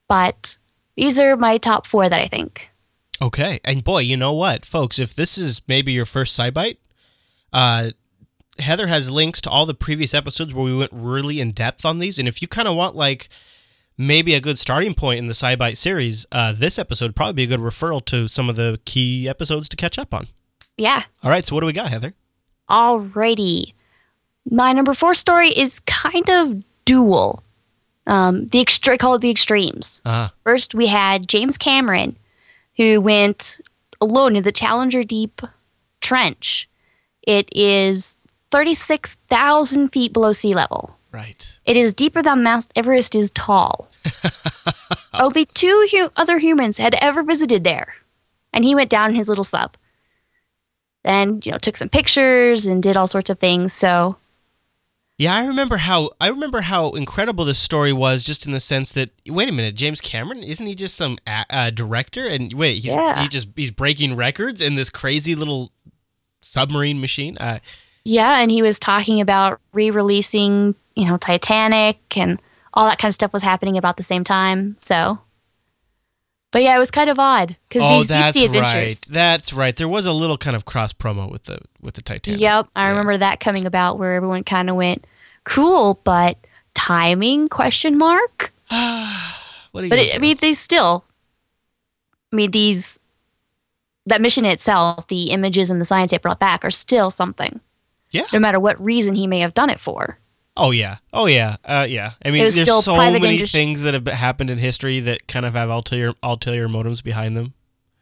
But 0.08 0.58
these 0.96 1.20
are 1.20 1.36
my 1.36 1.58
top 1.58 1.88
four 1.88 2.08
that 2.08 2.22
I 2.22 2.27
think. 2.27 2.70
Okay. 3.22 3.60
And 3.65 3.84
boy, 3.84 4.00
you 4.00 4.15
know 4.15 4.34
what, 4.34 4.65
folks, 4.65 5.00
if 5.00 5.15
this 5.15 5.38
is 5.38 5.62
maybe 5.67 5.91
your 5.91 6.05
first 6.05 6.38
SciByte, 6.39 6.77
uh, 7.51 7.91
Heather 8.60 8.88
has 8.88 9.10
links 9.10 9.41
to 9.41 9.50
all 9.50 9.65
the 9.65 9.74
previous 9.74 10.13
episodes 10.13 10.53
where 10.53 10.63
we 10.63 10.75
went 10.75 10.91
really 10.93 11.41
in 11.41 11.51
depth 11.51 11.84
on 11.84 12.00
these. 12.00 12.20
And 12.20 12.27
if 12.27 12.41
you 12.41 12.48
kind 12.48 12.67
of 12.67 12.75
want 12.75 12.96
like 12.96 13.29
maybe 13.97 14.33
a 14.33 14.41
good 14.41 14.57
starting 14.59 14.93
point 14.93 15.19
in 15.19 15.27
the 15.27 15.33
SciByte 15.33 15.77
series, 15.77 16.25
uh, 16.31 16.53
this 16.53 16.77
episode 16.79 17.07
would 17.07 17.15
probably 17.15 17.33
be 17.33 17.43
a 17.43 17.47
good 17.47 17.59
referral 17.59 18.03
to 18.05 18.27
some 18.27 18.50
of 18.50 18.55
the 18.55 18.79
key 18.85 19.27
episodes 19.29 19.69
to 19.69 19.75
catch 19.75 19.97
up 20.00 20.13
on. 20.13 20.27
Yeah. 20.77 21.03
All 21.21 21.29
right, 21.29 21.45
so 21.45 21.55
what 21.55 21.62
do 21.62 21.67
we 21.67 21.73
got, 21.73 21.89
Heather? 21.91 22.13
Alrighty. 22.69 23.73
My 24.50 24.73
number 24.73 24.93
four 24.93 25.13
story 25.13 25.50
is 25.50 25.79
kind 25.81 26.29
of 26.29 26.63
dual. 26.85 27.43
Um, 28.07 28.47
the 28.47 28.63
extre- 28.63 28.97
call 29.00 29.15
it 29.15 29.21
the 29.21 29.29
extremes. 29.29 30.01
Uh, 30.03 30.29
First, 30.43 30.75
we 30.75 30.88
had 30.88 31.27
James 31.29 31.57
Cameron, 31.57 32.17
who 32.75 33.00
went 33.00 33.62
alone 34.01 34.35
in 34.35 34.43
the 34.43 34.51
Challenger 34.51 35.03
Deep 35.03 35.41
Trench. 36.01 36.67
It 37.25 37.47
is 37.55 38.17
36,000 38.51 39.89
feet 39.89 40.12
below 40.12 40.31
sea 40.33 40.53
level. 40.53 40.97
Right. 41.13 41.60
It 41.65 41.77
is 41.77 41.93
deeper 41.93 42.22
than 42.22 42.43
Mount 42.43 42.67
Everest 42.75 43.15
is 43.15 43.32
tall. 43.32 43.89
Only 45.13 45.46
two 45.46 45.88
hu- 45.91 46.10
other 46.17 46.39
humans 46.39 46.77
had 46.77 46.96
ever 47.01 47.24
visited 47.24 47.63
there, 47.63 47.96
and 48.51 48.65
he 48.65 48.75
went 48.75 48.89
down 48.89 49.12
in 49.12 49.15
his 49.15 49.29
little 49.29 49.43
sub. 49.43 49.75
Then, 51.03 51.41
you 51.43 51.51
know, 51.51 51.58
took 51.58 51.77
some 51.77 51.89
pictures 51.89 52.65
and 52.65 52.82
did 52.82 52.96
all 52.98 53.08
sorts 53.08 53.29
of 53.29 53.38
things. 53.39 53.74
So, 53.74 54.15
Yeah, 55.17 55.36
I 55.36 55.46
remember 55.46 55.77
how 55.77 56.12
I 56.20 56.29
remember 56.29 56.62
how 56.62 56.91
incredible 56.91 57.46
this 57.46 57.60
story 57.60 57.93
was, 57.93 58.24
just 58.24 58.46
in 58.46 58.51
the 58.53 58.60
sense 58.60 58.91
that 58.93 59.10
wait 59.27 59.50
a 59.50 59.51
minute, 59.51 59.75
James 59.75 60.01
Cameron 60.01 60.41
isn't 60.43 60.65
he 60.65 60.75
just 60.75 60.96
some 60.96 61.17
a- 61.27 61.46
uh, 61.50 61.70
director? 61.70 62.25
And 62.27 62.53
wait, 62.53 62.75
he's 62.75 62.86
Yeah. 62.86 63.22
he 63.22 63.27
just 63.27 63.50
he's 63.55 63.72
breaking 63.72 64.15
records 64.15 64.62
in 64.62 64.75
this 64.75 64.89
crazy 64.89 65.36
little 65.36 65.72
submarine 66.41 67.00
machine. 67.01 67.38
Uh, 67.38 67.60
yeah, 68.05 68.39
and 68.41 68.50
he 68.51 68.62
was 68.62 68.79
talking 68.79 69.22
about 69.22 69.62
re-releasing, 69.72 70.75
you 70.95 71.05
know, 71.05 71.17
Titanic 71.17 72.17
and 72.17 72.41
all 72.73 72.88
that 72.88 72.97
kind 73.00 73.09
of 73.09 73.15
stuff 73.15 73.33
was 73.33 73.43
happening 73.43 73.77
about 73.77 73.97
the 73.97 74.03
same 74.03 74.23
time. 74.23 74.75
So, 74.79 75.19
but 76.51 76.63
yeah, 76.63 76.75
it 76.75 76.79
was 76.79 76.91
kind 76.91 77.09
of 77.09 77.19
odd 77.19 77.55
because 77.69 77.83
oh, 77.83 77.97
these 77.97 78.07
deep 78.07 78.33
sea 78.33 78.47
right. 78.47 78.55
adventures. 78.57 79.01
That's 79.01 79.53
right. 79.53 79.75
There 79.75 79.88
was 79.88 80.05
a 80.05 80.13
little 80.13 80.38
kind 80.38 80.55
of 80.55 80.65
cross 80.65 80.93
promo 80.93 81.29
with 81.29 81.43
the 81.43 81.59
with 81.81 81.95
the 81.95 82.01
Titanic. 82.01 82.39
Yep, 82.39 82.67
I 82.75 82.85
Yeah. 82.85 82.89
remember 82.89 83.17
that 83.17 83.39
coming 83.39 83.65
about 83.65 83.97
where 84.00 84.13
everyone 84.15 84.43
kind 84.43 84.69
of 84.69 84.75
went 84.75 85.05
cool, 85.43 86.00
but 86.03 86.38
timing 86.73 87.47
question 87.47 87.97
mark. 87.97 88.53
But 89.75 89.85
it, 89.85 90.15
I 90.15 90.19
mean, 90.19 90.38
they 90.39 90.53
still. 90.53 91.03
I 92.31 92.35
mean, 92.35 92.51
these 92.51 93.00
that 94.05 94.21
mission 94.21 94.45
itself, 94.45 95.07
the 95.07 95.31
images 95.31 95.71
and 95.71 95.81
the 95.81 95.85
science 95.85 96.13
it 96.13 96.21
brought 96.21 96.39
back 96.39 96.63
are 96.63 96.69
still 96.71 97.09
something. 97.09 97.59
Yeah. 98.12 98.25
No 98.31 98.39
matter 98.39 98.59
what 98.59 98.79
reason 98.79 99.15
he 99.15 99.25
may 99.25 99.39
have 99.39 99.55
done 99.55 99.71
it 99.71 99.79
for. 99.79 100.19
Oh 100.55 100.72
yeah, 100.72 100.98
oh 101.13 101.25
yeah, 101.25 101.55
uh, 101.65 101.88
yeah. 101.89 102.12
I 102.24 102.29
mean, 102.29 102.41
there's 102.41 102.83
so 102.83 102.95
many 102.95 103.15
industry- 103.15 103.48
things 103.48 103.81
that 103.81 103.93
have 103.95 104.05
happened 104.05 104.50
in 104.51 104.60
history 104.60 105.00
that 105.01 105.27
kind 105.27 105.45
of 105.45 105.53
have 105.55 105.69
ulterior 105.69 106.13
ulterior 106.22 106.69
motives 106.69 107.01
behind 107.01 107.36
them. 107.36 107.53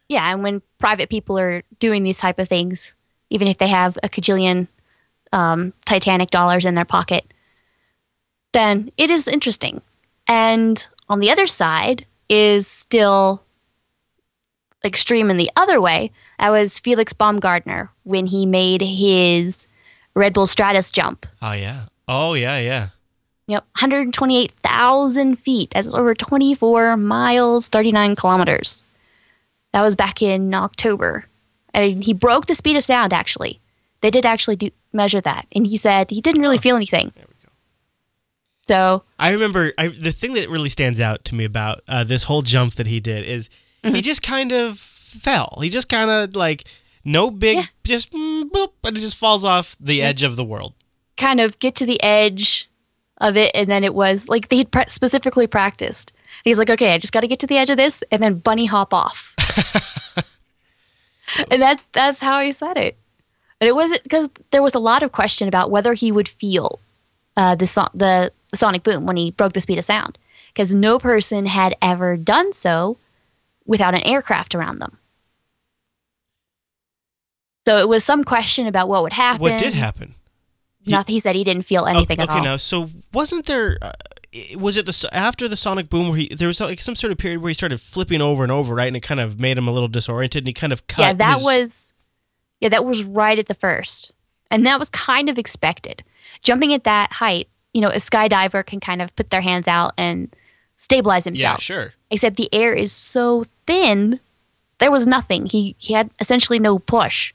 Yeah, 0.08 0.30
and 0.30 0.42
when 0.42 0.60
private 0.78 1.08
people 1.08 1.38
are 1.38 1.62
doing 1.78 2.02
these 2.02 2.18
type 2.18 2.38
of 2.38 2.48
things, 2.48 2.94
even 3.30 3.48
if 3.48 3.56
they 3.56 3.68
have 3.68 3.98
a 4.02 4.08
cajillion 4.10 4.68
um, 5.32 5.72
Titanic 5.86 6.30
dollars 6.30 6.66
in 6.66 6.74
their 6.74 6.84
pocket, 6.84 7.32
then 8.52 8.92
it 8.98 9.10
is 9.10 9.26
interesting. 9.26 9.80
And 10.28 10.86
on 11.08 11.20
the 11.20 11.30
other 11.30 11.46
side 11.46 12.04
is 12.28 12.66
still 12.66 13.42
extreme 14.84 15.30
in 15.30 15.38
the 15.38 15.50
other 15.56 15.80
way. 15.80 16.10
That 16.38 16.50
was 16.50 16.78
Felix 16.78 17.12
Baumgartner 17.14 17.90
when 18.02 18.26
he 18.26 18.44
made 18.44 18.82
his 18.82 19.66
Red 20.14 20.34
Bull 20.34 20.46
Stratos 20.46 20.92
jump. 20.92 21.24
Oh 21.40 21.52
yeah, 21.52 21.84
oh 22.12 22.34
yeah, 22.34 22.58
yeah. 22.58 22.88
Yep, 23.48 23.64
128,000 23.74 25.36
feet. 25.36 25.70
That's 25.70 25.92
over 25.92 26.14
24 26.14 26.96
miles, 26.96 27.68
39 27.68 28.16
kilometers. 28.16 28.84
That 29.72 29.82
was 29.82 29.96
back 29.96 30.22
in 30.22 30.54
October. 30.54 31.26
And 31.74 32.04
he 32.04 32.12
broke 32.12 32.46
the 32.46 32.54
speed 32.54 32.76
of 32.76 32.84
sound, 32.84 33.12
actually. 33.12 33.60
They 34.00 34.10
did 34.10 34.24
actually 34.26 34.56
do, 34.56 34.70
measure 34.92 35.20
that. 35.22 35.46
And 35.52 35.66
he 35.66 35.76
said 35.76 36.10
he 36.10 36.20
didn't 36.20 36.40
really 36.40 36.58
feel 36.58 36.76
anything. 36.76 37.12
There 37.16 37.24
we 37.28 37.34
go. 37.44 37.52
So, 38.68 39.02
I 39.18 39.32
remember 39.32 39.72
I, 39.76 39.88
the 39.88 40.12
thing 40.12 40.34
that 40.34 40.48
really 40.48 40.68
stands 40.68 41.00
out 41.00 41.24
to 41.26 41.34
me 41.34 41.44
about 41.44 41.80
uh, 41.88 42.04
this 42.04 42.24
whole 42.24 42.42
jump 42.42 42.74
that 42.74 42.86
he 42.86 43.00
did 43.00 43.24
is 43.26 43.48
Mm-hmm. 43.84 43.96
he 43.96 44.02
just 44.02 44.22
kind 44.22 44.52
of 44.52 44.78
fell. 44.78 45.58
He 45.60 45.68
just 45.68 45.88
kind 45.88 46.08
of 46.08 46.36
like 46.36 46.62
no 47.04 47.32
big, 47.32 47.56
Yeah. 47.56 47.64
just 47.82 48.12
mm, 48.12 48.44
boop, 48.44 48.68
and 48.84 48.96
it 48.96 49.00
just 49.00 49.16
falls 49.16 49.44
off 49.44 49.76
the 49.80 50.00
edge 50.00 50.22
of 50.22 50.36
the 50.36 50.44
world. 50.44 50.74
Kind 51.16 51.40
of 51.40 51.58
get 51.58 51.74
to 51.76 51.86
the 51.86 52.02
edge 52.02 52.68
of 53.18 53.36
it. 53.36 53.50
And 53.54 53.70
then 53.70 53.84
it 53.84 53.94
was 53.94 54.28
like 54.28 54.48
they 54.48 54.58
had 54.58 54.70
pre- 54.70 54.84
specifically 54.88 55.46
practiced. 55.46 56.12
He's 56.44 56.58
like, 56.58 56.70
okay, 56.70 56.94
I 56.94 56.98
just 56.98 57.12
got 57.12 57.20
to 57.20 57.28
get 57.28 57.38
to 57.40 57.46
the 57.46 57.58
edge 57.58 57.70
of 57.70 57.76
this 57.76 58.02
and 58.10 58.22
then 58.22 58.38
bunny 58.38 58.66
hop 58.66 58.92
off. 58.92 59.34
and 61.50 61.62
that 61.62 61.82
that's 61.92 62.20
how 62.20 62.40
he 62.40 62.52
said 62.52 62.76
it. 62.76 62.96
And 63.60 63.68
it 63.68 63.74
wasn't 63.74 64.02
because 64.02 64.28
there 64.50 64.62
was 64.62 64.74
a 64.74 64.80
lot 64.80 65.02
of 65.02 65.12
question 65.12 65.46
about 65.46 65.70
whether 65.70 65.94
he 65.94 66.10
would 66.10 66.28
feel 66.28 66.80
uh, 67.36 67.54
the, 67.54 67.66
so- 67.66 67.88
the 67.94 68.32
the 68.50 68.56
sonic 68.56 68.82
boom 68.82 69.06
when 69.06 69.16
he 69.16 69.30
broke 69.30 69.54
the 69.54 69.60
speed 69.60 69.78
of 69.78 69.84
sound, 69.84 70.18
because 70.52 70.74
no 70.74 70.98
person 70.98 71.46
had 71.46 71.74
ever 71.80 72.16
done 72.16 72.52
so 72.52 72.98
without 73.64 73.94
an 73.94 74.02
aircraft 74.02 74.54
around 74.54 74.78
them. 74.78 74.98
So 77.64 77.76
it 77.78 77.88
was 77.88 78.04
some 78.04 78.24
question 78.24 78.66
about 78.66 78.88
what 78.88 79.02
would 79.02 79.12
happen. 79.14 79.40
What 79.40 79.58
did 79.58 79.72
happen? 79.72 80.14
Nothing. 80.86 81.12
He 81.14 81.20
said 81.20 81.36
he 81.36 81.44
didn't 81.44 81.62
feel 81.64 81.86
anything 81.86 82.20
okay, 82.20 82.30
at 82.32 82.38
all. 82.38 82.44
now 82.44 82.56
so 82.56 82.90
wasn't 83.12 83.46
there? 83.46 83.78
Uh, 83.80 83.92
was 84.56 84.76
it 84.76 84.86
the 84.86 85.08
after 85.12 85.46
the 85.46 85.56
sonic 85.56 85.88
boom 85.90 86.08
where 86.08 86.18
he 86.18 86.28
there 86.34 86.48
was 86.48 86.60
like 86.60 86.80
some 86.80 86.96
sort 86.96 87.12
of 87.12 87.18
period 87.18 87.40
where 87.42 87.48
he 87.50 87.54
started 87.54 87.80
flipping 87.80 88.20
over 88.20 88.42
and 88.42 88.50
over, 88.50 88.74
right? 88.74 88.86
And 88.86 88.96
it 88.96 89.00
kind 89.02 89.20
of 89.20 89.38
made 89.38 89.58
him 89.58 89.68
a 89.68 89.72
little 89.72 89.88
disoriented, 89.88 90.42
and 90.42 90.46
he 90.48 90.52
kind 90.52 90.72
of 90.72 90.86
cut. 90.86 91.02
yeah, 91.02 91.12
that 91.12 91.34
his- 91.34 91.44
was 91.44 91.92
yeah, 92.60 92.68
that 92.70 92.84
was 92.84 93.02
right 93.04 93.38
at 93.38 93.46
the 93.46 93.54
first. 93.54 94.12
And 94.50 94.66
that 94.66 94.78
was 94.78 94.90
kind 94.90 95.28
of 95.30 95.38
expected. 95.38 96.04
Jumping 96.42 96.72
at 96.74 96.84
that 96.84 97.12
height, 97.14 97.48
you 97.72 97.80
know, 97.80 97.88
a 97.88 97.96
skydiver 97.96 98.64
can 98.64 98.80
kind 98.80 99.00
of 99.00 99.14
put 99.16 99.30
their 99.30 99.40
hands 99.40 99.66
out 99.66 99.94
and 99.96 100.34
stabilize 100.76 101.24
himself. 101.24 101.58
yeah, 101.58 101.74
sure. 101.74 101.94
Except 102.10 102.36
the 102.36 102.52
air 102.52 102.74
is 102.74 102.92
so 102.92 103.44
thin, 103.66 104.20
there 104.78 104.90
was 104.90 105.06
nothing. 105.06 105.46
He 105.46 105.74
he 105.78 105.94
had 105.94 106.10
essentially 106.20 106.58
no 106.58 106.78
push. 106.78 107.32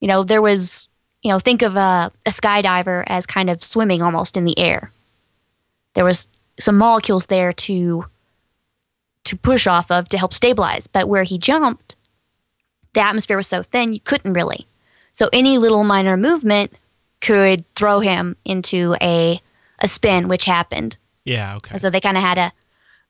You 0.00 0.08
know, 0.08 0.22
there 0.22 0.42
was 0.42 0.88
you 1.24 1.30
know, 1.30 1.38
think 1.38 1.62
of 1.62 1.74
a, 1.74 2.12
a 2.26 2.30
skydiver 2.30 3.02
as 3.06 3.26
kind 3.26 3.48
of 3.48 3.62
swimming 3.64 4.02
almost 4.02 4.36
in 4.36 4.44
the 4.44 4.56
air. 4.58 4.92
There 5.94 6.04
was 6.04 6.28
some 6.60 6.76
molecules 6.76 7.26
there 7.26 7.52
to 7.52 8.06
to 9.24 9.36
push 9.36 9.66
off 9.66 9.90
of 9.90 10.06
to 10.10 10.18
help 10.18 10.34
stabilize, 10.34 10.86
but 10.86 11.08
where 11.08 11.22
he 11.22 11.38
jumped, 11.38 11.96
the 12.92 13.00
atmosphere 13.00 13.38
was 13.38 13.48
so 13.48 13.62
thin 13.62 13.94
you 13.94 14.00
couldn't 14.00 14.34
really. 14.34 14.66
So 15.12 15.30
any 15.32 15.56
little 15.56 15.82
minor 15.82 16.18
movement 16.18 16.74
could 17.22 17.64
throw 17.74 18.00
him 18.00 18.36
into 18.44 18.94
a 19.00 19.40
a 19.78 19.88
spin, 19.88 20.28
which 20.28 20.44
happened. 20.44 20.98
Yeah, 21.24 21.56
okay. 21.56 21.72
And 21.72 21.80
so 21.80 21.88
they 21.88 22.00
kind 22.00 22.18
of 22.18 22.22
had 22.22 22.36
a, 22.36 22.52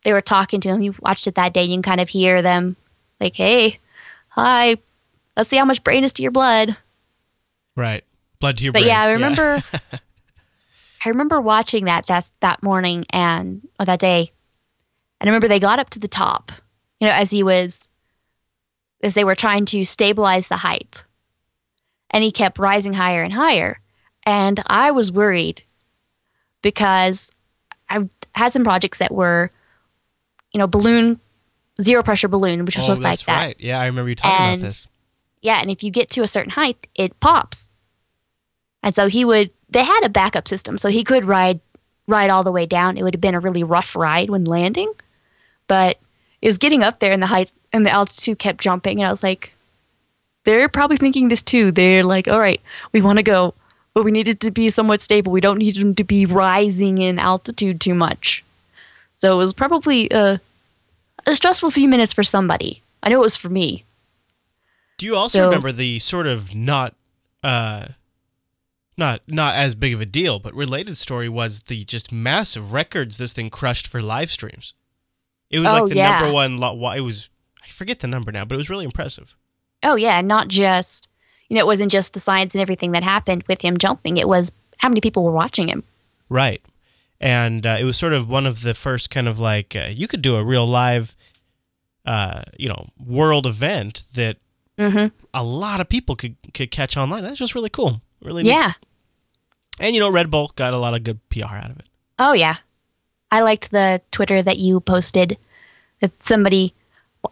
they 0.05 0.13
were 0.13 0.21
talking 0.21 0.61
to 0.61 0.69
him. 0.69 0.83
You 0.83 0.95
watched 1.01 1.27
it 1.27 1.35
that 1.35 1.53
day. 1.53 1.65
You 1.65 1.75
can 1.75 1.83
kind 1.83 2.01
of 2.01 2.09
hear 2.09 2.43
them 2.43 2.77
like, 3.21 3.35
hey, 3.35 3.81
hi, 4.29 4.77
let's 5.37 5.51
see 5.51 5.57
how 5.57 5.65
much 5.65 5.83
brain 5.83 6.05
is 6.05 6.13
to 6.15 6.23
your 6.23 6.31
blood. 6.31 6.77
Right. 7.77 8.05
Blood 8.41 8.59
to 8.59 8.65
your 8.65 8.73
But 8.73 8.81
brain. 8.81 8.89
yeah, 8.89 9.03
I 9.03 9.13
remember, 9.13 9.63
I 11.05 11.09
remember 11.09 11.41
watching 11.41 11.85
that 11.87 12.07
that 12.07 12.31
that 12.41 12.63
morning 12.63 13.05
and 13.11 13.67
or 13.81 13.87
that 13.87 13.99
day, 14.01 14.33
and 15.21 15.29
I 15.29 15.31
remember 15.31 15.49
they 15.49 15.61
got 15.61 15.79
up 15.79 15.91
to 15.91 15.99
the 15.99 16.09
top, 16.09 16.53
you 17.01 17.07
know, 17.07 17.13
as 17.15 17.31
he 17.31 17.43
was, 17.43 17.91
as 19.03 19.15
they 19.15 19.25
were 19.25 19.35
trying 19.35 19.65
to 19.67 19.85
stabilize 19.85 20.49
the 20.49 20.59
height, 20.59 21.05
and 22.11 22.23
he 22.25 22.31
kept 22.33 22.59
rising 22.59 22.93
higher 22.95 23.23
and 23.23 23.33
higher, 23.33 23.81
and 24.25 24.63
I 24.67 24.91
was 24.91 25.11
worried 25.13 25.63
because 26.63 27.31
I 27.89 28.09
had 28.35 28.53
some 28.53 28.65
projects 28.65 28.99
that 28.99 29.13
were, 29.13 29.51
you 30.53 30.59
know, 30.59 30.67
balloon, 30.67 31.21
zero 31.81 32.03
pressure 32.03 32.29
balloon, 32.29 32.65
which 32.65 32.77
was 32.77 32.85
oh, 32.87 32.89
just 32.89 33.03
like 33.03 33.21
that. 33.27 33.37
right. 33.37 33.57
Yeah, 33.59 33.81
I 33.81 33.87
remember 33.87 34.09
you 34.11 34.15
talking 34.17 34.37
And- 34.47 34.61
about 34.61 34.67
this. 34.67 34.87
Yeah, 35.43 35.59
and 35.61 35.71
if 35.71 35.83
you 35.83 35.91
get 35.91 36.09
to 36.11 36.23
a 36.23 36.27
certain 36.27 36.53
height, 36.53 36.89
it 36.95 37.21
pops. 37.21 37.64
And 38.85 38.95
so 38.95 39.09
he 39.09 39.25
would 39.25 39.51
they 39.71 39.83
had 39.83 40.03
a 40.05 40.09
backup 40.09 40.47
system, 40.47 40.79
so 40.79 40.89
he 40.91 41.03
could 41.03 41.25
ride 41.25 41.59
ride 42.07 42.31
all 42.31 42.45
the 42.45 42.53
way 42.53 42.67
down. 42.67 42.97
It 42.97 43.03
would 43.03 43.15
have 43.15 43.21
been 43.21 43.35
a 43.35 43.41
really 43.41 43.65
rough 43.65 43.97
ride 43.97 44.29
when 44.31 44.45
landing. 44.45 44.93
But 45.67 45.99
it 46.43 46.47
was 46.47 46.59
getting 46.59 46.83
up 46.85 47.01
there 47.01 47.11
and 47.13 47.23
the 47.23 47.29
height 47.29 47.51
and 47.73 47.87
the 47.87 47.91
altitude 47.91 48.39
kept 48.39 48.61
jumping 48.61 49.01
and 49.01 49.09
I 49.09 49.11
was 49.11 49.23
like 49.23 49.51
they're 50.45 50.69
probably 50.69 50.99
thinking 50.99 51.29
this 51.29 51.41
too. 51.41 51.73
They're 51.73 52.05
like, 52.05 52.29
"All 52.29 52.39
right, 52.39 52.61
we 52.93 53.01
want 53.01 53.17
to 53.17 53.23
go, 53.23 53.55
but 53.95 54.05
we 54.05 54.11
need 54.13 54.29
it 54.29 54.41
to 54.41 54.51
be 54.51 54.69
somewhat 54.69 55.01
stable. 55.01 55.33
We 55.33 55.41
don't 55.41 55.57
need 55.59 55.77
them 55.77 55.95
to 55.95 56.05
be 56.05 56.27
rising 56.27 56.99
in 56.99 57.19
altitude 57.19 57.81
too 57.81 57.95
much." 57.95 58.45
So 59.17 59.33
it 59.33 59.37
was 59.39 59.55
probably 59.55 60.11
a, 60.11 60.41
a 61.25 61.35
stressful 61.35 61.71
few 61.71 61.89
minutes 61.89 62.13
for 62.13 62.23
somebody. 62.23 62.83
I 63.03 63.09
know 63.09 63.21
it 63.21 63.23
was 63.31 63.39
for 63.39 63.49
me. 63.49 63.85
Do 64.99 65.07
you 65.07 65.17
also 65.17 65.39
So- 65.39 65.45
remember 65.47 65.73
the 65.73 65.99
sort 66.01 66.27
of 66.27 66.55
not 66.55 66.93
uh 67.43 67.87
not 68.97 69.21
not 69.29 69.55
as 69.57 69.75
big 69.75 69.93
of 69.95 70.01
a 70.01 70.07
deal, 70.07 70.39
but 70.39 70.55
related 70.55 70.97
story 70.97 71.29
was 71.29 71.65
the 71.65 71.85
just 71.85 72.13
massive 72.13 72.73
records 72.73 73.17
this 73.19 73.33
thing 73.33 73.51
crushed 73.51 73.87
for 73.87 74.01
live 74.01 74.31
streams. 74.31 74.75
It 75.51 75.59
was 75.59 75.69
Oh, 75.69 75.83
like 75.83 75.89
the 75.91 75.97
yeah. 75.97 76.19
number 76.19 76.33
one. 76.33 76.59
Lo- 76.59 76.93
it 76.93 77.01
was 77.01 77.31
I 77.63 77.69
forget 77.69 78.01
the 78.01 78.07
number 78.09 78.31
now, 78.33 78.45
but 78.45 78.55
it 78.55 78.59
was 78.59 78.71
really 78.71 78.85
impressive. 78.85 79.37
Oh 79.83 79.97
yeah, 79.97 80.21
not 80.21 80.49
just 80.49 81.09
you 81.49 81.57
know, 81.57 81.61
it 81.61 81.67
wasn't 81.67 81.91
just 81.93 82.15
the 82.15 82.21
science 82.21 82.55
and 82.55 82.63
everything 82.63 82.93
that 82.93 83.03
happened 83.03 83.45
with 83.49 83.61
him 83.63 83.77
jumping. 83.77 84.17
It 84.17 84.27
was 84.29 84.51
how 84.79 84.89
many 84.89 85.01
people 85.01 85.23
were 85.25 85.31
watching 85.33 85.69
him. 85.69 85.85
Right. 86.31 86.63
And 87.21 87.67
uh, 87.67 87.77
it 87.79 87.85
was 87.85 87.97
sort 87.97 88.13
of 88.15 88.29
one 88.29 88.47
of 88.47 88.63
the 88.63 88.75
first 88.75 89.11
kind 89.11 89.29
of 89.29 89.39
like 89.39 89.77
uh, 89.77 89.89
you 89.91 90.09
could 90.09 90.23
do 90.23 90.37
a 90.37 90.45
real 90.45 90.67
live, 90.67 91.15
uh, 92.07 92.43
you 92.59 92.69
know, 92.69 92.87
world 92.99 93.47
event 93.47 94.05
that 94.15 94.37
Mm-hmm. 94.77 95.15
a 95.33 95.45
lot 95.45 95.81
of 95.81 95.89
people 95.89 96.17
could 96.17 96.35
could 96.53 96.73
catch 96.73 96.97
online. 96.97 97.23
That's 97.23 97.39
just 97.39 97.55
really 97.55 97.69
cool. 97.69 98.03
Really. 98.25 98.45
Yeah. 98.45 98.73
And 99.81 99.95
you 99.95 100.01
know, 100.01 100.11
Red 100.11 100.31
Bull 100.31 100.53
got 100.57 100.75
a 100.75 100.79
lot 100.79 100.95
of 100.95 101.05
good 101.05 101.21
PR 101.29 101.45
out 101.45 101.71
of 101.71 101.79
it. 101.79 101.87
Oh 102.19 102.33
yeah. 102.33 102.57
I 103.31 103.41
liked 103.41 103.71
the 103.71 104.01
Twitter 104.11 104.43
that 104.43 104.59
you 104.59 104.81
posted 104.81 105.37
that 106.01 106.23
somebody 106.23 106.75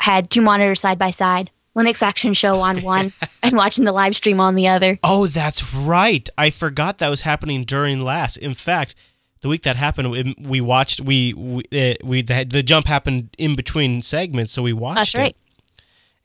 had 0.01 0.31
two 0.31 0.41
monitors 0.43 0.81
side 0.81 0.99
by 0.99 1.11
side, 1.13 1.51
Linux 1.77 2.03
Action 2.03 2.35
Show 2.35 2.61
on 2.61 2.83
one 2.83 3.13
and 3.43 3.57
watching 3.57 3.85
the 3.85 3.93
live 3.93 4.17
stream 4.17 4.41
on 4.41 4.55
the 4.57 4.67
other. 4.69 4.99
Oh, 5.05 5.27
that's 5.27 5.73
right. 5.75 6.29
I 6.37 6.51
forgot 6.51 6.99
that 6.99 7.09
was 7.09 7.21
happening 7.21 7.63
during 7.65 8.01
last. 8.01 8.37
In 8.37 8.55
fact, 8.55 8.95
the 9.43 9.49
week 9.49 9.63
that 9.63 9.77
happened, 9.77 10.11
we- 10.11 10.35
we 10.41 10.61
watched 10.61 11.01
we 11.01 11.33
we, 11.35 11.63
uh, 11.73 11.95
we 12.05 12.23
the, 12.23 12.45
the 12.49 12.63
jump 12.63 12.87
happened 12.87 13.31
in 13.39 13.55
between 13.55 14.03
segments, 14.03 14.53
so 14.53 14.63
we 14.63 14.73
watched 14.73 14.97
That's 14.97 15.15
right. 15.17 15.31
it. 15.31 15.37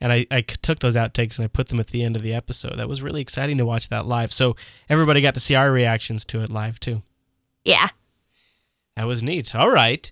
And 0.00 0.12
I, 0.12 0.26
I 0.30 0.42
took 0.42 0.78
those 0.78 0.94
outtakes 0.94 1.38
and 1.38 1.44
I 1.44 1.48
put 1.48 1.68
them 1.68 1.80
at 1.80 1.88
the 1.88 2.02
end 2.04 2.14
of 2.14 2.22
the 2.22 2.32
episode. 2.32 2.76
That 2.78 2.88
was 2.88 3.02
really 3.02 3.20
exciting 3.20 3.58
to 3.58 3.66
watch 3.66 3.88
that 3.88 4.06
live. 4.06 4.32
So 4.32 4.54
everybody 4.88 5.20
got 5.20 5.34
to 5.34 5.40
see 5.40 5.54
our 5.56 5.72
reactions 5.72 6.24
to 6.26 6.40
it 6.40 6.50
live 6.50 6.78
too. 6.78 7.02
Yeah. 7.64 7.88
That 8.96 9.06
was 9.06 9.22
neat. 9.22 9.54
All 9.54 9.70
right. 9.70 10.10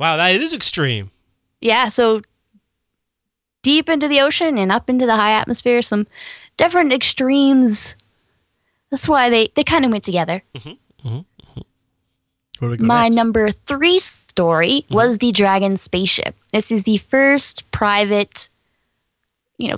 Wow, 0.00 0.16
that 0.16 0.40
is 0.40 0.54
extreme. 0.54 1.10
Yeah, 1.60 1.88
so 1.88 2.22
deep 3.62 3.88
into 3.88 4.08
the 4.08 4.20
ocean 4.20 4.56
and 4.58 4.70
up 4.70 4.88
into 4.88 5.06
the 5.06 5.16
high 5.16 5.32
atmosphere, 5.32 5.82
some 5.82 6.06
different 6.56 6.92
extremes. 6.92 7.96
That's 8.90 9.08
why 9.08 9.28
they, 9.28 9.50
they 9.54 9.64
kind 9.64 9.84
of 9.84 9.90
went 9.90 10.04
together. 10.04 10.42
Mm-hmm, 10.54 10.68
mm-hmm, 10.68 11.08
mm-hmm. 11.08 11.60
Where 12.58 12.68
do 12.68 12.70
we 12.70 12.76
go 12.76 12.84
My 12.86 13.08
next? 13.08 13.16
number 13.16 13.50
three 13.50 13.98
story 13.98 14.84
was 14.90 15.18
the 15.18 15.32
Dragon 15.32 15.76
spaceship. 15.76 16.36
This 16.52 16.70
is 16.70 16.84
the 16.84 16.98
first 16.98 17.68
private, 17.70 18.48
you 19.58 19.68
know, 19.68 19.76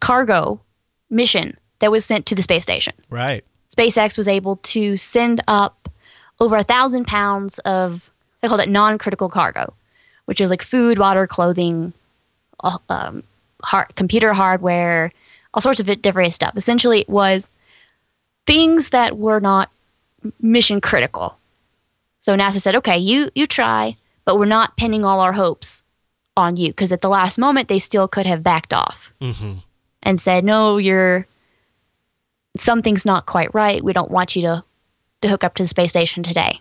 cargo 0.00 0.60
mission 1.10 1.56
that 1.80 1.90
was 1.90 2.04
sent 2.04 2.26
to 2.26 2.34
the 2.34 2.42
space 2.42 2.62
station. 2.62 2.94
right. 3.10 3.44
SpaceX 3.68 4.18
was 4.18 4.26
able 4.26 4.56
to 4.56 4.96
send 4.96 5.40
up 5.46 5.88
over 6.40 6.56
a 6.56 6.64
thousand 6.64 7.06
pounds 7.06 7.60
of 7.60 8.10
they 8.40 8.48
called 8.48 8.60
it 8.60 8.68
non-critical 8.68 9.28
cargo, 9.28 9.74
which 10.24 10.40
is 10.40 10.50
like 10.50 10.62
food, 10.62 10.98
water, 10.98 11.26
clothing, 11.26 11.92
um, 12.88 13.22
har 13.62 13.86
computer 13.94 14.32
hardware, 14.32 15.12
all 15.54 15.60
sorts 15.60 15.78
of 15.78 16.02
different 16.02 16.32
stuff. 16.32 16.54
Essentially, 16.56 17.00
it 17.00 17.08
was 17.08 17.54
things 18.46 18.90
that 18.90 19.18
were 19.18 19.40
not 19.40 19.70
mission 20.40 20.80
critical. 20.80 21.38
So 22.20 22.36
NASA 22.36 22.60
said, 22.60 22.74
"Okay, 22.76 22.98
you 22.98 23.30
you 23.34 23.46
try, 23.46 23.96
but 24.24 24.36
we're 24.36 24.46
not 24.46 24.76
pinning 24.76 25.04
all 25.04 25.20
our 25.20 25.34
hopes 25.34 25.82
on 26.36 26.56
you 26.56 26.68
because 26.68 26.92
at 26.92 27.00
the 27.02 27.08
last 27.08 27.38
moment 27.38 27.68
they 27.68 27.78
still 27.78 28.08
could 28.08 28.26
have 28.26 28.42
backed 28.42 28.72
off." 28.74 29.12
hmm 29.20 29.54
and 30.02 30.18
said, 30.20 30.44
"No, 30.44 30.78
you're 30.78 31.26
something's 32.56 33.04
not 33.04 33.26
quite 33.26 33.52
right. 33.54 33.84
We 33.84 33.92
don't 33.92 34.10
want 34.10 34.34
you 34.36 34.42
to 34.42 34.64
to 35.22 35.28
hook 35.28 35.44
up 35.44 35.54
to 35.56 35.62
the 35.62 35.66
space 35.68 35.90
station 35.90 36.22
today." 36.22 36.60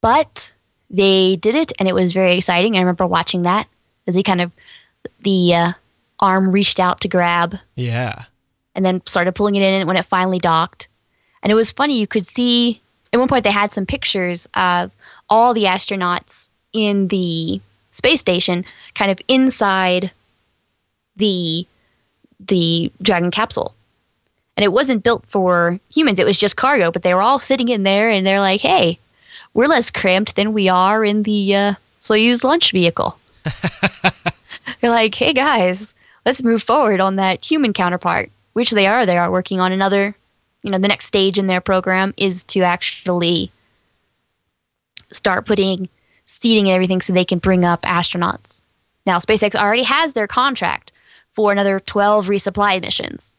But 0.00 0.52
they 0.90 1.36
did 1.36 1.54
it, 1.54 1.72
and 1.78 1.88
it 1.88 1.94
was 1.94 2.12
very 2.12 2.36
exciting. 2.36 2.76
I 2.76 2.80
remember 2.80 3.06
watching 3.06 3.42
that 3.42 3.68
as 4.06 4.14
he 4.14 4.22
kind 4.22 4.40
of 4.40 4.52
the 5.20 5.54
uh, 5.54 5.72
arm 6.20 6.50
reached 6.50 6.80
out 6.80 7.00
to 7.02 7.08
grab, 7.08 7.56
Yeah. 7.76 8.24
and 8.74 8.84
then 8.84 9.02
started 9.06 9.34
pulling 9.34 9.54
it 9.56 9.62
in 9.62 9.86
when 9.86 9.96
it 9.96 10.04
finally 10.04 10.38
docked. 10.38 10.88
And 11.42 11.50
it 11.52 11.54
was 11.54 11.70
funny. 11.70 11.98
You 11.98 12.06
could 12.06 12.26
see 12.26 12.80
at 13.12 13.18
one 13.18 13.28
point 13.28 13.44
they 13.44 13.50
had 13.50 13.72
some 13.72 13.86
pictures 13.86 14.46
of 14.54 14.92
all 15.28 15.54
the 15.54 15.64
astronauts 15.64 16.50
in 16.72 17.08
the 17.08 17.60
space 17.98 18.20
station, 18.20 18.64
kind 18.94 19.10
of 19.10 19.20
inside 19.28 20.12
the 21.16 21.66
the 22.40 22.90
Dragon 23.02 23.30
capsule. 23.30 23.74
And 24.56 24.64
it 24.64 24.72
wasn't 24.72 25.04
built 25.04 25.24
for 25.26 25.78
humans; 25.92 26.18
it 26.18 26.26
was 26.26 26.38
just 26.38 26.56
cargo. 26.56 26.90
But 26.90 27.02
they 27.02 27.12
were 27.12 27.22
all 27.22 27.38
sitting 27.38 27.68
in 27.68 27.82
there, 27.82 28.08
and 28.08 28.26
they're 28.26 28.40
like, 28.40 28.62
"Hey, 28.62 28.98
we're 29.52 29.68
less 29.68 29.90
cramped 29.90 30.36
than 30.36 30.52
we 30.52 30.68
are 30.68 31.04
in 31.04 31.24
the 31.24 31.54
uh, 31.54 31.74
Soyuz 32.00 32.42
launch 32.42 32.72
vehicle." 32.72 33.18
they're 34.80 34.90
like, 34.90 35.14
"Hey 35.14 35.32
guys, 35.32 35.94
let's 36.24 36.42
move 36.42 36.62
forward 36.62 37.00
on 37.00 37.16
that 37.16 37.44
human 37.44 37.72
counterpart." 37.72 38.30
Which 38.54 38.70
they 38.70 38.86
are. 38.88 39.06
They 39.06 39.18
are 39.18 39.30
working 39.30 39.60
on 39.60 39.70
another. 39.70 40.16
You 40.62 40.72
know, 40.72 40.78
the 40.78 40.88
next 40.88 41.06
stage 41.06 41.38
in 41.38 41.46
their 41.46 41.60
program 41.60 42.12
is 42.16 42.42
to 42.44 42.60
actually 42.62 43.52
start 45.12 45.46
putting 45.46 45.88
seating 46.28 46.68
and 46.68 46.74
everything 46.74 47.00
so 47.00 47.12
they 47.12 47.24
can 47.24 47.38
bring 47.38 47.64
up 47.64 47.82
astronauts. 47.82 48.60
Now, 49.06 49.18
SpaceX 49.18 49.54
already 49.54 49.84
has 49.84 50.12
their 50.12 50.26
contract 50.26 50.92
for 51.32 51.50
another 51.50 51.80
12 51.80 52.26
resupply 52.26 52.80
missions. 52.80 53.34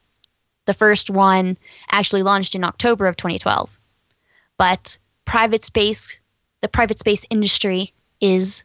The 0.66 0.74
first 0.74 1.08
one 1.08 1.56
actually 1.90 2.22
launched 2.22 2.54
in 2.54 2.64
October 2.64 3.06
of 3.06 3.16
2012. 3.16 3.78
But 4.58 4.98
private 5.24 5.64
space, 5.64 6.18
the 6.60 6.68
private 6.68 6.98
space 6.98 7.24
industry 7.30 7.94
is 8.20 8.64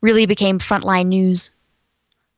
really 0.00 0.24
became 0.26 0.58
frontline 0.58 1.06
news 1.06 1.50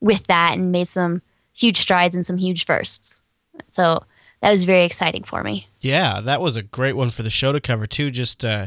with 0.01 0.27
that 0.27 0.55
and 0.55 0.73
made 0.73 0.89
some 0.89 1.23
huge 1.55 1.77
strides 1.77 2.15
and 2.17 2.27
some 2.27 2.37
huge 2.37 2.65
firsts. 2.65 3.23
So 3.69 4.03
that 4.41 4.51
was 4.51 4.65
very 4.65 4.83
exciting 4.83 5.23
for 5.23 5.45
me. 5.45 5.69
Yeah, 5.81 6.21
that 6.21 6.41
was 6.41 6.57
a 6.57 6.63
great 6.63 6.95
one 6.95 7.11
for 7.11 7.23
the 7.23 7.31
show 7.31 7.53
to 7.53 7.61
cover 7.61 7.87
too. 7.87 8.11
Just 8.11 8.45
uh, 8.45 8.67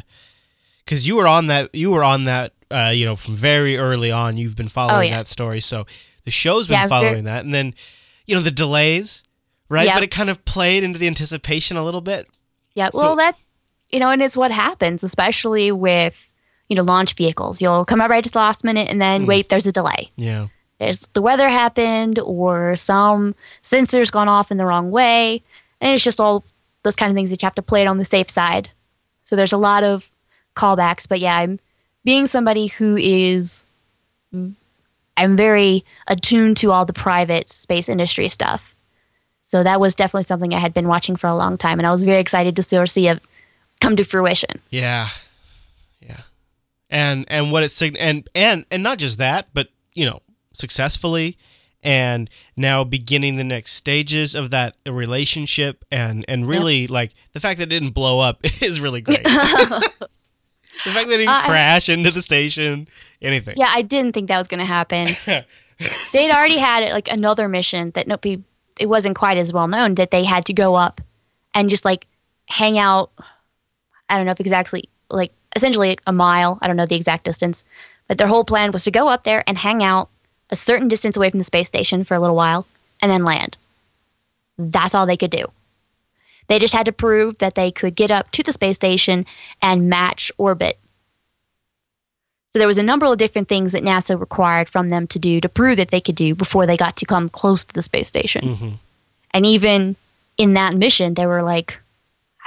because 0.85 1.07
you 1.07 1.15
were 1.15 1.27
on 1.27 1.47
that, 1.47 1.73
you 1.73 1.91
were 1.91 2.03
on 2.03 2.25
that, 2.25 2.53
uh, 2.71 2.91
you 2.93 3.05
know, 3.05 3.15
from 3.15 3.35
very 3.35 3.77
early 3.77 4.11
on. 4.11 4.37
You've 4.37 4.55
been 4.55 4.67
following 4.67 4.97
Oh, 4.97 5.01
yeah. 5.01 5.17
that 5.17 5.27
story, 5.27 5.59
so 5.61 5.85
the 6.23 6.31
show's 6.31 6.67
been 6.67 6.73
Yeah, 6.79 6.87
following 6.87 7.23
that, 7.25 7.43
and 7.45 7.53
then 7.53 7.73
you 8.25 8.35
know 8.35 8.41
the 8.41 8.51
delays, 8.51 9.23
right? 9.69 9.85
Yep. 9.85 9.95
But 9.95 10.03
it 10.03 10.11
kind 10.11 10.29
of 10.29 10.43
played 10.45 10.83
into 10.83 10.97
the 10.99 11.07
anticipation 11.07 11.77
a 11.77 11.83
little 11.83 12.01
bit. 12.01 12.27
Yeah, 12.73 12.89
So- 12.91 12.97
well, 12.99 13.15
that's 13.15 13.39
you 13.91 13.99
know, 13.99 14.09
and 14.09 14.21
it's 14.21 14.35
what 14.35 14.51
happens, 14.51 15.03
especially 15.03 15.71
with 15.71 16.25
you 16.69 16.75
know 16.75 16.83
launch 16.83 17.13
vehicles. 17.15 17.61
You'll 17.61 17.85
come 17.85 18.01
out 18.01 18.09
right 18.09 18.25
at 18.25 18.31
the 18.33 18.39
last 18.39 18.63
minute, 18.63 18.89
and 18.89 19.01
then 19.01 19.21
Hmm. 19.21 19.27
wait, 19.27 19.49
there's 19.49 19.67
a 19.67 19.71
delay. 19.71 20.09
Yeah, 20.17 20.47
There's 20.79 21.07
the 21.13 21.21
weather 21.21 21.49
happened, 21.49 22.19
or 22.19 22.75
some 22.75 23.35
sensors 23.63 24.11
gone 24.11 24.27
off 24.27 24.51
in 24.51 24.57
the 24.57 24.65
wrong 24.65 24.91
way, 24.91 25.41
and 25.81 25.93
it's 25.95 26.03
just 26.03 26.19
all 26.19 26.43
those 26.83 26.95
kind 26.95 27.09
of 27.11 27.15
things 27.15 27.29
that 27.31 27.41
you 27.41 27.45
have 27.45 27.55
to 27.55 27.61
play 27.61 27.81
it 27.81 27.87
on 27.87 27.97
the 27.97 28.05
safe 28.05 28.29
side. 28.29 28.69
So 29.23 29.35
there's 29.35 29.53
a 29.53 29.57
lot 29.57 29.83
of 29.83 30.09
callbacks, 30.55 31.07
but 31.07 31.19
yeah, 31.19 31.37
I'm 31.37 31.59
being 32.03 32.27
somebody 32.27 32.67
who 32.67 32.95
is 32.97 33.67
I'm 35.17 35.37
very 35.37 35.85
attuned 36.07 36.57
to 36.57 36.71
all 36.71 36.85
the 36.85 36.93
private 36.93 37.49
space 37.49 37.87
industry 37.89 38.27
stuff. 38.27 38.75
So 39.43 39.63
that 39.63 39.79
was 39.79 39.95
definitely 39.95 40.23
something 40.23 40.53
I 40.53 40.59
had 40.59 40.73
been 40.73 40.87
watching 40.87 41.15
for 41.15 41.27
a 41.27 41.35
long 41.35 41.57
time, 41.57 41.79
and 41.79 41.85
I 41.85 41.91
was 41.91 42.03
very 42.03 42.19
excited 42.19 42.55
to 42.55 42.81
of 42.81 42.89
see 42.89 43.07
it 43.07 43.21
come 43.79 43.95
to 43.95 44.03
fruition. 44.03 44.61
yeah, 44.69 45.09
yeah, 46.01 46.21
and 46.89 47.25
and 47.27 47.51
what 47.51 47.63
it's 47.63 47.75
sign- 47.75 47.95
and 47.97 48.27
and 48.33 48.65
and 48.71 48.81
not 48.81 48.97
just 48.97 49.17
that, 49.19 49.49
but 49.53 49.69
you 49.93 50.05
know, 50.05 50.19
successfully. 50.53 51.37
And 51.83 52.31
now 52.57 52.83
beginning 52.83 53.35
the 53.35 53.43
next 53.43 53.73
stages 53.73 54.33
of 54.33 54.49
that 54.49 54.75
relationship, 54.87 55.85
and 55.91 56.25
and 56.27 56.47
really 56.47 56.87
like 56.87 57.13
the 57.33 57.39
fact 57.39 57.59
that 57.59 57.65
it 57.65 57.69
didn't 57.69 57.91
blow 57.91 58.19
up 58.19 58.39
is 58.63 58.81
really 58.81 59.01
great. 59.01 59.27
the 60.83 60.91
fact 60.91 61.07
that 61.09 61.17
didn't 61.17 61.29
Uh, 61.29 61.43
crash 61.43 61.89
into 61.89 62.11
the 62.11 62.21
station, 62.21 62.88
anything. 63.21 63.55
Yeah, 63.57 63.71
I 63.73 63.81
didn't 63.81 64.13
think 64.13 64.27
that 64.27 64.38
was 64.38 64.47
going 64.47 64.59
to 64.59 64.65
happen. 64.65 65.15
They'd 66.13 66.31
already 66.31 66.57
had 66.57 66.83
it 66.83 66.93
like 66.93 67.07
another 67.11 67.47
mission 67.47 67.91
that 67.91 68.07
no 68.07 68.17
pe- 68.17 68.39
it 68.79 68.88
wasn't 68.88 69.15
quite 69.17 69.38
as 69.38 69.51
well 69.53 69.67
known 69.67 69.95
that 69.95 70.11
they 70.11 70.23
had 70.23 70.45
to 70.45 70.53
go 70.53 70.75
up 70.75 71.01
and 71.53 71.69
just 71.69 71.85
like 71.85 72.07
hang 72.47 72.77
out. 72.77 73.11
I 74.09 74.17
don't 74.17 74.25
know 74.25 74.31
if 74.31 74.39
exactly 74.39 74.89
like 75.09 75.31
essentially 75.55 75.97
a 76.07 76.11
mile. 76.13 76.59
I 76.61 76.67
don't 76.67 76.77
know 76.77 76.85
the 76.85 76.95
exact 76.95 77.25
distance, 77.25 77.63
but 78.07 78.17
their 78.17 78.27
whole 78.27 78.45
plan 78.45 78.71
was 78.71 78.83
to 78.85 78.91
go 78.91 79.07
up 79.07 79.23
there 79.23 79.43
and 79.47 79.57
hang 79.57 79.83
out 79.83 80.09
a 80.49 80.55
certain 80.55 80.88
distance 80.88 81.17
away 81.17 81.29
from 81.29 81.39
the 81.39 81.43
space 81.45 81.67
station 81.67 82.03
for 82.03 82.13
a 82.15 82.19
little 82.19 82.35
while 82.35 82.65
and 83.01 83.11
then 83.11 83.23
land. 83.25 83.57
That's 84.57 84.95
all 84.95 85.05
they 85.05 85.17
could 85.17 85.31
do. 85.31 85.45
They 86.47 86.60
just 86.60 86.73
had 86.73 86.86
to 86.86 86.91
prove 86.91 87.38
that 87.39 87.55
they 87.55 87.71
could 87.71 87.95
get 87.95 88.12
up 88.12 88.31
to 88.31 88.43
the 88.43 88.53
space 88.53 88.75
station 88.75 89.25
and 89.62 89.89
match 89.89 90.31
orbit 90.38 90.79
so 92.55 92.60
there 92.60 92.69
was 92.69 92.77
a 92.77 92.84
number 92.84 93.05
of 93.05 93.17
different 93.17 93.49
things 93.49 93.73
that 93.73 93.84
NASA 93.84 94.17
required 94.17 94.69
from 94.69 94.88
them 94.88 95.08
to 95.08 95.19
do 95.19 95.41
to 95.41 95.49
prove 95.49 95.75
that 95.75 95.89
they 95.89 95.99
could 95.99 96.15
do 96.15 96.34
before 96.34 96.65
they 96.65 96.77
got 96.77 96.95
to 96.95 97.05
come 97.05 97.27
close 97.27 97.65
to 97.65 97.73
the 97.73 97.81
space 97.81 98.08
station. 98.08 98.45
Mhm. 98.45 98.73
And 99.31 99.45
even 99.45 99.97
in 100.38 100.53
that 100.53 100.73
mission, 100.73 101.15
there 101.15 101.27
were 101.27 101.43
like, 101.43 101.81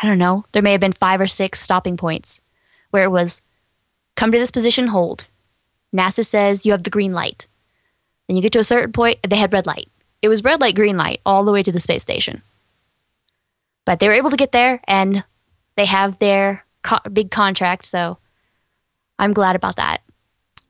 I 0.03 0.07
don't 0.07 0.17
know, 0.17 0.47
there 0.53 0.63
may 0.63 0.73
have 0.73 0.81
been 0.81 0.95
five 0.95 1.21
or 1.21 1.27
six 1.27 1.61
stopping 1.61 1.99
points 1.99 2.41
where 2.91 3.05
it 3.05 3.11
was 3.11 3.43
come 4.17 4.33
to 4.33 4.39
this 4.39 4.51
position, 4.51 4.87
hold. 4.87 5.27
NASA 5.95 6.25
says 6.25 6.65
you 6.65 6.73
have 6.73 6.85
the 6.85 6.89
green 6.97 7.13
light. 7.13 7.47
Then 8.27 8.37
you 8.39 8.43
get 8.43 8.53
to 8.55 8.59
a 8.61 8.65
certain 8.65 8.93
point, 8.93 9.19
they 9.29 9.37
had 9.37 9.53
red 9.53 9.67
light. 9.67 9.91
It 10.23 10.31
was 10.31 10.43
red 10.43 10.59
light, 10.59 10.75
green 10.75 10.97
light, 10.97 11.21
all 11.27 11.45
the 11.45 11.53
way 11.53 11.63
to 11.63 11.71
the 11.71 11.81
space 11.81 12.01
station. 12.01 12.41
But 13.89 14.01
they 14.01 14.09
were 14.09 14.13
able 14.13 14.29
to 14.29 14.37
get 14.37 14.53
there 14.53 14.83
and 14.87 15.25
they 15.79 15.87
have 15.87 16.19
their 16.19 16.63
co- 16.83 16.99
big 17.11 17.31
contract, 17.31 17.87
so 17.87 18.19
I'm 19.19 19.33
glad 19.33 19.57
about 19.57 19.77
that. 19.77 20.03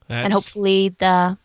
That's, 0.07 0.23
And 0.25 0.33
hopefully 0.33 0.95
the 1.01 1.37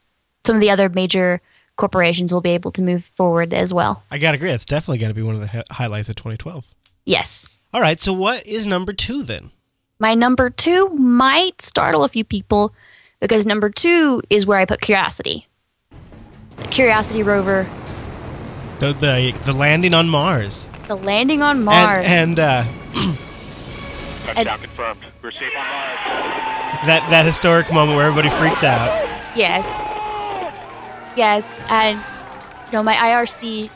some 0.46 0.58
of 0.58 0.62
the 0.62 0.70
other 0.70 0.88
major 0.88 1.42
corporations 1.76 2.32
will 2.32 2.42
be 2.42 2.52
able 2.52 2.72
to 2.74 2.84
move 2.84 3.06
forward 3.18 3.56
as 3.56 3.74
well. 3.74 4.04
I 4.12 4.20
gotta 4.20 4.36
agree. 4.36 4.52
That's 4.52 4.68
definitely 4.68 5.00
going 5.00 5.10
to 5.10 5.16
be 5.16 5.24
one 5.24 5.34
of 5.34 5.42
the 5.42 5.48
hi- 5.48 5.64
highlights 5.72 6.10
of 6.10 6.16
2012. 6.16 6.64
Yes. 7.06 7.48
All 7.74 7.82
right. 7.82 8.00
So 8.00 8.14
what 8.14 8.46
is 8.46 8.68
number 8.68 8.94
two 8.94 9.24
then? 9.24 9.50
My 9.98 10.14
number 10.14 10.52
two 10.52 10.90
might 10.90 11.60
startle 11.64 12.04
a 12.04 12.08
few 12.08 12.24
people 12.24 12.72
because 13.20 13.48
number 13.48 13.72
two 13.72 14.22
is 14.30 14.46
where 14.46 14.60
I 14.60 14.66
put 14.66 14.80
Curiosity. 14.80 15.48
The 16.58 16.68
Curiosity 16.68 17.24
rover, 17.24 17.68
The 18.78 18.94
the, 18.94 19.34
the 19.46 19.54
landing 19.54 19.96
on 19.96 20.08
Mars. 20.08 20.70
The 20.88 20.96
landing 20.96 21.42
on 21.42 21.64
Mars. 21.64 22.06
And, 22.08 22.38
and 22.38 22.40
uh, 22.40 22.64
Touchdown 24.26 24.60
confirmed. 24.60 25.00
We're 25.22 25.32
safe 25.32 25.50
on 25.50 25.56
Mars. 25.56 26.00
that 26.86 27.06
that 27.10 27.26
historic 27.26 27.72
moment 27.74 27.98
where 27.98 28.06
everybody 28.08 28.30
freaks 28.30 28.64
out. 28.64 28.88
yes. 29.36 29.66
Yes. 31.16 31.62
And, 31.70 31.98
you 32.68 32.72
know, 32.74 32.82
my 32.84 32.96
IRC 32.96 33.70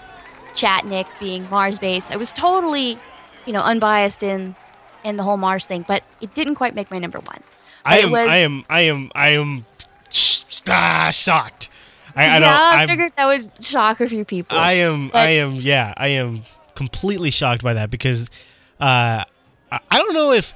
chat, 0.56 0.86
Nick, 0.86 1.06
being 1.20 1.48
Mars 1.52 1.78
based, 1.80 2.12
I 2.12 2.18
was 2.18 2.32
totally, 2.32 2.98
you 3.46 3.54
know, 3.54 3.62
unbiased 3.62 4.24
in 4.24 4.56
in 5.04 5.18
the 5.18 5.24
whole 5.24 5.38
Mars 5.38 5.66
thing, 5.66 5.86
but 5.88 6.04
it 6.20 6.34
didn't 6.34 6.56
quite 6.56 6.74
make 6.76 6.90
my 6.90 6.98
number 7.00 7.20
one. 7.20 7.42
I 7.86 8.00
am 8.00 8.12
was- 8.12 8.28
I 8.28 8.38
am 8.38 8.66
I 8.70 8.82
am 8.82 9.12
I 9.16 9.28
am 9.30 9.66
sh- 10.10 10.44
ah, 10.68 11.10
shocked. 11.14 11.70
I, 12.16 12.24
I 12.24 12.26
yeah, 12.26 12.40
don't. 12.40 12.50
I 12.50 12.82
I'm, 12.82 12.90
figured 12.90 13.12
that 13.16 13.26
would 13.28 13.64
shock 13.64 14.02
a 14.02 14.10
few 14.10 14.26
people. 14.26 14.58
I 14.58 14.74
am. 14.74 15.10
But- 15.10 15.18
I 15.20 15.30
am. 15.30 15.54
Yeah, 15.54 15.94
I 15.96 16.08
am 16.08 16.42
completely 16.78 17.32
shocked 17.32 17.64
by 17.64 17.74
that 17.74 17.90
because 17.92 18.30
uh, 18.80 19.24
I 19.72 19.98
don't 19.98 20.14
know 20.14 20.32
if. 20.32 20.54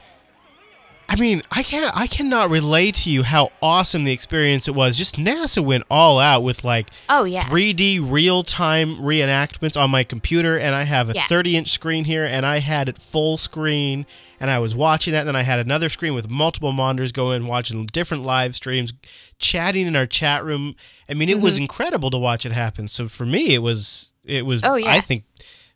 I 1.09 1.17
mean, 1.17 1.41
I 1.51 1.61
can't. 1.61 1.91
I 1.93 2.07
cannot 2.07 2.49
relay 2.49 2.89
to 2.91 3.09
you 3.09 3.23
how 3.23 3.49
awesome 3.61 4.05
the 4.05 4.13
experience 4.13 4.69
it 4.69 4.75
was. 4.75 4.95
Just 4.97 5.17
NASA 5.17 5.61
went 5.61 5.83
all 5.91 6.19
out 6.19 6.41
with 6.41 6.63
like 6.63 6.89
Oh, 7.09 7.25
yeah. 7.25 7.41
3D 7.43 7.99
real 8.09 8.43
time 8.43 8.95
reenactments 8.95 9.75
on 9.75 9.89
my 9.89 10.05
computer, 10.05 10.57
and 10.57 10.73
I 10.73 10.83
have 10.83 11.09
a 11.09 11.13
Yeah. 11.13 11.27
30 11.27 11.57
inch 11.57 11.67
screen 11.69 12.05
here, 12.05 12.23
and 12.23 12.45
I 12.45 12.59
had 12.59 12.87
it 12.87 12.97
full 12.97 13.35
screen, 13.35 14.05
and 14.39 14.49
I 14.49 14.59
was 14.59 14.73
watching 14.73 15.11
that. 15.11 15.19
And 15.21 15.27
then 15.27 15.35
I 15.35 15.41
had 15.41 15.59
another 15.59 15.89
screen 15.89 16.13
with 16.13 16.29
multiple 16.29 16.71
monitors 16.71 17.11
going, 17.11 17.45
watching 17.45 17.85
different 17.87 18.23
live 18.23 18.55
streams, 18.55 18.93
chatting 19.37 19.87
in 19.87 19.97
our 19.97 20.05
chat 20.07 20.45
room. 20.45 20.77
I 21.09 21.13
mean, 21.13 21.27
it 21.27 21.41
was 21.41 21.55
Mm-hmm. 21.55 21.63
incredible 21.63 22.09
to 22.11 22.17
watch 22.17 22.45
it 22.45 22.53
happen. 22.53 22.87
So 22.87 23.09
for 23.09 23.25
me, 23.25 23.53
it 23.53 23.59
was. 23.61 24.13
It 24.23 24.45
was. 24.45 24.61
Oh, 24.63 24.75
yeah. 24.75 24.91
I 24.93 25.01
think 25.01 25.25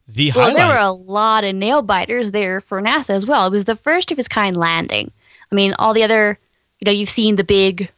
the 0.08 0.32
Well, 0.36 0.46
highlight. 0.46 0.56
there 0.58 0.68
were 0.68 0.88
a 0.88 0.91
lot 0.91 1.44
of 1.44 1.56
nail 1.56 1.82
biters 1.82 2.32
there 2.32 2.62
for 2.62 2.82
NASA 2.82 3.12
as 3.12 3.26
well. 3.26 3.48
It 3.48 3.52
was 3.52 3.65
the 3.65 3.76
first 3.76 4.12
of 4.12 4.20
its 4.20 4.28
kind 4.28 4.56
landing. 4.56 5.12
I 5.52 5.56
mean, 5.56 5.74
all 5.80 5.94
the 5.94 6.04
other, 6.04 6.39
you 6.80 6.86
know, 6.86 6.91
you've 6.91 7.10
seen 7.10 7.36
the 7.36 7.44
big, 7.44 7.91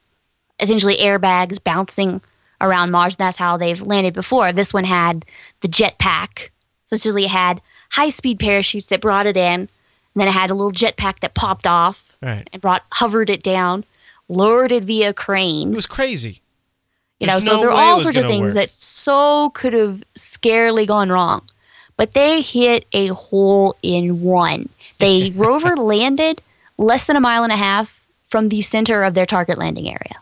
essentially 0.59 0.97
airbags 0.97 1.63
bouncing 1.63 2.21
around 2.61 2.91
Mars. 2.91 3.15
That's 3.15 3.37
how 3.37 3.57
they've 3.57 3.81
landed 3.81 4.13
before. 4.13 4.51
This 4.51 4.73
one 4.73 4.83
had 4.85 5.25
the 5.61 5.67
jetpack. 5.67 6.49
So 6.85 6.93
essentially, 6.95 7.25
it 7.25 7.31
had 7.31 7.61
high 7.91 8.09
speed 8.09 8.39
parachutes 8.39 8.87
that 8.87 9.01
brought 9.01 9.25
it 9.25 9.37
in. 9.37 9.61
And 9.61 9.69
then 10.15 10.27
it 10.27 10.33
had 10.33 10.49
a 10.49 10.55
little 10.55 10.71
jetpack 10.71 11.19
that 11.19 11.35
popped 11.35 11.67
off 11.67 12.15
right. 12.21 12.49
and 12.51 12.61
brought 12.61 12.83
hovered 12.93 13.29
it 13.29 13.43
down, 13.43 13.85
lowered 14.27 14.71
it 14.71 14.83
via 14.83 15.13
crane. 15.13 15.73
It 15.73 15.75
was 15.75 15.85
crazy. 15.85 16.41
You 17.19 17.27
know, 17.27 17.33
There's 17.33 17.45
so 17.45 17.53
no 17.55 17.59
there 17.61 17.69
are 17.71 17.73
all 17.77 17.99
sorts 17.99 18.17
of 18.17 18.25
things 18.25 18.41
work. 18.45 18.53
that 18.53 18.71
so 18.71 19.49
could 19.51 19.73
have 19.73 20.03
scarily 20.15 20.87
gone 20.87 21.09
wrong. 21.09 21.43
But 21.97 22.13
they 22.13 22.41
hit 22.41 22.85
a 22.93 23.07
hole 23.07 23.75
in 23.81 24.21
one. 24.21 24.69
They 24.99 25.31
rover 25.35 25.75
landed 25.75 26.41
less 26.77 27.05
than 27.05 27.15
a 27.15 27.19
mile 27.19 27.43
and 27.43 27.51
a 27.51 27.57
half 27.57 28.05
from 28.27 28.49
the 28.49 28.61
center 28.61 29.03
of 29.03 29.13
their 29.15 29.25
target 29.25 29.57
landing 29.57 29.87
area. 29.87 30.15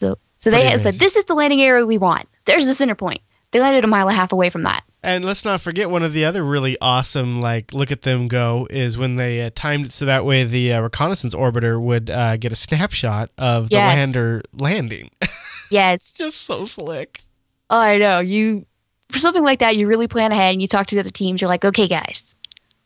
So, 0.00 0.18
so 0.38 0.50
they 0.50 0.76
said. 0.78 0.94
"This 0.94 1.16
is 1.16 1.24
the 1.24 1.34
landing 1.34 1.62
area 1.62 1.86
we 1.86 1.98
want." 1.98 2.28
There's 2.44 2.66
the 2.66 2.74
center 2.74 2.94
point. 2.94 3.20
They 3.52 3.60
landed 3.60 3.84
a 3.84 3.86
mile 3.86 4.08
and 4.08 4.16
a 4.16 4.20
half 4.20 4.32
away 4.32 4.50
from 4.50 4.64
that. 4.64 4.82
And 5.02 5.24
let's 5.24 5.44
not 5.44 5.60
forget 5.60 5.88
one 5.88 6.02
of 6.02 6.12
the 6.12 6.24
other 6.24 6.42
really 6.44 6.76
awesome, 6.80 7.40
like, 7.40 7.72
look 7.72 7.92
at 7.92 8.02
them 8.02 8.26
go 8.26 8.66
is 8.70 8.98
when 8.98 9.14
they 9.14 9.40
uh, 9.40 9.50
timed 9.54 9.86
it 9.86 9.92
so 9.92 10.04
that 10.04 10.24
way 10.24 10.42
the 10.42 10.72
uh, 10.72 10.80
reconnaissance 10.82 11.32
orbiter 11.32 11.80
would 11.80 12.10
uh, 12.10 12.36
get 12.38 12.50
a 12.50 12.56
snapshot 12.56 13.30
of 13.38 13.68
the 13.68 13.76
Yes. 13.76 13.96
lander 13.98 14.42
landing. 14.52 15.10
Yes, 15.70 16.00
It's 16.10 16.12
Just 16.12 16.42
so 16.42 16.64
slick. 16.64 17.22
I 17.70 17.98
know. 17.98 18.18
You 18.20 18.66
for 19.10 19.18
something 19.18 19.42
like 19.44 19.58
that, 19.60 19.76
you 19.76 19.86
really 19.86 20.08
plan 20.08 20.32
ahead 20.32 20.52
and 20.52 20.60
you 20.62 20.68
talk 20.68 20.86
to 20.88 20.94
the 20.94 21.00
other 21.00 21.10
teams. 21.10 21.40
You're 21.40 21.48
like, 21.48 21.64
"Okay, 21.64 21.86
guys, 21.88 22.36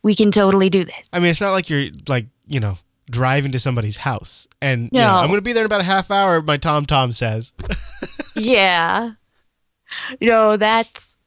we 0.02 0.14
can 0.14 0.30
totally 0.30 0.68
do 0.70 0.84
this." 0.84 1.08
I 1.12 1.18
mean, 1.18 1.30
it's 1.30 1.40
not 1.40 1.52
like 1.52 1.68
you're, 1.70 1.88
like, 2.08 2.26
you 2.46 2.60
know, 2.60 2.78
driving 3.10 3.52
to 3.52 3.58
somebody's 3.58 3.96
house 3.98 4.46
and, 4.62 4.88
you 4.92 5.00
know, 5.00 5.06
I'm 5.08 5.26
going 5.28 5.38
to 5.38 5.42
be 5.42 5.52
there 5.52 5.62
in 5.62 5.66
about 5.66 5.80
a 5.80 5.84
half 5.84 6.10
hour, 6.12 6.40
my 6.42 6.56
Tom 6.56 6.86
Tom 6.86 7.12
says. 7.12 7.52
yeah. 8.36 9.12
No, 10.20 10.56
that's 10.56 11.18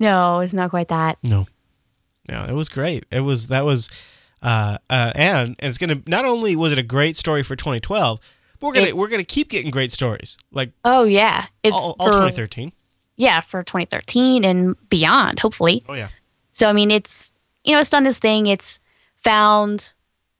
no, 0.00 0.40
it's 0.40 0.54
not 0.54 0.70
quite 0.70 0.88
that. 0.88 1.18
No. 1.22 1.46
No, 2.28 2.44
it 2.44 2.52
was 2.52 2.68
great. 2.68 3.04
It 3.10 3.20
was, 3.20 3.46
that 3.48 3.64
was, 3.64 3.88
uh, 4.42 4.78
uh, 4.90 5.12
and, 5.14 5.56
and 5.58 5.68
it's 5.68 5.78
going 5.78 6.02
to, 6.02 6.10
not 6.10 6.24
only 6.24 6.54
was 6.56 6.72
it 6.72 6.78
a 6.78 6.82
great 6.82 7.16
story 7.16 7.42
for 7.42 7.56
2012, 7.56 8.20
but 8.60 8.66
we're 8.66 8.72
going 8.74 8.84
to, 8.84 8.88
It's- 8.90 9.00
we're 9.00 9.08
going 9.08 9.20
to 9.20 9.24
keep 9.24 9.48
getting 9.48 9.70
great 9.70 9.92
stories. 9.92 10.36
Like, 10.52 10.72
Oh 10.84 11.04
yeah, 11.04 11.46
it's 11.62 11.74
all, 11.76 11.96
all 11.98 12.06
for 12.08 12.12
2013. 12.12 12.72
Yeah 13.18 13.42
for 13.42 13.62
2013 13.62 14.44
and 14.44 14.76
beyond, 14.88 15.40
hopefully. 15.40 15.84
Oh, 15.86 15.94
yeah. 15.94 16.08
So 16.52 16.70
I 16.70 16.72
mean, 16.72 16.90
it's 16.90 17.32
you 17.64 17.72
know, 17.72 17.80
it's 17.80 17.90
done 17.90 18.04
this 18.04 18.18
thing. 18.18 18.46
It's 18.46 18.80
found 19.22 19.92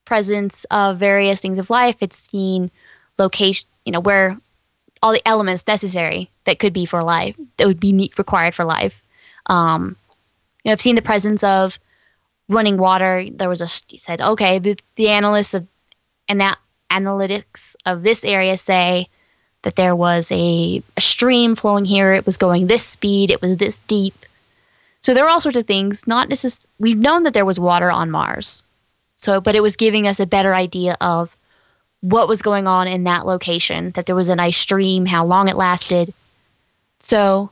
presence 0.07 0.65
of 0.71 0.97
various 0.97 1.41
things 1.41 1.59
of 1.59 1.69
life. 1.69 1.97
It's 2.01 2.17
seen 2.17 2.71
location, 3.19 3.69
you 3.85 3.93
know, 3.93 4.01
where 4.01 4.39
all 5.03 5.13
the 5.13 5.29
elements 5.29 5.67
necessary 5.67 6.31
that 6.45 6.59
could 6.59 6.73
be 6.73 6.87
for 6.87 7.03
life 7.03 7.37
that 7.59 7.67
would 7.67 7.79
be 7.79 8.11
required 8.17 8.55
for 8.55 8.65
life. 8.65 9.03
Um, 9.47 9.97
you 10.65 10.71
know, 10.71 10.73
I've 10.73 10.81
seen 10.81 10.97
the 10.97 11.03
presence 11.03 11.45
of 11.45 11.79
running 12.49 12.79
water. 12.79 13.27
There 13.31 13.49
was 13.49 13.61
a 13.61 13.69
he 13.89 13.99
said, 13.99 14.21
okay, 14.21 14.59
the, 14.59 14.79
the 14.95 15.09
analysts 15.09 15.55
of 15.55 15.67
and 16.29 16.41
that 16.41 16.59
analytics 16.91 17.77
of 17.85 18.03
this 18.03 18.25
area 18.25 18.57
say 18.57 19.09
that 19.63 19.77
there 19.77 19.97
was 19.97 20.31
a, 20.33 20.83
a 20.97 21.01
stream 21.01 21.57
flowing 21.57 21.85
here. 21.85 22.13
It 22.13 22.27
was 22.27 22.37
going 22.37 22.67
this 22.67 22.85
speed. 22.85 23.31
It 23.31 23.43
was 23.43 23.57
this 23.57 23.81
deep. 23.81 24.15
So 25.01 25.15
there 25.15 25.25
are 25.25 25.29
all 25.29 25.41
sorts 25.41 25.59
of 25.59 25.67
things. 25.67 26.07
Not 26.07 26.29
necess- 26.29 26.67
We've 26.79 26.99
known 26.99 27.23
that 27.25 27.35
there 27.35 27.45
was 27.45 27.59
water 27.61 27.91
on 27.91 28.11
Mars. 28.11 28.65
So, 29.17 29.41
but 29.41 29.55
it 29.55 29.63
was 29.63 29.77
giving 29.77 30.07
us 30.07 30.21
a 30.21 30.27
better 30.27 30.55
idea 30.55 30.97
of 31.01 31.37
what 32.01 32.29
was 32.29 32.43
going 32.43 32.69
on 32.69 32.87
in 32.87 33.05
that 33.05 33.27
location. 33.27 33.91
That 33.93 34.07
there 34.07 34.15
was 34.15 34.29
a 34.29 34.37
nice 34.37 34.57
stream, 34.57 35.07
how 35.07 35.25
long 35.25 35.49
it 35.49 35.57
lasted. 35.57 36.15
So, 37.01 37.51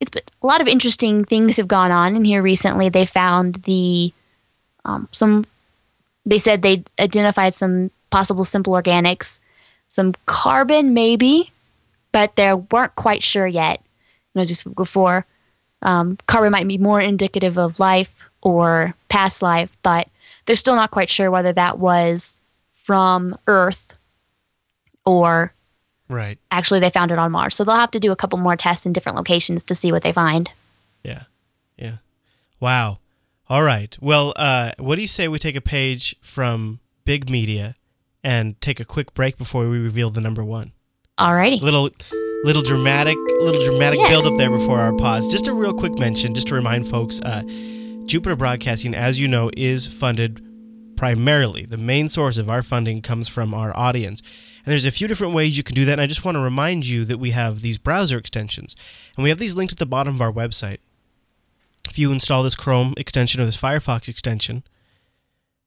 it's 0.00 0.10
been, 0.10 0.22
a 0.42 0.46
lot 0.46 0.60
of 0.60 0.68
interesting 0.68 1.24
things 1.24 1.56
have 1.56 1.68
gone 1.68 1.90
on 1.90 2.16
in 2.16 2.24
here 2.24 2.42
recently. 2.42 2.88
They 2.88 3.06
found 3.06 3.56
the 3.64 4.12
um, 4.84 5.08
some. 5.10 5.44
They 6.24 6.38
said 6.38 6.62
they 6.62 6.84
identified 6.98 7.54
some 7.54 7.90
possible 8.10 8.44
simple 8.44 8.72
organics, 8.72 9.38
some 9.88 10.14
carbon 10.26 10.94
maybe, 10.94 11.52
but 12.12 12.36
they 12.36 12.52
weren't 12.52 12.94
quite 12.96 13.22
sure 13.22 13.46
yet. 13.46 13.80
You 14.34 14.40
know, 14.40 14.44
just 14.44 14.72
before 14.74 15.26
um, 15.82 16.18
carbon 16.26 16.52
might 16.52 16.68
be 16.68 16.78
more 16.78 17.00
indicative 17.00 17.56
of 17.58 17.78
life 17.80 18.24
or 18.42 18.94
past 19.08 19.42
life, 19.42 19.76
but 19.82 20.08
they're 20.46 20.56
still 20.56 20.76
not 20.76 20.90
quite 20.90 21.10
sure 21.10 21.30
whether 21.30 21.52
that 21.52 21.78
was 21.78 22.40
from 22.72 23.36
Earth 23.46 23.96
or 25.04 25.52
Right. 26.08 26.38
actually 26.52 26.78
they 26.80 26.90
found 26.90 27.10
it 27.10 27.18
on 27.18 27.32
Mars. 27.32 27.56
So 27.56 27.64
they'll 27.64 27.74
have 27.74 27.90
to 27.92 28.00
do 28.00 28.12
a 28.12 28.16
couple 28.16 28.38
more 28.38 28.56
tests 28.56 28.86
in 28.86 28.92
different 28.92 29.16
locations 29.16 29.64
to 29.64 29.74
see 29.74 29.90
what 29.90 30.02
they 30.02 30.12
find. 30.12 30.50
Yeah. 31.02 31.24
Yeah. 31.76 31.96
Wow. 32.60 32.98
All 33.48 33.62
right. 33.62 33.96
Well, 34.00 34.32
uh, 34.36 34.72
what 34.78 34.96
do 34.96 35.02
you 35.02 35.08
say 35.08 35.26
we 35.28 35.38
take 35.38 35.56
a 35.56 35.60
page 35.60 36.14
from 36.20 36.78
big 37.04 37.28
media 37.28 37.74
and 38.26 38.60
take 38.60 38.80
a 38.80 38.84
quick 38.84 39.14
break 39.14 39.38
before 39.38 39.68
we 39.68 39.78
reveal 39.78 40.10
the 40.10 40.20
number 40.20 40.44
one? 40.44 40.72
Alrighty. 41.16 41.62
Little, 41.62 41.88
little 42.42 42.60
dramatic, 42.62 43.16
little 43.40 43.64
dramatic 43.64 44.00
Yeah. 44.00 44.08
build 44.08 44.26
up 44.26 44.36
there 44.36 44.50
before 44.50 44.80
our 44.80 44.92
pause. 44.96 45.28
Just 45.28 45.46
a 45.46 45.54
real 45.54 45.72
quick 45.72 45.96
mention, 45.96 46.34
just 46.34 46.48
to 46.48 46.54
remind 46.56 46.88
folks, 46.88 47.20
uh, 47.20 47.42
Jupiter 48.04 48.34
Broadcasting, 48.34 48.94
as 48.96 49.20
you 49.20 49.28
know, 49.28 49.50
is 49.56 49.86
funded 49.86 50.42
primarily. 50.96 51.66
The 51.66 51.76
main 51.76 52.08
source 52.08 52.36
of 52.36 52.50
our 52.50 52.64
funding 52.64 53.00
comes 53.00 53.28
from 53.28 53.54
our 53.54 53.74
audience. 53.76 54.20
And 54.64 54.72
there's 54.72 54.84
a 54.84 54.90
few 54.90 55.06
different 55.06 55.32
ways 55.32 55.56
you 55.56 55.62
can 55.62 55.76
do 55.76 55.84
that. 55.84 55.92
And 55.92 56.00
I 56.00 56.06
just 56.08 56.24
want 56.24 56.34
to 56.34 56.40
remind 56.40 56.84
you 56.84 57.04
that 57.04 57.18
we 57.20 57.30
have 57.30 57.62
these 57.62 57.78
browser 57.78 58.18
extensions, 58.18 58.74
and 59.16 59.22
we 59.22 59.28
have 59.30 59.38
these 59.38 59.54
linked 59.54 59.72
at 59.72 59.78
the 59.78 59.86
bottom 59.86 60.16
of 60.16 60.20
our 60.20 60.32
website. 60.32 60.78
If 61.88 61.96
you 61.96 62.10
install 62.10 62.42
this 62.42 62.56
Chrome 62.56 62.92
extension 62.96 63.40
or 63.40 63.46
this 63.46 63.56
Firefox 63.60 64.08
extension, 64.08 64.64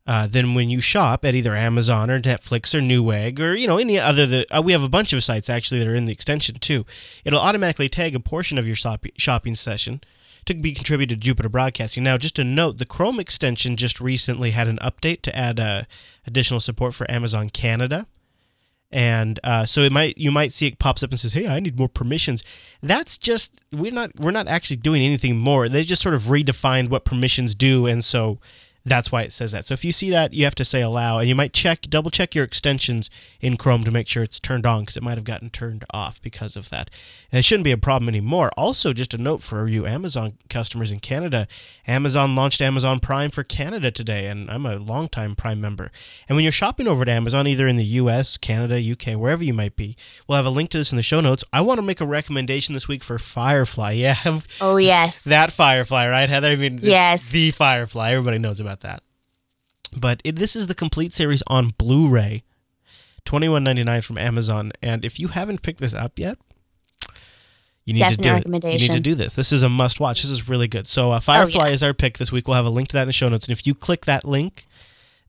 uh, 0.09 0.25
then 0.25 0.55
when 0.55 0.71
you 0.71 0.81
shop 0.81 1.23
at 1.23 1.35
either 1.35 1.53
Amazon 1.53 2.09
or 2.09 2.19
Netflix 2.19 2.73
or 2.73 2.79
Newegg 2.79 3.39
or 3.39 3.53
you 3.53 3.67
know 3.67 3.77
any 3.77 3.99
other 3.99 4.25
the 4.25 4.45
uh, 4.49 4.59
we 4.59 4.71
have 4.71 4.81
a 4.81 4.89
bunch 4.89 5.13
of 5.13 5.23
sites 5.23 5.51
actually 5.51 5.77
that 5.77 5.87
are 5.87 5.93
in 5.93 6.05
the 6.05 6.11
extension 6.11 6.55
too. 6.55 6.83
It'll 7.23 7.39
automatically 7.39 7.89
tag 7.89 8.15
a 8.15 8.19
portion 8.19 8.57
of 8.57 8.65
your 8.65 8.75
shop- 8.75 9.05
shopping 9.17 9.53
session 9.53 10.01
to 10.45 10.55
be 10.55 10.73
contributed 10.73 11.21
to 11.21 11.23
Jupiter 11.23 11.47
Broadcasting. 11.47 12.03
Now, 12.03 12.17
just 12.17 12.39
a 12.39 12.43
note, 12.43 12.79
the 12.79 12.87
Chrome 12.87 13.19
extension 13.19 13.75
just 13.75 14.01
recently 14.01 14.49
had 14.49 14.67
an 14.67 14.79
update 14.81 15.21
to 15.21 15.35
add 15.37 15.59
uh, 15.59 15.83
additional 16.25 16.59
support 16.59 16.95
for 16.95 17.09
Amazon 17.11 17.51
Canada. 17.51 18.07
And 18.91 19.39
uh, 19.43 19.67
so 19.67 19.81
it 19.81 19.91
might 19.91 20.17
you 20.17 20.31
might 20.31 20.53
see 20.53 20.65
it 20.65 20.79
pops 20.79 21.03
up 21.03 21.11
and 21.11 21.19
says, 21.19 21.33
"Hey, 21.33 21.47
I 21.47 21.59
need 21.59 21.77
more 21.77 21.87
permissions." 21.87 22.43
That's 22.81 23.19
just 23.19 23.63
we're 23.71 23.91
not 23.91 24.19
we're 24.19 24.31
not 24.31 24.47
actually 24.47 24.77
doing 24.77 25.03
anything 25.03 25.37
more. 25.37 25.69
They 25.69 25.83
just 25.83 26.01
sort 26.01 26.15
of 26.15 26.23
redefined 26.23 26.89
what 26.89 27.05
permissions 27.05 27.53
do, 27.53 27.85
and 27.85 28.03
so 28.03 28.39
that's 28.85 29.11
why 29.11 29.23
it 29.23 29.33
says 29.33 29.51
that. 29.51 29.65
So 29.65 29.73
if 29.73 29.83
you 29.85 29.91
see 29.91 30.09
that, 30.09 30.33
you 30.33 30.43
have 30.45 30.55
to 30.55 30.65
say 30.65 30.81
allow, 30.81 31.19
and 31.19 31.27
you 31.27 31.35
might 31.35 31.53
check, 31.53 31.81
double 31.81 32.11
check 32.11 32.33
your 32.33 32.43
extensions 32.45 33.09
in 33.41 33.57
Chrome 33.57 33.83
to 33.83 33.91
make 33.91 34.07
sure 34.07 34.23
it's 34.23 34.39
turned 34.39 34.65
on 34.65 34.81
because 34.81 34.97
it 34.97 35.03
might 35.03 35.17
have 35.17 35.23
gotten 35.23 35.49
turned 35.49 35.83
off 35.93 36.21
because 36.21 36.55
of 36.55 36.69
that. 36.69 36.89
And 37.31 37.39
it 37.39 37.43
shouldn't 37.45 37.63
be 37.65 37.71
a 37.71 37.77
problem 37.77 38.09
anymore. 38.09 38.51
Also, 38.57 38.93
just 38.93 39.13
a 39.13 39.17
note 39.17 39.43
for 39.43 39.67
you 39.67 39.85
Amazon 39.85 40.33
customers 40.49 40.91
in 40.91 40.99
Canada 40.99 41.47
Amazon 41.89 42.35
launched 42.35 42.61
Amazon 42.61 42.99
Prime 42.99 43.31
for 43.31 43.43
Canada 43.43 43.89
today, 43.89 44.27
and 44.27 44.47
I'm 44.51 44.63
a 44.67 44.75
longtime 44.75 45.35
Prime 45.35 45.59
member. 45.59 45.89
And 46.27 46.35
when 46.35 46.43
you're 46.43 46.51
shopping 46.51 46.87
over 46.87 47.01
at 47.01 47.09
Amazon, 47.09 47.47
either 47.47 47.67
in 47.67 47.77
the 47.77 47.83
US, 47.83 48.37
Canada, 48.37 48.79
UK, 48.79 49.19
wherever 49.19 49.43
you 49.43 49.55
might 49.55 49.75
be, 49.75 49.95
we'll 50.27 50.35
have 50.35 50.45
a 50.45 50.51
link 50.51 50.69
to 50.69 50.77
this 50.77 50.91
in 50.91 50.97
the 50.97 51.01
show 51.01 51.19
notes. 51.19 51.43
I 51.51 51.61
want 51.61 51.79
to 51.79 51.81
make 51.85 51.99
a 51.99 52.05
recommendation 52.05 52.75
this 52.75 52.87
week 52.87 53.03
for 53.03 53.17
Firefly. 53.17 53.89
Yeah. 53.99 54.39
Oh, 54.61 54.77
yes. 54.77 55.23
that 55.23 55.51
Firefly, 55.51 56.07
right, 56.07 56.29
Heather? 56.29 56.49
I 56.49 56.55
mean, 56.55 56.79
Yes. 56.81 57.29
the 57.29 57.49
Firefly. 57.51 58.11
Everybody 58.11 58.37
knows 58.37 58.59
about 58.59 58.68
that. 58.81 59.03
But 59.95 60.21
it, 60.23 60.35
this 60.35 60.55
is 60.55 60.67
the 60.67 60.75
complete 60.75 61.13
series 61.13 61.41
on 61.47 61.73
Blu-ray, 61.77 62.43
twenty 63.25 63.49
one 63.49 63.63
ninety 63.63 63.83
nine 63.83 64.01
from 64.01 64.17
Amazon. 64.17 64.71
And 64.81 65.03
if 65.03 65.19
you 65.19 65.29
haven't 65.29 65.61
picked 65.63 65.79
this 65.79 65.93
up 65.93 66.19
yet, 66.19 66.37
you 67.85 67.93
need 67.93 67.99
Definite 68.01 68.43
to 68.43 68.49
do 68.49 68.57
it. 68.57 68.63
You 68.73 68.79
need 68.87 68.91
to 68.91 68.99
do 68.99 69.15
this. 69.15 69.33
This 69.33 69.51
is 69.51 69.63
a 69.63 69.69
must 69.69 69.99
watch. 69.99 70.21
This 70.21 70.29
is 70.31 70.47
really 70.47 70.67
good. 70.67 70.87
So 70.87 71.11
uh, 71.11 71.19
Firefly 71.19 71.63
Oh, 71.63 71.67
yeah. 71.67 71.73
is 71.73 71.81
our 71.81 71.93
pick 71.93 72.19
this 72.19 72.31
week. 72.31 72.47
We'll 72.47 72.55
have 72.55 72.65
a 72.65 72.69
link 72.69 72.89
to 72.89 72.93
that 72.93 73.01
in 73.03 73.07
the 73.07 73.13
show 73.13 73.27
notes. 73.29 73.47
And 73.47 73.51
if 73.57 73.65
you 73.65 73.73
click 73.73 74.05
that 74.05 74.25
link, 74.25 74.67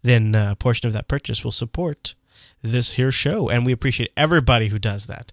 then 0.02 0.34
uh, 0.34 0.52
a 0.52 0.56
portion 0.56 0.86
of 0.86 0.92
that 0.92 1.08
purchase 1.08 1.42
will 1.42 1.52
support 1.52 2.14
this 2.62 2.92
here 2.92 3.10
show. 3.10 3.48
And 3.48 3.64
we 3.64 3.72
appreciate 3.72 4.12
everybody 4.14 4.68
who 4.68 4.78
does 4.78 5.06
that. 5.06 5.32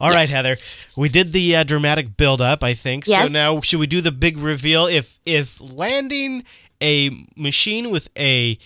All 0.00 0.10
right, 0.10 0.28
Yes. 0.28 0.30
Heather. 0.30 0.56
We 0.96 1.08
did 1.08 1.32
the 1.32 1.56
uh, 1.56 1.64
dramatic 1.64 2.16
build 2.16 2.42
up, 2.42 2.62
I 2.64 2.74
think. 2.74 3.06
Yes. 3.06 3.28
So 3.28 3.32
now 3.32 3.60
should 3.60 3.80
we 3.80 3.86
do 3.86 4.00
the 4.00 4.12
big 4.12 4.36
reveal? 4.36 4.86
If 4.86 5.20
if 5.24 5.58
landing 5.60 6.44
a 6.82 7.26
machine 7.36 7.90
with 7.90 8.08
a 8.18 8.58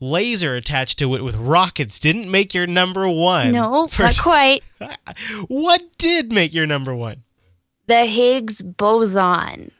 laser 0.00 0.54
attached 0.56 0.98
to 0.98 1.14
it 1.14 1.22
with 1.22 1.36
rockets 1.36 1.98
didn't 1.98 2.30
make 2.30 2.54
your 2.54 2.66
number 2.66 3.08
one. 3.08 3.52
No, 3.52 3.86
for- 3.88 4.02
not 4.02 4.18
quite. 4.18 4.62
what 5.48 5.82
did 5.98 6.32
make 6.32 6.52
your 6.54 6.66
number 6.66 6.94
one? 6.94 7.22
The 7.86 8.06
Higgs 8.06 8.62
boson. 8.62 9.70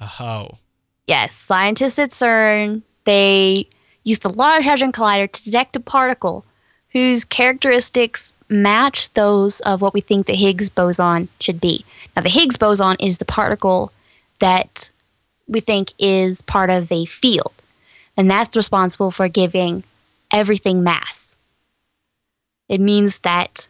Oh. 0.00 0.58
Yes, 1.06 1.34
scientists 1.34 1.98
at 1.98 2.10
CERN, 2.10 2.82
they 3.04 3.66
used 4.04 4.22
the 4.22 4.32
Large 4.32 4.64
Hadron 4.64 4.92
Collider 4.92 5.30
to 5.30 5.44
detect 5.44 5.76
a 5.76 5.80
particle 5.80 6.44
whose 6.90 7.24
characteristics 7.24 8.32
match 8.48 9.12
those 9.14 9.60
of 9.60 9.80
what 9.80 9.94
we 9.94 10.00
think 10.00 10.26
the 10.26 10.34
Higgs 10.34 10.68
boson 10.68 11.28
should 11.40 11.60
be. 11.60 11.84
Now, 12.14 12.22
the 12.22 12.28
Higgs 12.28 12.56
boson 12.56 12.96
is 13.00 13.18
the 13.18 13.24
particle 13.24 13.92
that 14.40 14.90
we 15.52 15.60
think 15.60 15.92
is 15.98 16.42
part 16.42 16.70
of 16.70 16.90
a 16.90 17.04
field, 17.04 17.52
and 18.16 18.30
that's 18.30 18.56
responsible 18.56 19.10
for 19.10 19.28
giving 19.28 19.84
everything 20.32 20.82
mass. 20.82 21.36
It 22.68 22.80
means 22.80 23.20
that 23.20 23.68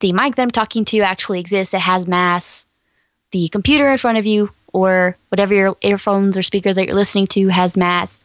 the 0.00 0.12
mic 0.12 0.36
that 0.36 0.42
I'm 0.42 0.50
talking 0.50 0.84
to 0.86 1.00
actually 1.00 1.40
exists, 1.40 1.74
it 1.74 1.80
has 1.80 2.06
mass. 2.06 2.66
The 3.32 3.48
computer 3.48 3.90
in 3.90 3.98
front 3.98 4.18
of 4.18 4.26
you, 4.26 4.50
or 4.72 5.16
whatever 5.30 5.54
your 5.54 5.76
earphones 5.82 6.36
or 6.36 6.42
speaker 6.42 6.72
that 6.72 6.86
you're 6.86 6.94
listening 6.94 7.26
to, 7.28 7.48
has 7.48 7.76
mass, 7.76 8.24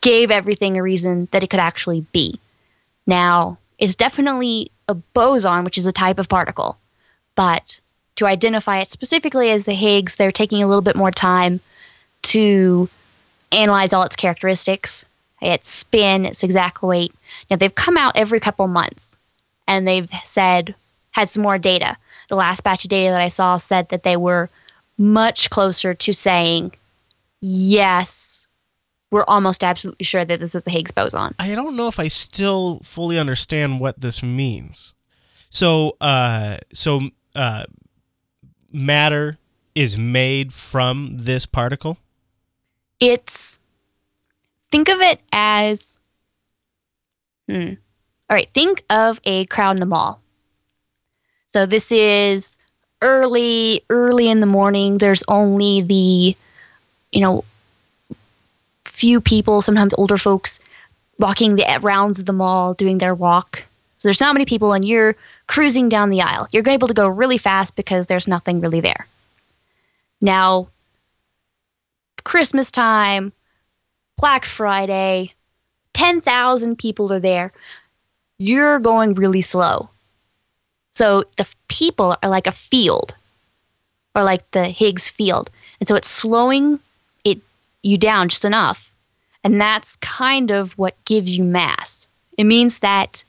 gave 0.00 0.30
everything 0.30 0.76
a 0.76 0.82
reason 0.82 1.28
that 1.30 1.42
it 1.42 1.50
could 1.50 1.60
actually 1.60 2.02
be. 2.12 2.40
Now, 3.06 3.58
it's 3.78 3.96
definitely 3.96 4.70
a 4.88 4.94
boson, 4.94 5.64
which 5.64 5.78
is 5.78 5.86
a 5.86 5.92
type 5.92 6.18
of 6.18 6.28
particle, 6.28 6.78
but 7.36 7.80
to 8.16 8.26
identify 8.26 8.80
it 8.80 8.90
specifically 8.90 9.50
as 9.50 9.64
the 9.64 9.74
Higgs, 9.74 10.16
they're 10.16 10.32
taking 10.32 10.62
a 10.62 10.66
little 10.66 10.82
bit 10.82 10.96
more 10.96 11.10
time 11.10 11.60
to 12.22 12.88
analyze 13.52 13.92
all 13.92 14.02
its 14.02 14.16
characteristics, 14.16 15.04
its 15.40 15.68
spin, 15.68 16.24
its 16.24 16.42
exact 16.42 16.82
weight. 16.82 17.14
Now, 17.50 17.56
they've 17.56 17.74
come 17.74 17.96
out 17.96 18.16
every 18.16 18.40
couple 18.40 18.66
months 18.66 19.16
and 19.68 19.86
they've 19.86 20.10
said, 20.24 20.74
had 21.12 21.28
some 21.28 21.42
more 21.42 21.58
data. 21.58 21.96
The 22.28 22.36
last 22.36 22.64
batch 22.64 22.84
of 22.84 22.90
data 22.90 23.10
that 23.10 23.20
I 23.20 23.28
saw 23.28 23.56
said 23.56 23.88
that 23.90 24.02
they 24.02 24.16
were 24.16 24.50
much 24.98 25.50
closer 25.50 25.94
to 25.94 26.12
saying, 26.12 26.72
yes, 27.40 28.48
we're 29.10 29.24
almost 29.28 29.62
absolutely 29.62 30.04
sure 30.04 30.24
that 30.24 30.40
this 30.40 30.54
is 30.54 30.62
the 30.64 30.70
Higgs 30.70 30.90
boson. 30.90 31.34
I 31.38 31.54
don't 31.54 31.76
know 31.76 31.88
if 31.88 32.00
I 32.00 32.08
still 32.08 32.80
fully 32.82 33.18
understand 33.18 33.78
what 33.78 34.00
this 34.00 34.22
means. 34.22 34.94
So, 35.48 35.96
uh, 36.00 36.58
so 36.72 37.02
uh, 37.34 37.64
matter 38.72 39.38
is 39.74 39.98
made 39.98 40.52
from 40.52 41.18
this 41.18 41.46
particle. 41.46 41.98
It's, 43.00 43.58
think 44.70 44.88
of 44.88 45.00
it 45.00 45.20
as, 45.32 46.00
hmm. 47.48 47.74
All 48.28 48.34
right, 48.34 48.48
think 48.52 48.84
of 48.90 49.20
a 49.24 49.44
crowd 49.44 49.76
in 49.76 49.82
a 49.82 49.86
mall. 49.86 50.20
So 51.46 51.64
this 51.64 51.92
is 51.92 52.58
early, 53.02 53.82
early 53.88 54.28
in 54.28 54.40
the 54.40 54.46
morning. 54.46 54.98
There's 54.98 55.22
only 55.28 55.80
the, 55.82 56.36
you 57.12 57.20
know, 57.20 57.44
few 58.84 59.20
people, 59.20 59.60
sometimes 59.62 59.94
older 59.94 60.18
folks, 60.18 60.58
walking 61.18 61.54
the 61.54 61.78
rounds 61.82 62.18
of 62.18 62.26
the 62.26 62.32
mall, 62.32 62.74
doing 62.74 62.98
their 62.98 63.14
walk. 63.14 63.64
So 63.98 64.08
there's 64.08 64.20
not 64.20 64.34
many 64.34 64.44
people, 64.44 64.72
and 64.72 64.84
you're 64.84 65.16
cruising 65.46 65.88
down 65.88 66.10
the 66.10 66.22
aisle. 66.22 66.48
You're 66.50 66.68
able 66.68 66.88
to 66.88 66.94
go 66.94 67.08
really 67.08 67.38
fast 67.38 67.76
because 67.76 68.06
there's 68.06 68.28
nothing 68.28 68.60
really 68.60 68.80
there. 68.80 69.06
Now, 70.20 70.68
Christmas 72.24 72.70
time, 72.70 73.32
Black 74.18 74.44
Friday, 74.44 75.32
10,000 75.92 76.76
people 76.76 77.12
are 77.12 77.20
there. 77.20 77.52
You're 78.38 78.78
going 78.78 79.14
really 79.14 79.40
slow. 79.40 79.90
So 80.90 81.24
the 81.36 81.46
people 81.68 82.16
are 82.22 82.28
like 82.28 82.46
a 82.46 82.52
field 82.52 83.14
or 84.14 84.22
like 84.24 84.50
the 84.50 84.68
Higgs 84.68 85.08
field. 85.08 85.50
And 85.78 85.88
so 85.88 85.94
it's 85.94 86.08
slowing 86.08 86.80
it 87.24 87.38
you 87.82 87.98
down 87.98 88.28
just 88.28 88.44
enough. 88.44 88.90
And 89.44 89.60
that's 89.60 89.96
kind 89.96 90.50
of 90.50 90.72
what 90.78 91.02
gives 91.04 91.36
you 91.36 91.44
mass. 91.44 92.08
It 92.36 92.44
means 92.44 92.80
that 92.80 93.24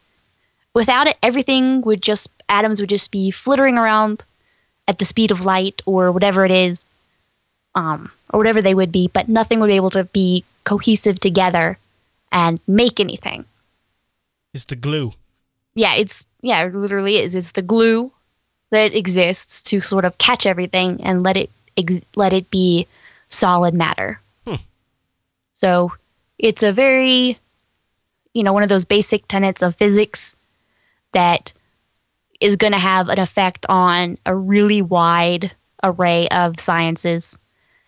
without 0.78 1.08
it 1.08 1.18
everything 1.24 1.82
would 1.82 2.02
just 2.02 2.30
atoms 2.48 2.80
would 2.80 2.90
just 2.90 3.12
be 3.12 3.32
flittering 3.32 3.78
around 3.78 4.24
at 4.88 5.00
the 5.00 5.06
speed 5.06 5.32
of 5.32 5.44
light 5.44 5.82
or 5.86 6.12
whatever 6.12 6.46
it 6.46 6.52
is 6.52 6.96
um, 7.76 8.12
or 8.32 8.38
whatever 8.38 8.62
they 8.62 8.76
would 8.76 8.92
be, 8.92 9.10
but 9.12 9.28
nothing 9.28 9.60
would 9.60 9.68
be 9.68 9.76
able 9.76 9.90
to 9.90 10.04
be 10.06 10.46
cohesive 10.64 11.20
together 11.20 11.78
and 12.32 12.60
make 12.68 13.00
anything. 13.00 13.46
It's 14.54 14.66
the 14.66 14.76
glue. 14.76 15.14
Yeah, 15.74 15.96
it's 15.96 16.26
yeah, 16.42 16.64
it 16.64 16.76
literally 16.76 17.18
is. 17.18 17.36
It's 17.36 17.52
the 17.52 17.62
glue 17.62 18.12
that 18.70 18.94
exists 18.94 19.64
to 19.64 19.82
sort 19.82 20.06
of 20.06 20.18
catch 20.18 20.46
everything 20.46 21.02
and 21.04 21.24
let 21.24 21.38
it 21.38 21.50
ex- 21.76 22.06
let 22.16 22.34
it 22.34 22.50
be 22.50 22.88
solid 23.30 23.74
matter. 23.74 24.22
Hmm. 24.46 24.62
So 25.54 25.94
it's 26.38 26.64
a 26.64 26.72
very, 26.72 27.40
you 28.34 28.44
know, 28.44 28.54
one 28.54 28.64
of 28.64 28.70
those 28.70 28.86
basic 28.86 29.28
tenets 29.28 29.62
of 29.62 29.76
physics 29.76 30.36
that 31.14 31.54
is 32.40 32.56
going 32.56 32.74
to 32.74 32.80
have 32.80 33.10
an 33.10 33.20
effect 33.20 33.66
on 33.70 34.18
a 34.26 34.36
really 34.36 34.82
wide 34.82 35.52
array 35.84 36.28
of 36.30 36.60
sciences. 36.60 37.40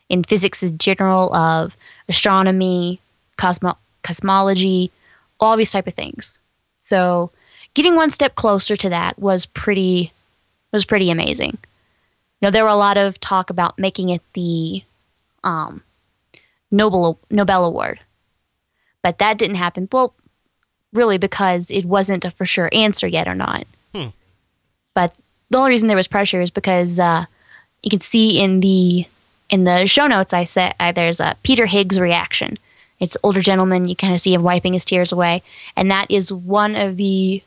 In 0.10 0.24
physics 0.24 0.64
in 0.64 0.80
general 0.80 1.32
of 1.36 1.78
astronomy 2.08 3.00
cosmo- 3.38 3.78
cosmology 4.02 4.92
all 5.40 5.58
these 5.58 5.72
type 5.72 5.88
of 5.88 5.94
things. 5.94 6.40
So 6.78 7.32
getting 7.74 7.96
one 7.96 8.10
step 8.10 8.36
closer 8.36 8.76
to 8.76 8.90
that 8.90 9.18
was 9.20 9.46
pretty 9.46 10.12
was 10.72 10.86
pretty 10.86 11.10
amazing. 11.10 11.58
You 11.62 12.48
know 12.48 12.52
there 12.52 12.64
were 12.64 12.70
a 12.70 12.76
lot 12.76 12.98
of 12.98 13.20
talk 13.20 13.50
about 13.50 13.80
making 13.80 14.10
it 14.10 14.22
the 14.34 14.84
um, 15.44 15.84
Nobel 16.72 17.20
Nobel 17.30 17.66
Award, 17.66 18.00
but 19.02 19.20
that 19.20 19.38
didn't 19.38 19.56
happen. 19.56 19.88
Well, 19.92 20.14
really 20.94 21.18
because 21.18 21.70
it 21.72 21.86
wasn't 21.86 22.26
a 22.26 22.32
for 22.32 22.46
sure 22.46 22.70
answer 22.72 23.08
yet 23.08 23.28
or 23.28 23.36
not. 23.36 23.66
Hmm. 23.94 24.08
But 24.96 25.16
the 25.50 25.58
only 25.58 25.72
reason 25.72 25.88
there 25.88 25.98
was 25.98 26.08
pressure 26.08 26.42
is 26.42 26.52
because 26.52 27.00
uh, 27.00 27.26
you 27.84 27.90
can 27.90 28.02
see 28.02 28.40
in 28.40 28.60
the 28.60 29.06
in 29.50 29.64
the 29.64 29.88
show 29.88 30.08
notes 30.08 30.34
I 30.34 30.44
said 30.44 30.76
uh, 30.80 30.92
there's 30.92 31.20
a 31.20 31.36
Peter 31.44 31.66
Higgs 31.66 32.00
reaction. 32.00 32.58
It's 33.00 33.18
older 33.24 33.42
gentleman. 33.42 33.88
You 33.88 33.96
kind 33.96 34.14
of 34.14 34.20
see 34.20 34.34
him 34.34 34.44
wiping 34.44 34.74
his 34.74 34.86
tears 34.86 35.12
away, 35.12 35.42
and 35.76 35.90
that 35.90 36.10
is 36.10 36.34
one 36.34 36.76
of 36.76 36.98
the 36.98 37.42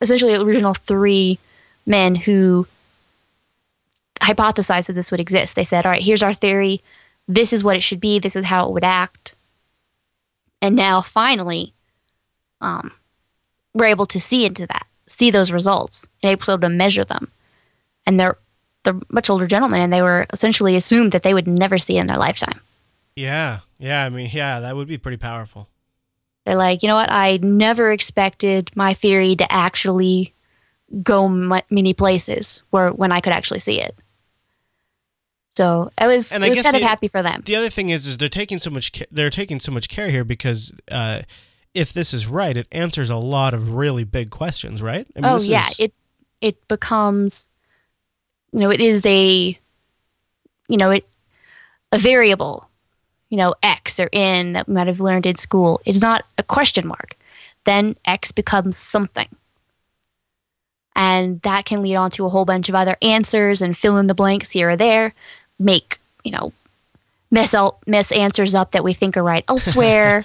essentially 0.00 0.34
original 0.34 0.74
three 0.74 1.38
men 1.86 2.14
who 2.14 2.66
hypothesized 4.20 4.86
that 4.86 4.92
this 4.92 5.10
would 5.10 5.20
exist. 5.20 5.56
They 5.56 5.64
said, 5.64 5.84
"All 5.84 5.92
right, 5.92 6.02
here's 6.02 6.22
our 6.22 6.34
theory. 6.34 6.82
This 7.26 7.52
is 7.52 7.64
what 7.64 7.76
it 7.76 7.82
should 7.82 8.00
be. 8.00 8.18
This 8.18 8.36
is 8.36 8.44
how 8.44 8.66
it 8.68 8.72
would 8.72 8.84
act." 8.84 9.34
And 10.60 10.76
now, 10.76 11.02
finally, 11.02 11.72
um, 12.62 12.92
we're 13.74 13.86
able 13.86 14.06
to 14.06 14.18
see 14.20 14.46
into 14.46 14.66
that, 14.66 14.86
see 15.06 15.30
those 15.30 15.52
results, 15.52 16.08
and 16.22 16.30
able 16.30 16.58
to 16.58 16.68
measure 16.68 17.04
them. 17.04 17.30
And 18.06 18.18
they're 18.18 18.38
they're 18.84 18.98
much 19.10 19.30
older 19.30 19.46
gentlemen, 19.46 19.80
and 19.80 19.92
they 19.92 20.02
were 20.02 20.26
essentially 20.32 20.74
assumed 20.74 21.12
that 21.12 21.22
they 21.22 21.34
would 21.34 21.46
never 21.46 21.78
see 21.78 21.98
in 21.98 22.06
their 22.06 22.16
lifetime. 22.16 22.60
Yeah, 23.14 23.60
yeah. 23.78 24.04
I 24.04 24.08
mean, 24.08 24.30
yeah, 24.32 24.60
that 24.60 24.74
would 24.74 24.88
be 24.88 24.98
pretty 24.98 25.18
powerful. 25.18 25.68
They're 26.44 26.56
like, 26.56 26.82
you 26.82 26.88
know 26.88 26.96
what? 26.96 27.10
I 27.10 27.36
never 27.36 27.92
expected 27.92 28.70
my 28.74 28.94
theory 28.94 29.36
to 29.36 29.52
actually 29.52 30.34
go 31.02 31.26
m- 31.26 31.62
many 31.70 31.94
places 31.94 32.62
where 32.70 32.90
when 32.90 33.12
I 33.12 33.20
could 33.20 33.32
actually 33.32 33.60
see 33.60 33.80
it. 33.80 33.96
So 35.50 35.92
I 35.98 36.06
was, 36.06 36.32
And 36.32 36.42
I 36.44 36.48
was 36.48 36.62
kind 36.62 36.74
of 36.74 36.82
happy 36.82 37.08
for 37.08 37.22
them. 37.22 37.42
The 37.44 37.56
other 37.56 37.68
thing 37.68 37.90
is, 37.90 38.06
is 38.06 38.18
they're 38.18 38.28
taking 38.28 38.58
so 38.58 38.70
much 38.70 38.92
ca- 38.92 39.06
they're 39.10 39.30
taking 39.30 39.60
so 39.60 39.70
much 39.70 39.88
care 39.88 40.08
here 40.08 40.24
because 40.24 40.72
uh, 40.90 41.22
if 41.74 41.92
this 41.92 42.12
is 42.12 42.26
right, 42.26 42.56
it 42.56 42.66
answers 42.72 43.10
a 43.10 43.16
lot 43.16 43.54
of 43.54 43.74
really 43.74 44.04
big 44.04 44.30
questions, 44.30 44.82
right? 44.82 45.06
I 45.16 45.20
mean, 45.20 45.30
oh 45.30 45.40
yeah, 45.40 45.66
is- 45.68 45.80
it 45.80 45.94
it 46.40 46.68
becomes, 46.68 47.48
you 48.52 48.60
know, 48.60 48.70
it 48.70 48.80
is 48.80 49.06
a, 49.06 49.58
you 50.68 50.76
know, 50.76 50.90
it 50.90 51.08
a 51.92 51.98
variable, 51.98 52.68
you 53.30 53.36
know, 53.36 53.54
x 53.62 54.00
or 54.00 54.08
n 54.12 54.52
that 54.54 54.66
we 54.68 54.74
might 54.74 54.86
have 54.86 55.00
learned 55.00 55.26
in 55.26 55.36
school. 55.36 55.80
It's 55.84 56.02
not 56.02 56.24
a 56.38 56.42
question 56.42 56.86
mark. 56.86 57.16
Then 57.64 57.96
x 58.04 58.32
becomes 58.32 58.76
something. 58.76 59.28
And 60.94 61.40
that 61.42 61.64
can 61.64 61.80
lead 61.82 61.96
on 61.96 62.10
to 62.12 62.26
a 62.26 62.28
whole 62.28 62.44
bunch 62.44 62.68
of 62.68 62.74
other 62.74 62.96
answers 63.00 63.62
and 63.62 63.76
fill 63.76 63.96
in 63.96 64.08
the 64.08 64.14
blanks 64.14 64.50
here 64.50 64.70
or 64.70 64.76
there, 64.76 65.14
make, 65.58 65.98
you 66.22 66.32
know, 66.32 66.52
mess 67.30 67.54
out 67.54 67.78
mess 67.86 68.12
answers 68.12 68.54
up 68.54 68.72
that 68.72 68.84
we 68.84 68.92
think 68.92 69.16
are 69.16 69.22
right 69.22 69.44
elsewhere. 69.48 70.22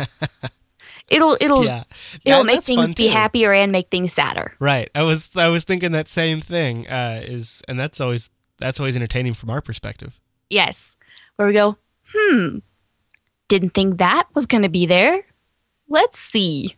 It'll 1.10 1.38
it'll 1.41 1.66
yeah, 1.66 1.84
it'll 2.26 2.43
make 2.43 2.64
things 2.64 2.93
be 2.93 3.08
too. 3.08 3.14
happier 3.14 3.53
and 3.53 3.72
make 3.72 3.89
things 3.89 4.14
sadder. 4.14 4.53
Right. 4.60 4.89
I 4.95 5.03
was 5.03 5.30
I 5.36 5.47
was 5.47 5.64
thinking 5.64 5.91
that 5.93 6.08
same 6.08 6.41
thing. 6.41 6.88
Uh, 6.88 7.22
is 7.24 7.62
and 7.68 7.80
that's 7.80 7.99
always 8.01 8.30
that's 8.58 8.80
always 8.80 8.95
entertaining 8.95 9.34
from 9.34 9.49
our 9.49 9.62
perspective. 9.62 10.20
Yes. 10.49 10.97
Where 11.36 11.47
we 11.47 11.53
go, 11.53 11.78
hmm, 12.14 12.58
didn't 13.47 13.72
think 13.76 13.97
that 13.99 14.28
was 14.34 14.45
going 14.45 14.64
to 14.64 14.70
be 14.70 14.86
there. 14.86 15.24
Let's 15.88 16.18
see. 16.20 16.76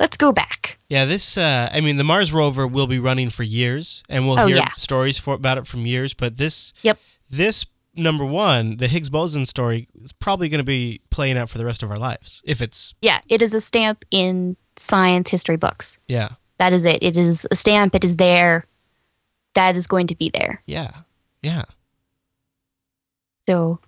Let's 0.00 0.16
go 0.16 0.32
back. 0.32 0.78
Yeah, 0.88 1.04
this. 1.04 1.38
Uh, 1.38 1.68
I 1.72 1.80
mean, 1.80 1.96
the 1.96 2.04
Mars 2.04 2.32
rover 2.32 2.66
will 2.66 2.86
be 2.88 2.98
running 2.98 3.30
for 3.30 3.44
years, 3.44 4.02
and 4.08 4.26
we'll 4.26 4.38
Oh, 4.40 4.46
hear 4.46 4.56
yeah. 4.56 4.70
stories 4.76 5.18
for 5.18 5.34
about 5.34 5.58
it 5.58 5.66
from 5.66 5.86
years. 5.86 6.12
But 6.14 6.38
this, 6.38 6.72
Yep. 6.82 6.98
this 7.30 7.66
number 7.94 8.24
one, 8.24 8.76
the 8.78 8.88
Higgs 8.88 9.10
boson 9.10 9.46
story, 9.46 9.88
is 10.02 10.12
probably 10.12 10.48
going 10.48 10.60
to 10.60 10.64
be 10.64 11.00
playing 11.10 11.36
out 11.38 11.50
for 11.50 11.58
the 11.58 11.64
rest 11.64 11.82
of 11.82 11.90
our 11.90 11.96
lives. 11.96 12.42
If 12.44 12.60
it's 12.62 12.94
Yeah, 13.02 13.20
it 13.28 13.42
is 13.42 13.54
a 13.54 13.60
stamp 13.60 14.04
in 14.10 14.56
science 14.76 15.30
history 15.30 15.56
books. 15.56 15.98
yeah, 16.08 16.30
That 16.58 16.72
is 16.72 16.86
it. 16.86 17.02
It 17.02 17.16
is 17.18 17.46
a 17.50 17.54
stamp. 17.54 17.94
It 17.94 18.04
is 18.04 18.16
there. 18.16 18.66
That 19.54 19.76
is 19.76 19.86
going 19.86 20.06
to 20.06 20.14
be 20.14 20.30
there. 20.30 20.62
yeah, 20.66 20.90
yeah. 21.42 21.64
So 23.46 23.80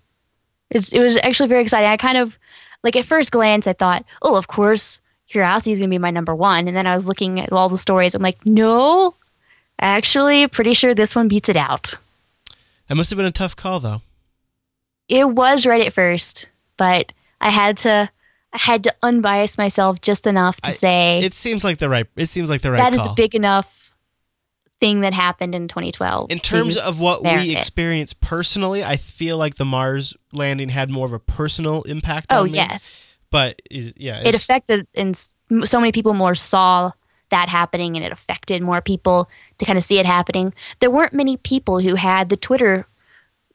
it's, 0.71 0.93
it 0.93 1.01
was 1.01 1.17
actually 1.17 1.49
very 1.49 1.63
exciting. 1.63 1.89
I 1.89 1.97
kind 1.97 2.19
of, 2.19 2.37
like, 2.83 2.97
at 2.97 3.05
first 3.05 3.31
glance, 3.31 3.67
I 3.67 3.73
thought, 3.73 4.05
oh, 4.23 4.37
of 4.37 4.49
course, 4.49 5.01
Curiosity 5.27 5.73
is 5.73 5.79
going 5.79 5.89
to 5.89 5.95
be 5.95 5.99
my 5.99 6.11
number 6.11 6.35
one. 6.35 6.69
And 6.69 6.77
then 6.77 6.87
I 6.87 6.95
was 6.95 7.07
looking 7.07 7.41
at 7.41 7.51
all 7.51 7.69
the 7.71 7.79
stories. 7.79 8.15
I'm 8.15 8.21
like, 8.23 8.45
no, 8.45 9.15
actually, 9.81 10.47
pretty 10.49 10.75
sure 10.75 10.95
this 10.95 11.17
one 11.17 11.29
beats 11.29 11.49
it 11.49 11.57
out. 11.57 11.95
That 12.89 12.97
must 12.97 13.11
have 13.11 13.17
been 13.17 13.27
a 13.27 13.31
tough 13.33 13.57
call, 13.57 13.81
though. 13.81 14.03
it 15.09 15.29
was 15.29 15.67
right 15.67 15.87
at 15.87 15.93
first, 15.93 16.49
but 16.77 17.13
I 17.41 17.51
had 17.51 17.77
to 17.79 18.11
I 18.53 18.59
had 18.59 18.85
to 18.85 18.95
unbias 19.03 19.59
myself 19.59 20.01
just 20.01 20.27
enough 20.27 20.61
to 20.63 20.71
I- 20.71 20.75
say 20.75 21.21
It 21.25 21.35
seems 21.35 21.65
like 21.65 21.79
the 21.79 21.89
right. 21.89 22.07
It 22.17 22.29
seems 22.29 22.49
like 22.51 22.61
the 22.63 22.71
right 22.71 22.79
that 22.79 22.95
is 22.95 23.01
call. 23.01 23.13
a 23.13 23.15
big 23.15 23.35
enough 23.35 23.93
thing 24.81 25.01
that 25.01 25.13
happened 25.15 25.55
in 25.55 25.67
2012. 25.69 26.31
in 26.31 26.39
terms 26.39 26.77
of 26.77 27.01
what 27.01 27.23
we 27.23 27.57
experienced 27.57 28.21
personally, 28.21 28.85
I 28.85 28.97
feel 28.97 29.39
like 29.39 29.55
the 29.55 29.65
Mars 29.65 30.15
landing 30.33 30.69
had 30.69 30.91
more 30.91 31.07
of 31.07 31.13
a 31.13 31.19
personal 31.19 31.83
impact. 31.83 32.27
oh 32.31 32.43
on 32.43 32.53
me. 32.53 32.59
yes, 32.59 33.01
but 33.31 33.61
is, 33.71 33.93
yeah, 33.97 34.21
it 34.25 34.35
affected 34.35 34.87
and 34.95 35.17
so 35.17 35.81
many 35.81 35.91
people 35.93 36.13
more 36.15 36.35
saw 36.35 36.93
that 37.31 37.49
happening 37.49 37.97
and 37.97 38.05
it 38.05 38.13
affected 38.13 38.63
more 38.63 38.81
people 38.81 39.29
to 39.59 39.65
kind 39.65 39.79
of 39.79 39.85
see 39.85 39.99
it 39.99 40.07
happening. 40.07 40.55
There 40.81 40.91
weren't 40.91 41.13
many 41.13 41.37
people 41.37 41.81
who 41.81 41.95
had 41.97 42.29
the 42.29 42.37
Twitter 42.37 42.87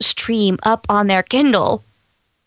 stream 0.01 0.57
up 0.63 0.85
on 0.89 1.07
their 1.07 1.23
Kindle 1.23 1.83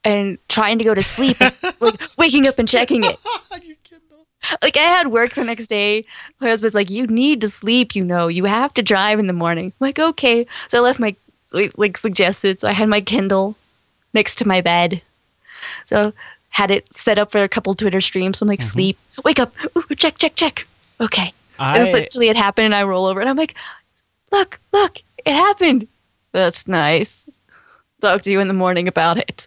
and 0.05 0.39
trying 0.49 0.79
to 0.79 0.85
go 0.85 0.95
to 0.95 1.03
sleep, 1.03 1.37
and, 1.41 1.55
like 1.81 2.01
waking 2.17 2.47
up 2.47 2.59
and 2.59 2.69
checking 2.69 3.05
it. 3.05 3.19
Your 3.63 3.77
Kindle. 3.85 4.27
like 4.61 4.77
I 4.77 4.81
had 4.81 5.09
work 5.09 5.35
the 5.35 5.45
next 5.45 5.69
day. 5.69 6.05
My 6.41 6.49
husband's 6.49 6.75
like, 6.75 6.91
"You 6.91 7.07
need 7.07 7.41
to 7.43 7.49
sleep. 7.49 7.95
You 7.95 8.05
know, 8.05 8.29
you 8.29 8.45
have 8.47 8.75
to 8.75 8.83
drive 8.83 9.19
in 9.19 9.29
the 9.29 9.33
morning." 9.33 9.67
I'm 9.67 9.87
like, 9.87 9.99
okay. 9.99 10.47
So 10.69 10.79
I 10.79 10.81
left 10.81 10.99
my 10.99 11.15
like, 11.53 11.97
suggested. 11.97 12.61
So 12.61 12.69
I 12.69 12.73
had 12.73 12.89
my 12.89 13.01
Kindle 13.01 13.57
next 14.13 14.37
to 14.37 14.49
my 14.49 14.61
bed. 14.61 15.03
So 15.87 16.13
had 16.51 16.71
it 16.71 16.93
set 16.93 17.19
up 17.19 17.33
for 17.33 17.43
a 17.43 17.49
couple 17.49 17.75
Twitter 17.75 18.01
streams. 18.01 18.39
So 18.39 18.45
I'm 18.45 18.49
like, 18.49 18.61
mm-hmm. 18.61 18.69
sleep, 18.69 18.99
wake 19.25 19.39
up, 19.39 19.55
ooh, 19.77 19.95
check, 19.95 20.19
check, 20.19 20.35
check. 20.35 20.67
Okay. 21.03 21.33
I, 21.59 21.87
Essentially, 21.87 22.29
it 22.29 22.37
happened, 22.37 22.67
and 22.67 22.75
I 22.75 22.83
roll 22.85 23.07
over, 23.07 23.21
and 23.21 23.29
I'm 23.29 23.37
like, 23.37 23.55
look, 24.31 24.59
look, 24.73 24.99
it 25.25 25.33
happened. 25.35 25.87
That's 26.33 26.67
nice. 26.67 27.29
Talk 28.01 28.23
to 28.23 28.31
you 28.33 28.41
in 28.41 28.49
the 28.49 28.55
morning 28.55 28.89
about 28.89 29.19
it. 29.19 29.47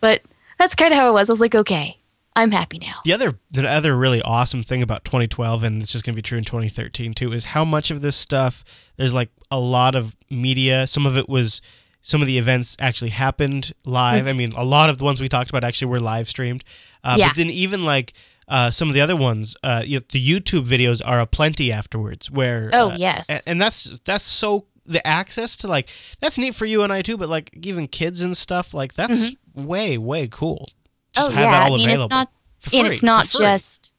But 0.00 0.22
that's 0.58 0.74
kind 0.74 0.92
of 0.92 0.98
how 0.98 1.08
it 1.10 1.12
was. 1.12 1.28
I 1.28 1.32
was 1.32 1.40
like, 1.40 1.54
okay, 1.54 1.98
I'm 2.36 2.50
happy 2.52 2.78
now. 2.78 2.96
the 3.04 3.12
other 3.12 3.38
the 3.50 3.68
other 3.68 3.96
really 3.96 4.22
awesome 4.22 4.62
thing 4.62 4.82
about 4.82 5.04
2012 5.04 5.62
and 5.64 5.82
it's 5.82 5.92
just 5.92 6.04
going 6.04 6.14
to 6.14 6.16
be 6.16 6.22
true 6.22 6.38
in 6.38 6.44
2013 6.44 7.14
too 7.14 7.32
is 7.32 7.46
how 7.46 7.64
much 7.64 7.90
of 7.90 8.02
this 8.02 8.14
stuff 8.14 8.62
there's 8.96 9.14
like 9.14 9.30
a 9.50 9.58
lot 9.58 9.94
of 9.94 10.14
media 10.30 10.86
some 10.86 11.06
of 11.06 11.16
it 11.16 11.28
was 11.30 11.62
some 12.02 12.20
of 12.20 12.26
the 12.26 12.36
events 12.36 12.76
actually 12.78 13.08
happened 13.10 13.72
live 13.86 14.26
i 14.26 14.34
mean 14.34 14.52
a 14.54 14.64
lot 14.64 14.90
of 14.90 14.98
the 14.98 15.04
ones 15.04 15.18
we 15.18 15.30
talked 15.30 15.48
about 15.48 15.64
actually 15.64 15.88
were 15.88 15.98
live 15.98 16.28
streamed 16.28 16.62
uh, 17.02 17.16
Yeah. 17.18 17.28
but 17.28 17.36
then 17.36 17.48
even 17.48 17.84
like 17.84 18.12
uh, 18.48 18.70
some 18.70 18.88
of 18.88 18.94
the 18.94 19.00
other 19.00 19.16
ones 19.16 19.56
uh, 19.64 19.82
you 19.84 19.98
know, 19.98 20.04
the 20.12 20.20
youtube 20.24 20.66
videos 20.66 21.02
are 21.04 21.20
aplenty 21.20 21.72
afterwards 21.72 22.30
where 22.30 22.70
Oh, 22.72 22.90
uh, 22.90 22.96
yes. 22.98 23.28
a- 23.28 23.48
and 23.50 23.60
that's 23.60 23.98
that's 24.04 24.24
so 24.24 24.66
the 24.84 25.04
access 25.06 25.56
to 25.56 25.66
like 25.68 25.88
that's 26.20 26.38
neat 26.38 26.54
for 26.54 26.64
you 26.64 26.82
and 26.84 26.92
i 26.92 27.02
too 27.02 27.16
but 27.16 27.28
like 27.28 27.50
even 27.66 27.88
kids 27.88 28.20
and 28.20 28.36
stuff 28.36 28.72
like 28.72 28.94
that's 28.94 29.34
way 29.54 29.98
way 29.98 30.28
cool 30.28 30.68
just 31.14 31.28
Mm-hmm. 31.30 31.38
oh 31.38 31.40
have 31.40 31.44
yeah, 31.52 31.58
that 31.60 31.62
all 31.70 31.74
I 31.74 31.76
mean 31.78 31.88
available 31.88 32.04
it's 32.04 32.10
not 32.10 32.28
for 32.60 32.76
and 32.76 32.86
it's 32.86 33.02
not 33.02 33.26
just 33.28 33.92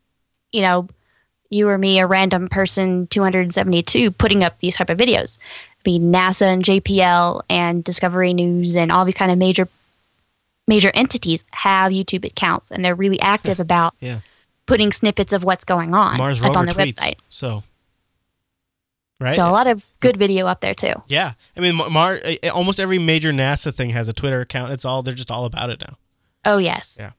you 0.52 0.62
know 0.62 0.88
you 1.50 1.70
or 1.70 1.78
me, 1.78 1.98
a 2.00 2.06
random 2.06 2.50
person, 2.50 3.08
272 3.08 4.12
putting 4.12 4.44
up 4.44 4.60
these 4.60 4.76
type 4.76 4.90
of 4.90 4.98
videos. 4.98 5.38
I 5.86 5.90
mean 5.90 6.12
NASA 6.12 6.42
and 6.42 6.62
JPL 6.62 7.42
and 7.50 7.86
Discovery 7.86 8.34
News 8.34 8.76
and 8.76 8.92
all 8.92 9.06
these 9.06 9.16
kind 9.16 9.32
of 9.32 9.38
major 9.38 9.70
major 10.68 10.92
entities 10.94 11.46
have 11.52 11.92
YouTube 11.94 12.26
accounts 12.26 12.70
and 12.70 12.84
they're 12.84 12.96
really 12.96 13.20
active 13.22 13.60
about 13.68 13.94
Yeah. 14.02 14.20
Putting 14.68 14.92
snippets 14.92 15.34
of 15.34 15.44
what's 15.44 15.66
going 15.66 15.96
on 15.96 16.18
Mars 16.18 16.40
up 16.42 16.56
on 16.56 16.66
their 16.68 16.76
tweets. 16.76 16.96
website. 16.98 17.16
So, 17.30 17.64
right? 19.20 19.36
So 19.36 19.48
a 19.48 19.52
lot 19.52 19.68
of 19.68 19.84
good 20.00 20.18
video 20.18 20.46
up 20.48 20.62
there 20.62 20.76
too. 20.76 20.94
yeah, 21.08 21.34
I 21.56 21.60
mean, 21.60 21.76
Ma- 21.76 21.90
Mar- 21.90 22.20
almost 22.54 22.80
every 22.80 23.00
major 23.00 23.32
NASA 23.32 23.74
thing 23.74 23.90
has 23.92 24.08
a 24.08 24.14
Twitter 24.14 24.42
account. 24.42 24.72
It's 24.74 24.86
all 24.86 25.02
they're 25.04 25.14
just 25.14 25.32
all 25.32 25.46
about 25.46 25.70
it 25.70 25.82
now. 25.82 25.98
Oh 26.46 26.58
yes. 26.58 26.98
Yeah. 27.00 27.12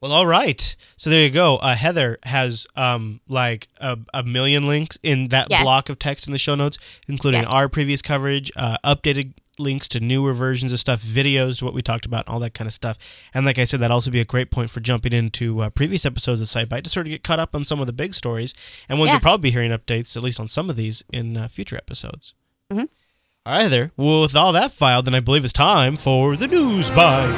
Well, 0.00 0.12
all 0.12 0.26
right. 0.26 0.74
So 0.96 1.10
there 1.10 1.22
you 1.22 1.30
go. 1.30 1.56
Uh, 1.58 1.74
Heather 1.76 2.18
has 2.24 2.66
um 2.76 3.20
like 3.28 3.68
a, 3.80 3.96
a 4.12 4.22
million 4.24 4.66
links 4.66 4.98
in 5.02 5.28
that 5.28 5.46
Yes. 5.50 5.62
block 5.62 5.88
of 5.88 5.98
text 5.98 6.26
in 6.26 6.32
the 6.32 6.38
show 6.38 6.54
notes, 6.56 6.76
including 7.08 7.42
Yes. 7.42 7.50
our 7.50 7.68
previous 7.68 8.02
coverage, 8.02 8.50
uh, 8.56 8.78
updated 8.84 9.32
links 9.58 9.86
to 9.88 10.00
newer 10.00 10.32
versions 10.32 10.72
of 10.72 10.78
stuff, 10.80 11.02
videos 11.02 11.58
to 11.58 11.64
what 11.64 11.74
we 11.74 11.82
talked 11.82 12.06
about, 12.06 12.26
all 12.28 12.40
that 12.40 12.54
kind 12.54 12.66
of 12.66 12.72
stuff. 12.72 12.96
And 13.34 13.44
like 13.44 13.58
I 13.58 13.64
said, 13.64 13.80
that'd 13.80 13.92
also 13.92 14.10
be 14.10 14.20
a 14.20 14.24
great 14.24 14.50
point 14.50 14.70
for 14.70 14.80
jumping 14.80 15.12
into 15.12 15.60
uh, 15.60 15.70
previous 15.70 16.06
episodes 16.06 16.40
of 16.40 16.48
SciByte 16.48 16.84
to 16.84 16.90
sort 16.90 17.06
of 17.06 17.10
get 17.10 17.22
caught 17.22 17.38
up 17.40 17.54
on 17.54 17.64
some 17.64 17.80
of 17.80 17.86
the 17.86 17.92
big 17.92 18.14
stories. 18.14 18.54
And 18.88 18.98
ones 18.98 19.08
Yeah. 19.08 19.14
you'll 19.14 19.20
probably 19.20 19.50
be 19.50 19.52
hearing 19.52 19.70
updates, 19.72 20.16
at 20.16 20.22
least 20.22 20.40
on 20.40 20.48
some 20.48 20.70
of 20.70 20.76
these, 20.76 21.04
in 21.12 21.36
uh, 21.36 21.48
future 21.48 21.76
episodes. 21.76 22.32
Mhm. 22.72 22.88
All 23.44 23.52
right, 23.54 23.62
Heather. 23.62 23.92
Well, 23.96 24.22
with 24.22 24.36
all 24.36 24.52
that 24.52 24.72
filed, 24.72 25.04
then 25.04 25.14
I 25.14 25.20
believe 25.20 25.44
it's 25.44 25.52
time 25.52 25.96
for 25.96 26.36
the 26.36 26.46
news 26.48 26.90
bite. 26.90 27.32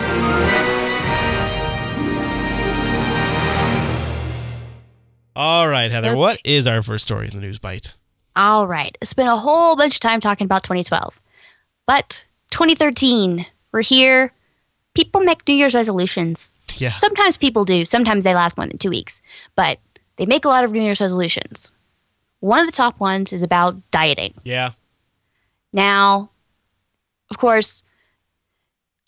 All 5.36 5.66
right, 5.68 5.90
Heather. 5.90 6.10
Okay. 6.10 6.16
What 6.16 6.38
is 6.44 6.66
our 6.66 6.80
first 6.80 7.04
story 7.04 7.26
in 7.26 7.34
the 7.34 7.40
news 7.40 7.58
bite? 7.58 7.94
All 8.36 8.66
right. 8.68 8.96
Spent 9.02 9.28
a 9.28 9.36
whole 9.36 9.74
bunch 9.74 9.96
of 9.96 10.00
time 10.00 10.20
talking 10.20 10.44
about 10.44 10.62
2012. 10.62 11.20
But 11.86 12.24
2013, 12.50 13.46
we're 13.72 13.82
here. 13.82 14.32
People 14.94 15.20
make 15.20 15.46
New 15.46 15.54
Year's 15.54 15.74
resolutions. 15.74 16.52
Yeah. 16.76 16.96
Sometimes 16.96 17.36
people 17.36 17.64
do. 17.64 17.84
Sometimes 17.84 18.24
they 18.24 18.34
last 18.34 18.56
more 18.56 18.66
than 18.66 18.78
two 18.78 18.90
weeks. 18.90 19.22
But 19.56 19.78
they 20.16 20.26
make 20.26 20.44
a 20.44 20.48
lot 20.48 20.64
of 20.64 20.72
New 20.72 20.82
Year's 20.82 21.00
resolutions. 21.00 21.72
One 22.40 22.60
of 22.60 22.66
the 22.66 22.72
top 22.72 23.00
ones 23.00 23.32
is 23.32 23.42
about 23.42 23.76
dieting. 23.90 24.34
Yeah. 24.44 24.72
Now, 25.72 26.30
of 27.30 27.38
course, 27.38 27.82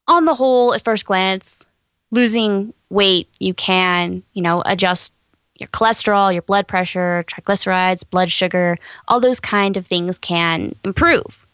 on 0.08 0.24
the 0.24 0.34
whole, 0.34 0.74
at 0.74 0.84
first 0.84 1.04
glance, 1.04 1.66
losing 2.10 2.72
weight, 2.90 3.28
you 3.38 3.54
can, 3.54 4.22
you 4.32 4.42
know, 4.42 4.62
adjust 4.66 5.14
your 5.58 5.68
cholesterol, 5.68 6.32
your 6.32 6.42
blood 6.42 6.66
pressure, 6.66 7.24
triglycerides, 7.28 8.08
blood 8.08 8.30
sugar, 8.30 8.78
all 9.08 9.20
those 9.20 9.40
kind 9.40 9.76
of 9.76 9.86
things 9.86 10.18
can 10.18 10.74
improve. 10.84 11.45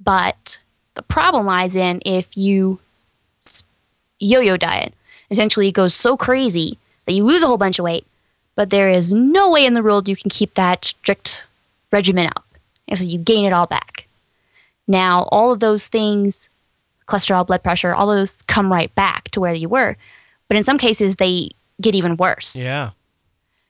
But 0.00 0.60
the 0.94 1.02
problem 1.02 1.46
lies 1.46 1.76
in 1.76 2.00
if 2.04 2.36
you 2.36 2.80
yo-yo 4.18 4.56
diet. 4.56 4.94
Essentially, 5.30 5.68
it 5.68 5.74
goes 5.74 5.94
so 5.94 6.16
crazy 6.16 6.78
that 7.06 7.12
you 7.12 7.24
lose 7.24 7.42
a 7.42 7.46
whole 7.46 7.58
bunch 7.58 7.78
of 7.78 7.84
weight, 7.84 8.06
but 8.54 8.70
there 8.70 8.90
is 8.90 9.12
no 9.12 9.50
way 9.50 9.64
in 9.64 9.74
the 9.74 9.82
world 9.82 10.08
you 10.08 10.16
can 10.16 10.30
keep 10.30 10.54
that 10.54 10.84
strict 10.84 11.44
regimen 11.92 12.26
up. 12.26 12.44
And 12.86 12.98
so 12.98 13.06
you 13.06 13.18
gain 13.18 13.44
it 13.44 13.52
all 13.52 13.66
back. 13.66 14.06
Now, 14.86 15.28
all 15.30 15.52
of 15.52 15.60
those 15.60 15.88
things, 15.88 16.48
cholesterol, 17.06 17.46
blood 17.46 17.62
pressure, 17.62 17.94
all 17.94 18.10
of 18.10 18.16
those 18.16 18.38
come 18.46 18.72
right 18.72 18.94
back 18.94 19.24
to 19.30 19.40
where 19.40 19.52
you 19.52 19.68
were. 19.68 19.96
But 20.48 20.56
in 20.56 20.64
some 20.64 20.78
cases, 20.78 21.16
they 21.16 21.50
get 21.80 21.94
even 21.94 22.16
worse. 22.16 22.56
Yeah. 22.56 22.90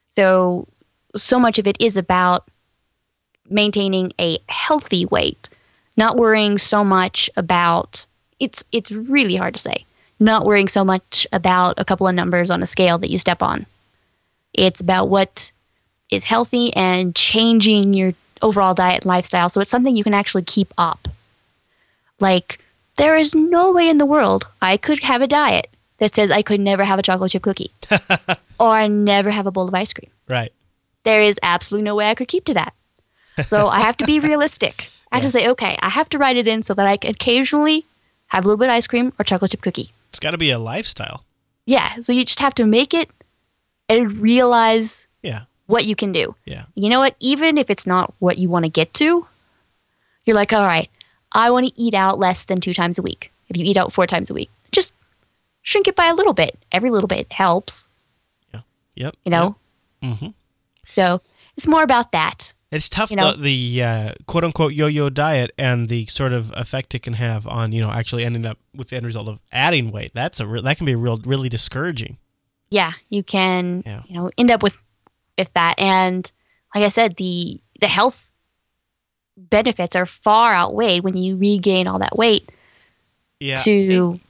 So, 0.09 0.67
so 1.15 1.39
much 1.39 1.59
of 1.59 1.67
it 1.67 1.77
is 1.79 1.97
about 1.97 2.47
maintaining 3.49 4.13
a 4.19 4.39
healthy 4.47 5.05
weight, 5.05 5.49
not 5.99 6.15
worrying 6.15 6.57
so 6.57 6.83
much 6.83 7.29
about 7.35 8.07
it's 8.39 8.63
it's 8.71 8.89
really 8.89 9.35
hard 9.35 9.53
to 9.53 9.59
say. 9.59 9.85
Not 10.19 10.45
worrying 10.45 10.69
so 10.69 10.83
much 10.83 11.27
about 11.31 11.75
a 11.77 11.85
couple 11.85 12.07
of 12.07 12.15
numbers 12.15 12.49
on 12.49 12.63
a 12.63 12.65
scale 12.65 12.97
that 12.99 13.11
you 13.11 13.17
step 13.17 13.43
on. 13.43 13.65
It's 14.53 14.81
about 14.81 15.09
what 15.09 15.51
is 16.09 16.23
healthy 16.23 16.73
and 16.73 17.15
changing 17.15 17.93
your 17.93 18.13
overall 18.41 18.73
diet 18.73 19.03
and 19.03 19.05
lifestyle 19.05 19.49
so 19.49 19.59
it's 19.61 19.69
something 19.69 19.95
you 19.95 20.03
can 20.03 20.13
actually 20.13 20.43
keep 20.43 20.73
up. 20.77 21.09
Like 22.19 22.59
there 22.95 23.17
is 23.17 23.35
no 23.35 23.71
way 23.71 23.89
in 23.89 23.97
the 23.97 24.05
world 24.05 24.47
I 24.61 24.77
could 24.77 24.99
have 24.99 25.21
a 25.21 25.27
diet 25.27 25.67
that 25.97 26.15
says 26.15 26.31
I 26.31 26.41
could 26.41 26.61
never 26.61 26.85
have 26.85 26.97
a 26.97 27.03
chocolate 27.03 27.31
chip 27.31 27.43
cookie 27.43 27.71
or 28.59 28.87
never 28.87 29.31
have 29.31 29.47
a 29.47 29.51
bowl 29.51 29.67
of 29.67 29.75
ice 29.75 29.91
cream. 29.91 30.11
Right. 30.29 30.53
There 31.03 31.21
is 31.21 31.37
absolutely 31.43 31.83
no 31.83 31.95
way 31.95 32.09
I 32.09 32.15
could 32.15 32.29
keep 32.29 32.45
to 32.45 32.53
that. 32.53 32.73
So 33.45 33.67
I 33.67 33.81
have 33.81 33.97
to 33.97 34.05
be 34.05 34.19
realistic. 34.31 34.89
I 35.11 35.17
have 35.17 35.23
to 35.25 35.29
say, 35.31 35.47
okay, 35.49 35.77
I 35.81 35.89
have 35.89 36.09
to 36.09 36.17
write 36.17 36.37
it 36.37 36.47
in 36.47 36.61
so 36.63 36.73
that 36.75 36.85
I 36.85 36.97
can 36.97 37.11
occasionally 37.11 37.85
have 38.27 38.43
a 38.45 38.47
little 38.47 38.57
bit 38.57 38.65
of 38.69 38.73
ice 38.73 38.85
cream 38.87 39.11
or 39.17 39.23
chocolate 39.25 39.51
chip 39.51 39.61
cookie. 39.61 39.91
It's 40.09 40.19
got 40.19 40.31
to 40.31 40.37
be 40.37 40.51
a 40.51 40.59
lifestyle. 40.59 41.25
Yeah. 41.65 41.99
So 42.01 42.13
you 42.13 42.23
just 42.25 42.39
have 42.39 42.53
to 42.55 42.65
make 42.65 42.93
it 42.93 43.09
and 43.87 44.17
realize 44.19 45.07
Yeah. 45.23 45.41
what 45.65 45.85
you 45.85 45.95
can 45.95 46.11
do. 46.11 46.35
Yeah. 46.45 46.65
You 46.75 46.89
know 46.89 46.99
what? 46.99 47.15
Even 47.19 47.57
if 47.57 47.69
it's 47.69 47.87
not 47.87 48.13
what 48.19 48.37
you 48.37 48.49
want 48.49 48.65
to 48.65 48.69
get 48.69 48.93
to, 48.95 49.25
you're 50.25 50.35
like, 50.35 50.53
all 50.53 50.65
right, 50.65 50.89
I 51.31 51.49
want 51.49 51.67
to 51.67 51.81
eat 51.81 51.93
out 51.95 52.19
less 52.19 52.45
than 52.45 52.61
two 52.61 52.73
times 52.73 52.99
a 52.99 53.01
week. 53.01 53.31
If 53.49 53.57
you 53.57 53.65
eat 53.65 53.77
out 53.77 53.91
four 53.93 54.05
times 54.05 54.29
a 54.29 54.33
week, 54.35 54.49
just 54.71 54.93
shrink 55.63 55.87
it 55.87 55.95
by 55.95 56.05
a 56.05 56.13
little 56.13 56.33
bit. 56.33 56.57
Every 56.71 56.91
little 56.91 57.07
bit 57.07 57.31
helps, 57.31 57.89
Yeah. 58.53 58.61
Yep. 58.95 59.15
you 59.25 59.31
know? 59.31 59.55
Mm-hmm. 60.03 60.27
So 60.87 61.21
it's 61.57 61.67
more 61.67 61.81
about 61.83 62.11
that. 62.11 62.53
It's 62.71 62.87
tough 62.87 63.09
You 63.09 63.17
know- 63.17 63.35
the, 63.35 63.41
the 63.77 63.83
uh, 63.83 64.13
quote 64.27 64.43
unquote 64.43 64.73
yo 64.73 64.85
yo 64.87 65.09
diet 65.09 65.51
and 65.57 65.89
the 65.89 66.05
sort 66.05 66.33
of 66.33 66.53
effect 66.55 66.93
it 66.93 66.99
can 67.01 67.13
have 67.13 67.47
on 67.47 67.71
you 67.71 67.81
know 67.81 67.91
actually 67.91 68.23
ending 68.25 68.45
up 68.45 68.57
with 68.75 68.89
the 68.89 68.97
end 68.97 69.05
result 69.05 69.27
of 69.27 69.41
adding 69.51 69.91
weight. 69.91 70.11
That's 70.13 70.39
a 70.39 70.47
re- 70.47 70.61
that 70.61 70.77
can 70.77 70.85
be 70.85 70.95
real 70.95 71.17
really 71.25 71.49
discouraging. 71.49 72.17
yeah, 72.71 72.93
you 73.09 73.23
can 73.23 73.81
Yeah. 73.85 74.03
you 74.07 74.15
know 74.15 74.29
end 74.37 74.51
up 74.51 74.61
with 74.61 74.77
with 75.37 75.51
that. 75.53 75.79
And 75.79 76.31
like 76.75 76.83
I 76.83 76.89
said, 76.89 77.15
the 77.17 77.59
the 77.81 77.87
health 77.87 78.27
benefits 79.37 79.95
are 79.95 80.05
far 80.05 80.53
outweighed 80.53 81.03
when 81.03 81.17
you 81.17 81.37
regain 81.37 81.87
all 81.87 81.97
that 81.99 82.17
weight 82.17 82.49
Yeah. 83.39 83.55
to 83.55 83.71
it- 83.71 84.21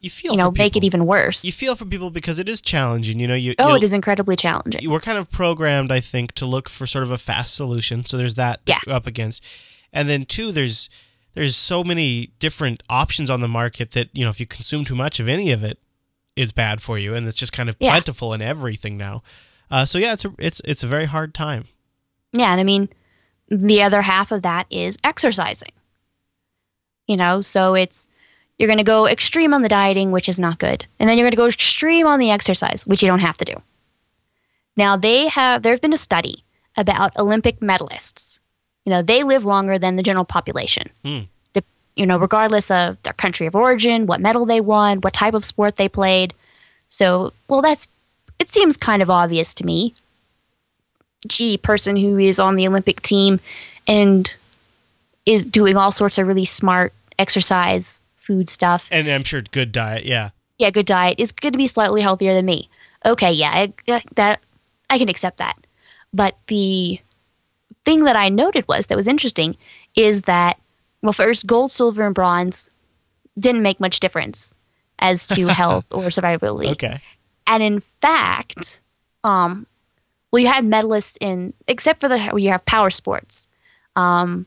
you 0.00 0.08
feel 0.10 0.32
you 0.32 0.38
know 0.38 0.50
for 0.50 0.58
make 0.58 0.76
it 0.76 0.84
even 0.84 1.06
worse. 1.06 1.44
You 1.44 1.52
feel 1.52 1.76
for 1.76 1.84
people 1.84 2.10
because 2.10 2.38
it 2.38 2.48
is 2.48 2.60
challenging. 2.60 3.18
You 3.18 3.28
know 3.28 3.34
you. 3.34 3.54
oh, 3.58 3.74
it 3.74 3.82
is 3.82 3.92
incredibly 3.92 4.34
challenging. 4.36 4.88
we're 4.90 5.00
kind 5.00 5.18
of 5.18 5.30
programmed, 5.30 5.92
I 5.92 6.00
think, 6.00 6.32
to 6.32 6.46
look 6.46 6.68
for 6.68 6.86
sort 6.86 7.04
of 7.04 7.10
a 7.10 7.18
fast 7.18 7.54
solution. 7.54 8.04
So 8.04 8.16
there's 8.16 8.34
that 8.34 8.60
Yeah. 8.66 8.80
up 8.88 9.06
against, 9.06 9.44
and 9.92 10.08
then 10.08 10.24
two, 10.24 10.52
there's 10.52 10.88
there's 11.34 11.54
so 11.54 11.84
many 11.84 12.30
different 12.38 12.82
options 12.88 13.30
on 13.30 13.40
the 13.40 13.48
market 13.48 13.92
that 13.92 14.08
you 14.12 14.24
know 14.24 14.30
if 14.30 14.40
you 14.40 14.46
consume 14.46 14.84
too 14.84 14.94
much 14.94 15.20
of 15.20 15.28
any 15.28 15.50
of 15.52 15.62
it, 15.62 15.78
it's 16.34 16.52
bad 16.52 16.80
for 16.80 16.98
you, 16.98 17.14
and 17.14 17.28
it's 17.28 17.36
just 17.38 17.52
kind 17.52 17.68
of 17.68 17.76
Yeah. 17.78 17.90
plentiful 17.90 18.32
in 18.32 18.40
everything 18.42 18.96
now. 18.96 19.22
Uh, 19.70 19.84
so 19.84 19.98
yeah, 19.98 20.14
it's 20.14 20.24
a 20.24 20.32
it's 20.38 20.60
it's 20.64 20.82
a 20.82 20.86
very 20.86 21.06
hard 21.06 21.34
time. 21.34 21.66
Yeah, 22.32 22.50
and 22.52 22.60
I 22.60 22.64
mean, 22.64 22.88
the 23.48 23.82
other 23.82 24.02
half 24.02 24.32
of 24.32 24.42
that 24.42 24.66
is 24.70 24.96
exercising. 25.04 25.72
You 27.06 27.16
know, 27.16 27.42
so 27.42 27.74
it's 27.74 28.08
you're 28.60 28.68
going 28.68 28.78
to 28.78 28.84
go 28.84 29.06
extreme 29.06 29.54
on 29.54 29.62
the 29.62 29.68
dieting, 29.70 30.10
which 30.10 30.28
is 30.28 30.38
not 30.38 30.58
good, 30.58 30.84
and 30.98 31.08
then 31.08 31.16
you're 31.16 31.24
going 31.24 31.32
to 31.32 31.36
go 31.36 31.46
extreme 31.46 32.06
on 32.06 32.18
the 32.18 32.30
exercise, 32.30 32.86
which 32.86 33.02
you 33.02 33.08
don't 33.08 33.20
have 33.20 33.38
to 33.38 33.44
do. 33.46 33.54
Now 34.76 34.96
they 34.96 35.28
have 35.28 35.62
there's 35.62 35.80
been 35.80 35.94
a 35.94 35.96
study 35.96 36.44
about 36.76 37.16
Olympic 37.18 37.60
medalists. 37.60 38.38
You 38.84 38.90
know, 38.90 39.02
they 39.02 39.22
live 39.22 39.44
longer 39.46 39.78
than 39.78 39.96
the 39.96 40.02
general 40.02 40.26
population. 40.26 40.90
Hmm. 41.04 41.20
The- 41.54 41.64
you 41.96 42.04
know, 42.06 42.18
regardless 42.18 42.70
of 42.70 43.02
their 43.02 43.14
country 43.14 43.46
of 43.46 43.56
origin, 43.56 44.06
what 44.06 44.20
medal 44.20 44.44
they 44.44 44.60
won, 44.60 44.98
what 45.00 45.14
type 45.14 45.34
of 45.34 45.44
sport 45.44 45.76
they 45.76 45.88
played. 45.88 46.34
So, 46.90 47.32
well, 47.48 47.62
that's 47.62 47.88
it 48.38 48.50
seems 48.50 48.76
kind 48.76 49.00
of 49.02 49.08
obvious 49.10 49.54
to 49.54 49.64
me 49.64 49.94
gee, 51.26 51.58
person 51.58 51.96
who 51.96 52.18
is 52.18 52.38
on 52.38 52.56
the 52.56 52.66
Olympic 52.66 53.02
team 53.02 53.40
and 53.86 54.34
is 55.26 55.44
doing 55.44 55.76
all 55.76 55.90
sorts 55.90 56.18
of 56.18 56.26
really 56.26 56.44
smart 56.44 56.92
exercise, 57.18 58.00
food 58.30 58.48
stuff. 58.48 58.86
And 58.92 59.08
I'm 59.08 59.24
sure 59.24 59.42
good 59.42 59.72
diet, 59.72 60.04
yeah. 60.04 60.30
Yeah, 60.56 60.70
good 60.70 60.86
diet 60.86 61.18
is 61.18 61.32
going 61.32 61.50
to 61.50 61.58
be 61.58 61.66
slightly 61.66 62.00
healthier 62.00 62.32
than 62.32 62.46
me. 62.46 62.70
Okay, 63.04 63.32
yeah, 63.32 63.50
I, 63.50 64.02
that 64.14 64.40
I 64.88 64.98
can 64.98 65.08
accept 65.08 65.38
that. 65.38 65.66
But 66.14 66.36
the 66.46 67.00
thing 67.84 68.04
that 68.04 68.14
I 68.14 68.28
noted 68.28 68.68
was 68.68 68.86
that 68.86 68.94
was 68.94 69.08
interesting 69.08 69.56
is 69.96 70.22
that 70.22 70.60
well, 71.02 71.12
first 71.12 71.44
gold, 71.46 71.72
silver, 71.72 72.06
and 72.06 72.14
bronze 72.14 72.70
didn't 73.36 73.62
make 73.62 73.80
much 73.80 73.98
difference 73.98 74.54
as 75.00 75.26
to 75.28 75.46
health 75.48 75.86
or 75.90 76.04
survivability. 76.04 76.70
Okay. 76.70 77.00
And 77.48 77.64
in 77.64 77.80
fact, 77.80 78.80
um, 79.24 79.66
well, 80.30 80.40
you 80.40 80.46
had 80.46 80.64
medalists 80.64 81.18
in, 81.20 81.52
except 81.66 81.98
for 81.98 82.08
the 82.08 82.18
where 82.26 82.38
you 82.38 82.50
have 82.50 82.64
power 82.64 82.90
sports, 82.90 83.48
um, 83.96 84.46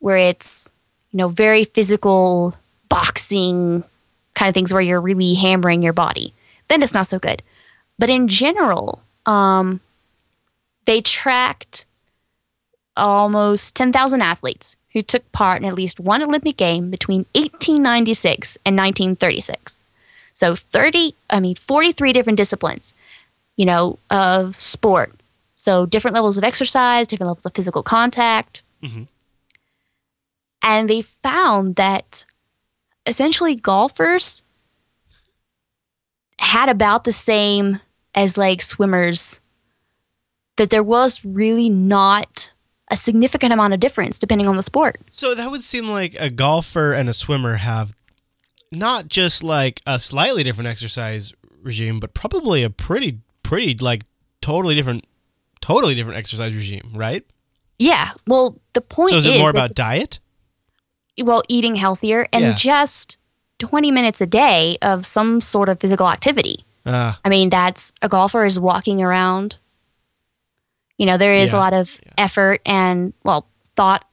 where 0.00 0.18
it's 0.18 0.70
you 1.10 1.16
know 1.16 1.28
very 1.28 1.64
physical 1.64 2.54
boxing 2.88 3.84
kind 4.34 4.48
of 4.48 4.54
things 4.54 4.72
where 4.72 4.82
you're 4.82 5.00
really 5.00 5.34
hammering 5.34 5.82
your 5.82 5.92
body. 5.92 6.34
Then 6.68 6.82
it's 6.82 6.94
not 6.94 7.06
so 7.06 7.18
good. 7.18 7.42
But 7.98 8.10
in 8.10 8.28
general, 8.28 9.02
um, 9.26 9.80
they 10.86 11.00
tracked 11.00 11.86
almost 12.96 13.74
10,000 13.74 14.20
athletes 14.20 14.76
who 14.92 15.02
took 15.02 15.30
part 15.32 15.60
in 15.60 15.68
at 15.68 15.74
least 15.74 15.98
one 16.00 16.22
Olympic 16.22 16.56
game 16.56 16.90
between 16.90 17.26
1896 17.34 18.58
and 18.64 18.76
1936. 18.76 19.82
So 20.32 20.54
30, 20.54 21.14
I 21.30 21.40
mean 21.40 21.54
43 21.56 22.12
different 22.12 22.36
disciplines, 22.36 22.94
you 23.56 23.66
know, 23.66 23.98
of 24.10 24.58
sport. 24.58 25.12
So 25.54 25.86
different 25.86 26.14
levels 26.14 26.38
of 26.38 26.44
exercise, 26.44 27.06
different 27.06 27.28
levels 27.28 27.46
of 27.46 27.54
physical 27.54 27.82
contact. 27.82 28.62
Mhm. 28.82 29.06
And 30.62 30.90
they 30.90 31.02
found 31.02 31.76
that 31.76 32.24
essentially 33.06 33.54
golfers 33.54 34.42
had 36.38 36.68
about 36.68 37.04
the 37.04 37.12
same 37.12 37.80
as 38.14 38.38
like 38.38 38.62
swimmers 38.62 39.40
that 40.56 40.70
there 40.70 40.82
was 40.82 41.24
really 41.24 41.68
not 41.68 42.52
a 42.88 42.96
significant 42.96 43.52
amount 43.52 43.72
of 43.72 43.80
difference 43.80 44.18
depending 44.18 44.46
on 44.46 44.56
the 44.56 44.62
sport. 44.62 45.00
So 45.10 45.34
that 45.34 45.50
would 45.50 45.62
seem 45.62 45.88
like 45.88 46.14
a 46.18 46.30
golfer 46.30 46.92
and 46.92 47.08
a 47.08 47.14
swimmer 47.14 47.56
have 47.56 47.94
not 48.70 49.08
just 49.08 49.42
like 49.42 49.80
a 49.86 49.98
slightly 49.98 50.42
different 50.42 50.68
exercise 50.68 51.32
regime, 51.62 51.98
but 51.98 52.14
probably 52.14 52.62
a 52.62 52.70
pretty, 52.70 53.20
pretty 53.42 53.74
like 53.74 54.02
totally 54.40 54.74
different, 54.74 55.06
totally 55.60 55.94
different 55.94 56.18
exercise 56.18 56.54
regime, 56.54 56.90
right? 56.94 57.24
Yeah. 57.78 58.12
Well, 58.26 58.60
the 58.74 58.80
point 58.80 59.10
So 59.10 59.16
is 59.16 59.26
it 59.26 59.38
more 59.38 59.50
about 59.50 59.74
diet? 59.74 60.18
Well 61.22 61.42
eating 61.48 61.76
healthier 61.76 62.26
and 62.32 62.44
Yeah. 62.44 62.54
just 62.54 63.18
20 63.58 63.90
minutes 63.90 64.20
a 64.20 64.26
day 64.26 64.76
of 64.82 65.06
some 65.06 65.40
sort 65.40 65.68
of 65.68 65.78
physical 65.80 66.08
activity. 66.08 66.64
Uh, 66.84 67.14
I 67.24 67.28
mean, 67.28 67.50
that's 67.50 67.92
a 68.02 68.08
golfer 68.08 68.44
is 68.44 68.58
walking 68.60 69.02
around 69.02 69.56
You 70.96 71.06
know, 71.06 71.16
there 71.18 71.34
is 71.34 71.52
Yeah, 71.52 71.58
a 71.58 71.60
lot 71.60 71.72
of 71.74 71.98
yeah. 72.06 72.12
effort 72.18 72.60
and, 72.64 73.12
well, 73.24 73.46
thought, 73.74 74.04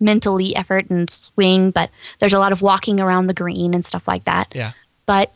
mentally 0.00 0.54
effort 0.54 0.90
and 0.90 1.08
swing, 1.08 1.70
but 1.70 1.88
there's 2.18 2.34
a 2.34 2.38
lot 2.38 2.52
of 2.52 2.60
walking 2.60 3.00
around 3.00 3.26
the 3.26 3.32
green 3.32 3.72
and 3.72 3.82
stuff 3.86 4.06
like 4.06 4.24
that. 4.24 4.52
Yeah. 4.54 4.72
But, 5.06 5.32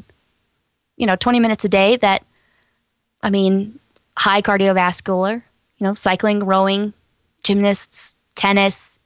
you 0.98 1.06
know, 1.06 1.16
20 1.16 1.40
minutes 1.40 1.64
a 1.64 1.70
day 1.70 1.96
that, 1.96 2.22
I 3.22 3.30
mean, 3.30 3.78
high 4.18 4.42
cardiovascular, 4.42 5.42
you 5.78 5.86
know, 5.86 5.94
cycling, 5.94 6.40
rowing, 6.40 6.92
gymnasts, 7.42 8.14
tennis, 8.34 8.98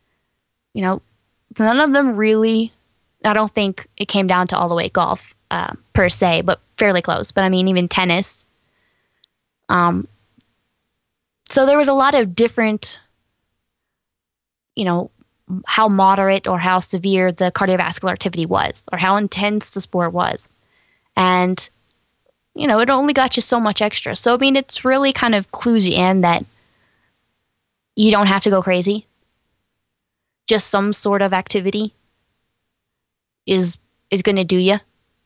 you 0.73 0.83
know, 0.83 1.01
none 1.59 1.81
of 1.81 1.93
them 1.93 2.17
really, 2.17 2.73
I 3.25 3.33
don't 3.33 3.53
think 3.53 3.87
it 3.97 4.07
came 4.07 4.27
down 4.27 4.47
to 4.49 4.59
all 4.59 4.69
the 4.69 4.75
way 4.75 4.89
golf 4.89 5.35
uh, 5.51 5.75
per 5.93 6.09
se, 6.09 6.43
but 6.43 6.61
fairly 6.77 7.03
close. 7.03 7.33
But 7.33 7.45
I 7.45 7.49
mean, 7.49 7.69
even 7.69 7.89
tennis. 7.89 8.45
Um, 9.69 10.09
so 11.49 11.67
there 11.67 11.79
was 11.79 11.89
a 11.89 11.95
lot 11.95 12.15
of 12.15 12.35
different, 12.35 12.99
you 14.75 14.85
know, 14.85 15.11
how 15.67 15.89
moderate 15.89 16.47
or 16.47 16.59
how 16.59 16.79
severe 16.79 17.31
the 17.31 17.53
cardiovascular 17.53 18.13
activity 18.13 18.47
was 18.47 18.89
or 18.93 18.99
how 18.99 19.17
intense 19.17 19.71
the 19.71 19.81
sport 19.81 20.13
was. 20.13 20.55
And, 21.17 21.69
you 22.55 22.67
know, 22.67 22.81
it 22.81 22.91
only 22.91 23.13
got 23.13 23.37
you 23.37 23.43
so 23.43 23.61
much 23.61 23.83
extra. 23.83 24.17
So, 24.17 24.35
I 24.35 24.39
mean, 24.39 24.57
it's 24.57 24.85
really 24.85 25.13
kind 25.13 25.35
of 25.35 25.51
clues 25.53 25.87
you 25.87 25.97
in 25.97 26.23
that 26.23 26.45
you 27.95 28.11
don't 28.11 28.27
have 28.27 28.43
to 28.45 28.51
go 28.51 28.63
crazy. 28.63 29.07
Just 30.47 30.69
some 30.69 30.93
sort 30.93 31.23
of 31.23 31.33
activity 31.33 31.95
is 33.47 33.79
is 34.11 34.23
going 34.23 34.37
to 34.37 34.45
do 34.45 34.57
you. 34.57 34.77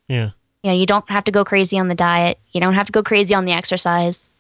Yeah. 0.09 0.31
You 0.63 0.71
know, 0.71 0.77
you 0.77 0.87
don't 0.87 1.09
have 1.11 1.25
to 1.25 1.33
go 1.33 1.45
crazy 1.45 1.79
on 1.79 1.89
the 1.89 1.95
diet. 1.95 2.39
You 2.53 2.61
don't 2.61 2.75
have 2.75 2.87
to 2.87 2.93
go 2.93 3.03
crazy 3.03 3.35
on 3.35 3.45
the 3.45 3.53
exercise. 3.53 4.31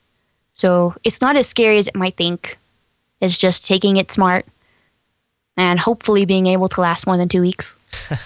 So 0.53 0.95
it's 1.05 1.21
not 1.21 1.37
as 1.37 1.47
scary 1.47 1.79
as 1.79 1.89
it 1.89 1.95
might 1.95 2.17
think. 2.17 2.59
It's 3.21 3.39
just 3.39 3.67
taking 3.67 3.97
it 3.97 4.11
smart 4.11 4.47
and 5.57 5.79
hopefully 5.79 6.25
being 6.25 6.47
able 6.47 6.69
to 6.71 6.81
last 6.81 7.07
more 7.07 7.17
than 7.17 7.29
two 7.29 7.43
weeks. 7.43 7.77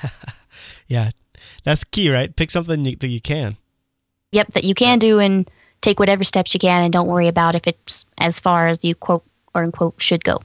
Yeah. 0.93 1.11
That's 1.65 1.85
key, 1.85 2.11
right? 2.11 2.35
Pick 2.35 2.51
something 2.51 2.85
you, 2.85 2.97
that 2.97 3.09
you 3.09 3.21
can. 3.21 3.57
Yep, 4.33 4.53
that 4.53 4.65
you 4.65 4.75
can 4.75 4.99
do 4.99 5.21
and 5.21 5.51
take 5.81 5.99
whatever 5.99 6.23
steps 6.23 6.53
you 6.53 6.61
can 6.61 6.83
and 6.83 6.93
don't 6.93 7.07
worry 7.07 7.29
about 7.29 7.55
if 7.55 7.67
it's 7.67 8.05
as 8.19 8.41
far 8.41 8.69
as 8.69 8.85
you 8.85 8.95
quote 8.95 9.25
or 9.55 9.63
unquote 9.63 9.95
should 9.97 10.23
go. 10.23 10.43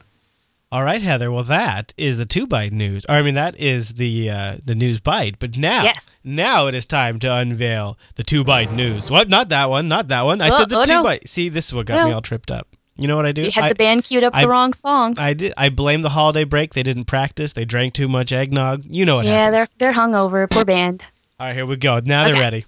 All 0.70 0.84
right, 0.84 1.02
Heather. 1.02 1.32
Well, 1.32 1.46
that 1.46 1.94
is 1.96 2.18
the 2.18 2.26
two 2.26 2.46
bite 2.46 2.74
news. 2.74 3.06
Or, 3.08 3.14
I 3.16 3.22
mean, 3.22 3.36
that 3.36 3.58
is 3.58 3.94
the 3.94 4.30
uh, 4.30 4.56
the 4.64 4.76
news 4.76 5.00
bite. 5.00 5.40
But 5.40 5.58
now, 5.58 5.84
Yes. 5.84 6.18
now 6.26 6.68
it 6.68 6.76
is 6.76 6.86
time 6.86 7.20
to 7.20 7.34
unveil 7.34 7.98
the 8.16 8.24
two 8.24 8.44
bite 8.44 8.74
news. 8.74 9.10
What? 9.10 9.30
Not 9.30 9.48
that 9.50 9.70
one. 9.70 9.88
Not 9.88 10.10
that 10.10 10.26
one. 10.26 10.42
I 10.42 10.50
Oh, 10.50 10.58
said 10.58 10.68
the 10.70 10.80
oh, 10.80 10.84
two 10.84 10.92
no. 10.92 11.04
bite. 11.04 11.28
See, 11.30 11.48
this 11.48 11.68
is 11.68 11.74
what 11.74 11.86
got 11.86 12.06
me 12.06 12.12
all 12.12 12.22
tripped 12.22 12.52
up. 12.52 12.68
You 12.98 13.08
know 13.08 13.16
what 13.16 13.26
I 13.26 13.32
do? 13.32 13.44
You 13.44 13.52
had 13.52 13.64
I, 13.66 13.70
the 13.70 13.76
band 13.76 14.04
queued 14.04 14.24
up 14.26 14.36
I- 14.36 14.42
the 14.42 14.50
wrong 14.50 14.74
song. 14.74 15.16
I 15.18 15.34
did. 15.34 15.54
I 15.56 15.70
blame 15.70 16.02
the 16.02 16.10
holiday 16.10 16.44
break. 16.44 16.74
They 16.74 16.84
didn't 16.84 17.06
practice. 17.06 17.54
They 17.54 17.64
drank 17.64 17.94
too 17.94 18.10
much 18.10 18.34
eggnog. 18.34 18.84
You 18.90 19.06
know 19.06 19.16
what 19.18 19.22
I 19.22 19.24
do. 19.24 19.30
yeah, 19.30 19.44
happens. 19.52 19.70
they're 19.78 19.94
they're 19.94 20.02
hungover. 20.02 20.50
Poor 20.52 20.66
band. 20.66 21.04
All 21.40 21.48
right, 21.48 21.56
here 21.56 21.66
we 21.66 21.78
go. 21.78 22.02
Now 22.04 22.26
they're 22.26 22.34
ready. 22.34 22.66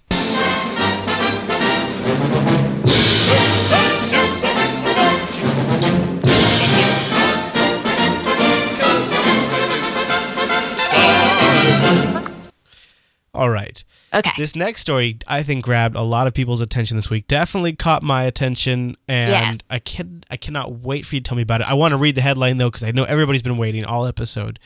All 13.40 13.50
right. 13.50 13.82
Okay. 14.14 14.32
This 14.38 14.54
next 14.54 14.82
story, 14.82 15.18
I 15.26 15.44
think, 15.44 15.64
grabbed 15.64 15.96
a 15.96 16.02
lot 16.02 16.28
of 16.28 16.34
people's 16.34 16.60
attention 16.60 16.98
this 16.98 17.10
week. 17.10 17.26
Definitely 17.26 17.74
caught 17.74 18.04
my 18.04 18.24
attention, 18.24 18.98
and 19.08 19.32
Yes. 19.32 19.58
I 19.70 19.80
can 19.80 20.26
I 20.30 20.36
cannot 20.36 20.80
wait 20.80 21.06
for 21.06 21.16
you 21.16 21.22
to 21.22 21.28
tell 21.30 21.38
me 21.38 21.44
about 21.44 21.62
it. 21.62 21.70
I 21.70 21.74
want 21.74 21.94
to 21.94 21.98
read 21.98 22.16
the 22.16 22.22
headline 22.22 22.58
though, 22.58 22.70
because 22.70 22.84
I 22.84 22.92
know 22.92 23.06
everybody's 23.06 23.42
been 23.42 23.58
waiting 23.58 23.86
all 23.86 24.06
episode. 24.06 24.60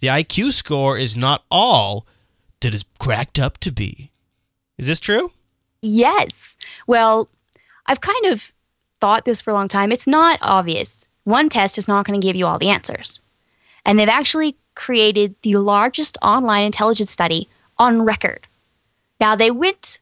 The 0.00 0.08
IQ 0.08 0.52
score 0.52 0.98
is 0.98 1.16
not 1.16 1.44
all 1.50 2.06
that 2.60 2.74
is 2.74 2.84
cracked 2.98 3.38
up 3.38 3.56
to 3.58 3.72
be. 3.72 4.10
Is 4.76 4.86
this 4.88 5.00
true? 5.00 5.32
Yes. 5.80 6.58
Well, 6.86 7.30
I've 7.86 8.02
kind 8.02 8.26
of 8.26 8.52
thought 9.00 9.24
this 9.24 9.40
for 9.40 9.52
a 9.52 9.54
long 9.54 9.68
time. 9.68 9.90
It's 9.90 10.06
not 10.06 10.38
obvious. 10.42 11.08
One 11.24 11.48
test 11.48 11.78
is 11.78 11.88
not 11.88 12.04
going 12.04 12.20
to 12.20 12.26
give 12.26 12.36
you 12.36 12.46
all 12.46 12.58
the 12.58 12.68
answers. 12.68 13.22
And 13.86 13.98
they've 13.98 14.08
actually 14.08 14.56
created 14.74 15.34
the 15.42 15.56
largest 15.56 16.18
online 16.20 16.64
intelligence 16.64 17.10
study 17.10 17.48
on 17.82 18.02
record. 18.02 18.46
Now, 19.20 19.34
they 19.34 19.50
went, 19.50 20.00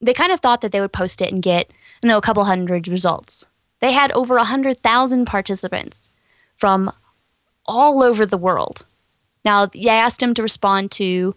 they 0.00 0.14
kind 0.14 0.32
of 0.32 0.40
thought 0.40 0.60
that 0.60 0.72
they 0.72 0.80
would 0.80 0.92
post 0.92 1.20
it 1.20 1.32
and 1.32 1.42
get, 1.42 1.70
you 2.02 2.08
know, 2.08 2.18
a 2.18 2.22
couple 2.22 2.44
hundred 2.44 2.88
results. 2.88 3.46
They 3.80 3.92
had 3.92 4.12
over 4.12 4.36
100,000 4.36 5.24
participants 5.24 6.10
from 6.56 6.92
all 7.66 8.02
over 8.02 8.26
the 8.26 8.38
world. 8.38 8.84
Now, 9.44 9.66
they 9.66 9.88
asked 9.88 10.20
them 10.20 10.34
to 10.34 10.42
respond 10.42 10.90
to 10.92 11.34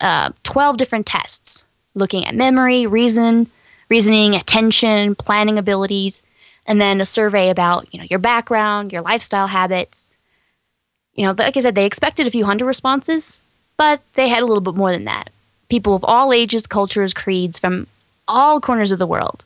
uh, 0.00 0.30
12 0.42 0.76
different 0.76 1.06
tests 1.06 1.66
looking 1.94 2.24
at 2.24 2.34
memory, 2.34 2.86
reason, 2.86 3.50
reasoning, 3.88 4.34
attention, 4.34 5.14
planning 5.14 5.58
abilities, 5.58 6.22
and 6.66 6.80
then 6.80 7.00
a 7.00 7.04
survey 7.04 7.50
about 7.50 7.92
you 7.92 8.00
know 8.00 8.06
your 8.10 8.18
background, 8.18 8.92
your 8.92 9.02
lifestyle 9.02 9.46
habits. 9.46 10.10
You 11.14 11.26
know, 11.26 11.34
like 11.36 11.56
I 11.56 11.60
said, 11.60 11.76
they 11.76 11.86
expected 11.86 12.26
a 12.26 12.30
few 12.30 12.44
hundred 12.44 12.66
responses, 12.66 13.42
but 13.76 14.00
they 14.14 14.28
had 14.28 14.42
a 14.42 14.46
little 14.46 14.60
bit 14.60 14.74
more 14.74 14.92
than 14.92 15.04
that. 15.04 15.30
People 15.68 15.94
of 15.94 16.04
all 16.04 16.32
ages, 16.32 16.66
cultures, 16.66 17.14
creeds 17.14 17.58
from 17.58 17.86
all 18.28 18.60
corners 18.60 18.92
of 18.92 18.98
the 18.98 19.06
world. 19.06 19.44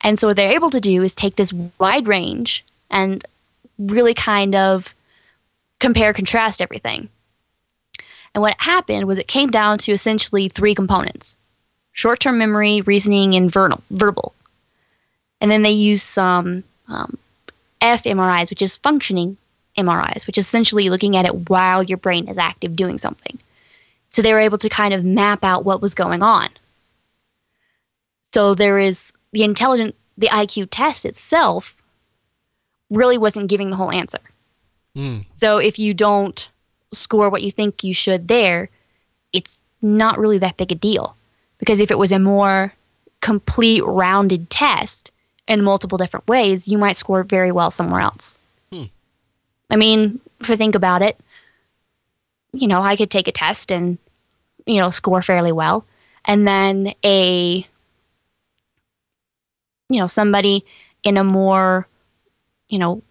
And 0.00 0.18
so 0.18 0.26
what 0.26 0.36
they're 0.36 0.52
able 0.52 0.70
to 0.70 0.80
do 0.80 1.02
is 1.02 1.14
take 1.14 1.36
this 1.36 1.52
wide 1.78 2.08
range 2.08 2.64
and 2.90 3.24
really 3.78 4.14
kind 4.14 4.54
of 4.54 4.94
compare 5.78 6.12
contrast 6.12 6.60
everything. 6.60 7.08
And 8.34 8.42
what 8.42 8.56
happened 8.58 9.06
was 9.06 9.18
it 9.18 9.28
came 9.28 9.50
down 9.50 9.78
to 9.78 9.92
essentially 9.92 10.48
three 10.48 10.74
components 10.74 11.36
short 11.92 12.20
term 12.20 12.38
memory, 12.38 12.80
reasoning, 12.82 13.34
and 13.34 13.50
ver- 13.50 13.76
verbal. 13.90 14.34
And 15.40 15.50
then 15.50 15.62
they 15.62 15.70
used 15.70 16.04
some 16.04 16.64
um, 16.88 17.18
fMRIs, 17.80 18.48
which 18.48 18.62
is 18.62 18.76
functioning 18.78 19.36
MRIs, 19.76 20.26
which 20.26 20.38
is 20.38 20.46
essentially 20.46 20.88
looking 20.88 21.16
at 21.16 21.26
it 21.26 21.50
while 21.50 21.82
your 21.82 21.98
brain 21.98 22.28
is 22.28 22.38
active 22.38 22.76
doing 22.76 22.96
something. 22.98 23.38
So 24.12 24.20
they 24.20 24.32
were 24.32 24.40
able 24.40 24.58
to 24.58 24.68
kind 24.68 24.92
of 24.92 25.04
map 25.04 25.42
out 25.42 25.64
what 25.64 25.80
was 25.80 25.94
going 25.94 26.22
on. 26.22 26.50
So 28.20 28.54
there 28.54 28.78
is 28.78 29.12
the 29.32 29.42
intelligent, 29.42 29.94
the 30.16 30.28
IQ 30.28 30.68
test 30.70 31.04
itself 31.04 31.82
really 32.90 33.16
wasn't 33.16 33.48
giving 33.48 33.70
the 33.70 33.76
whole 33.76 33.90
answer. 33.90 34.20
Hmm. 34.94 35.20
So 35.34 35.56
if 35.56 35.78
you 35.78 35.94
don't 35.94 36.48
score 36.92 37.30
what 37.30 37.42
you 37.42 37.50
think 37.50 37.82
you 37.82 37.94
should 37.94 38.28
there, 38.28 38.68
it's 39.32 39.62
not 39.80 40.18
really 40.18 40.38
that 40.38 40.58
big 40.58 40.70
a 40.70 40.74
deal. 40.74 41.16
Because 41.58 41.80
if 41.80 41.90
it 41.90 41.98
was 41.98 42.12
a 42.12 42.18
more 42.18 42.74
complete, 43.20 43.82
rounded 43.84 44.50
test 44.50 45.10
in 45.48 45.64
multiple 45.64 45.96
different 45.96 46.28
ways, 46.28 46.68
you 46.68 46.76
might 46.76 46.96
score 46.96 47.22
very 47.22 47.50
well 47.50 47.70
somewhere 47.70 48.00
else. 48.00 48.38
Hmm. 48.70 48.84
I 49.70 49.76
mean, 49.76 50.20
if 50.40 50.50
I 50.50 50.56
think 50.56 50.74
about 50.74 51.00
it, 51.00 51.18
you 52.52 52.68
know, 52.68 52.82
I 52.82 52.96
could 52.96 53.10
take 53.10 53.28
a 53.28 53.32
test 53.32 53.72
and, 53.72 53.98
you 54.66 54.76
know, 54.76 54.90
score 54.90 55.22
fairly 55.22 55.52
well. 55.52 55.86
And 56.24 56.46
then 56.46 56.94
a, 57.04 57.66
you 59.88 59.98
know, 59.98 60.06
somebody 60.06 60.64
in 61.02 61.16
a 61.16 61.24
more, 61.24 61.88
you 62.68 62.78
know, 62.78 63.02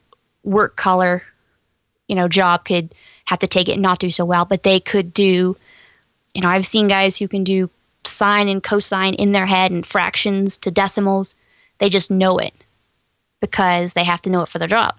work 0.43 0.75
color, 0.75 1.23
you 2.07 2.15
know, 2.15 2.27
job 2.27 2.65
could 2.65 2.93
have 3.25 3.39
to 3.39 3.47
take 3.47 3.67
it 3.67 3.73
and 3.73 3.81
not 3.81 3.99
do 3.99 4.11
so 4.11 4.25
well, 4.25 4.45
but 4.45 4.63
they 4.63 4.79
could 4.79 5.13
do, 5.13 5.57
you 6.33 6.41
know, 6.41 6.49
I've 6.49 6.65
seen 6.65 6.87
guys 6.87 7.17
who 7.17 7.27
can 7.27 7.43
do 7.43 7.69
sine 8.03 8.47
and 8.47 8.63
cosine 8.63 9.13
in 9.15 9.31
their 9.31 9.45
head 9.45 9.71
and 9.71 9.85
fractions 9.85 10.57
to 10.59 10.71
decimals. 10.71 11.35
They 11.79 11.89
just 11.89 12.09
know 12.09 12.37
it 12.37 12.53
because 13.39 13.93
they 13.93 14.03
have 14.03 14.21
to 14.23 14.29
know 14.29 14.41
it 14.41 14.49
for 14.49 14.59
their 14.59 14.67
job. 14.67 14.97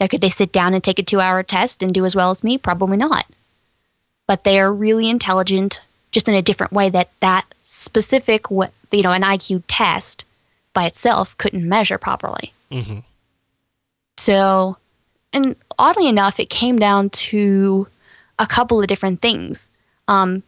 Now, 0.00 0.06
could 0.06 0.20
they 0.20 0.28
sit 0.28 0.52
down 0.52 0.74
and 0.74 0.82
take 0.82 0.98
a 0.98 1.02
two 1.02 1.20
hour 1.20 1.42
test 1.42 1.82
and 1.82 1.92
do 1.92 2.04
as 2.04 2.14
well 2.14 2.30
as 2.30 2.44
me? 2.44 2.58
Probably 2.58 2.96
not. 2.96 3.26
But 4.28 4.44
they 4.44 4.60
are 4.60 4.72
really 4.72 5.08
intelligent 5.08 5.80
just 6.12 6.28
in 6.28 6.34
a 6.34 6.42
different 6.42 6.72
way 6.72 6.88
that 6.90 7.10
that 7.20 7.44
specific, 7.64 8.48
what 8.50 8.70
you 8.92 9.02
know, 9.02 9.10
an 9.12 9.22
IQ 9.22 9.64
test 9.66 10.24
by 10.72 10.86
itself 10.86 11.36
couldn't 11.38 11.68
measure 11.68 11.98
properly. 11.98 12.52
Mhm. 12.70 13.02
So, 14.16 14.76
and 15.32 15.56
oddly 15.78 16.08
enough, 16.08 16.38
it 16.40 16.48
came 16.50 16.78
down 16.78 17.10
to 17.10 17.86
a 18.38 18.46
couple 18.46 18.80
of 18.80 18.86
different 18.86 19.20
things. 19.20 19.70
Um, 20.06 20.42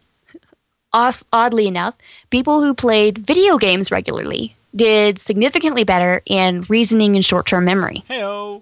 os- 0.93 1.25
oddly 1.33 1.67
enough, 1.67 1.95
people 2.29 2.61
who 2.61 2.73
played 2.73 3.17
video 3.19 3.57
games 3.57 3.91
regularly 3.91 4.55
did 4.75 5.19
significantly 5.19 5.83
better 5.83 6.21
in 6.25 6.61
reasoning 6.69 7.15
and 7.15 7.25
short 7.25 7.45
term 7.45 7.65
memory. 7.65 8.03
Heyo. 8.09 8.61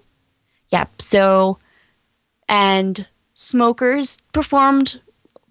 Yep. 0.70 1.00
So, 1.00 1.58
and 2.48 3.06
smokers 3.34 4.20
performed 4.32 5.00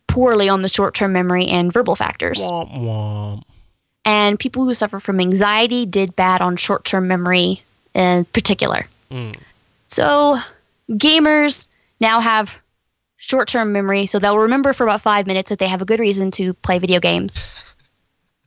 poorly 0.09 0.49
on 0.49 0.61
the 0.61 0.69
short 0.69 0.93
term 0.93 1.13
memory 1.13 1.47
and 1.47 1.71
verbal 1.71 1.95
factors. 1.95 2.39
Womp 2.39 2.71
womp. 2.71 3.43
And 4.05 4.39
people 4.39 4.65
who 4.65 4.73
suffer 4.73 4.99
from 4.99 5.19
anxiety 5.19 5.85
did 5.85 6.15
bad 6.15 6.41
on 6.41 6.57
short 6.57 6.83
term 6.83 7.07
memory 7.07 7.63
in 7.93 8.25
particular. 8.25 8.87
So 9.85 10.37
gamers 10.89 11.67
now 11.99 12.19
have 12.19 12.51
short-term 13.17 13.71
memory, 13.71 14.05
so 14.05 14.19
they'll 14.19 14.37
remember 14.37 14.71
for 14.71 14.83
about 14.83 15.01
five 15.01 15.27
minutes 15.27 15.49
that 15.49 15.59
they 15.59 15.67
have 15.67 15.81
a 15.81 15.85
good 15.85 15.99
reason 15.99 16.31
to 16.31 16.53
play 16.53 16.79
video 16.79 16.99
games. 16.99 17.41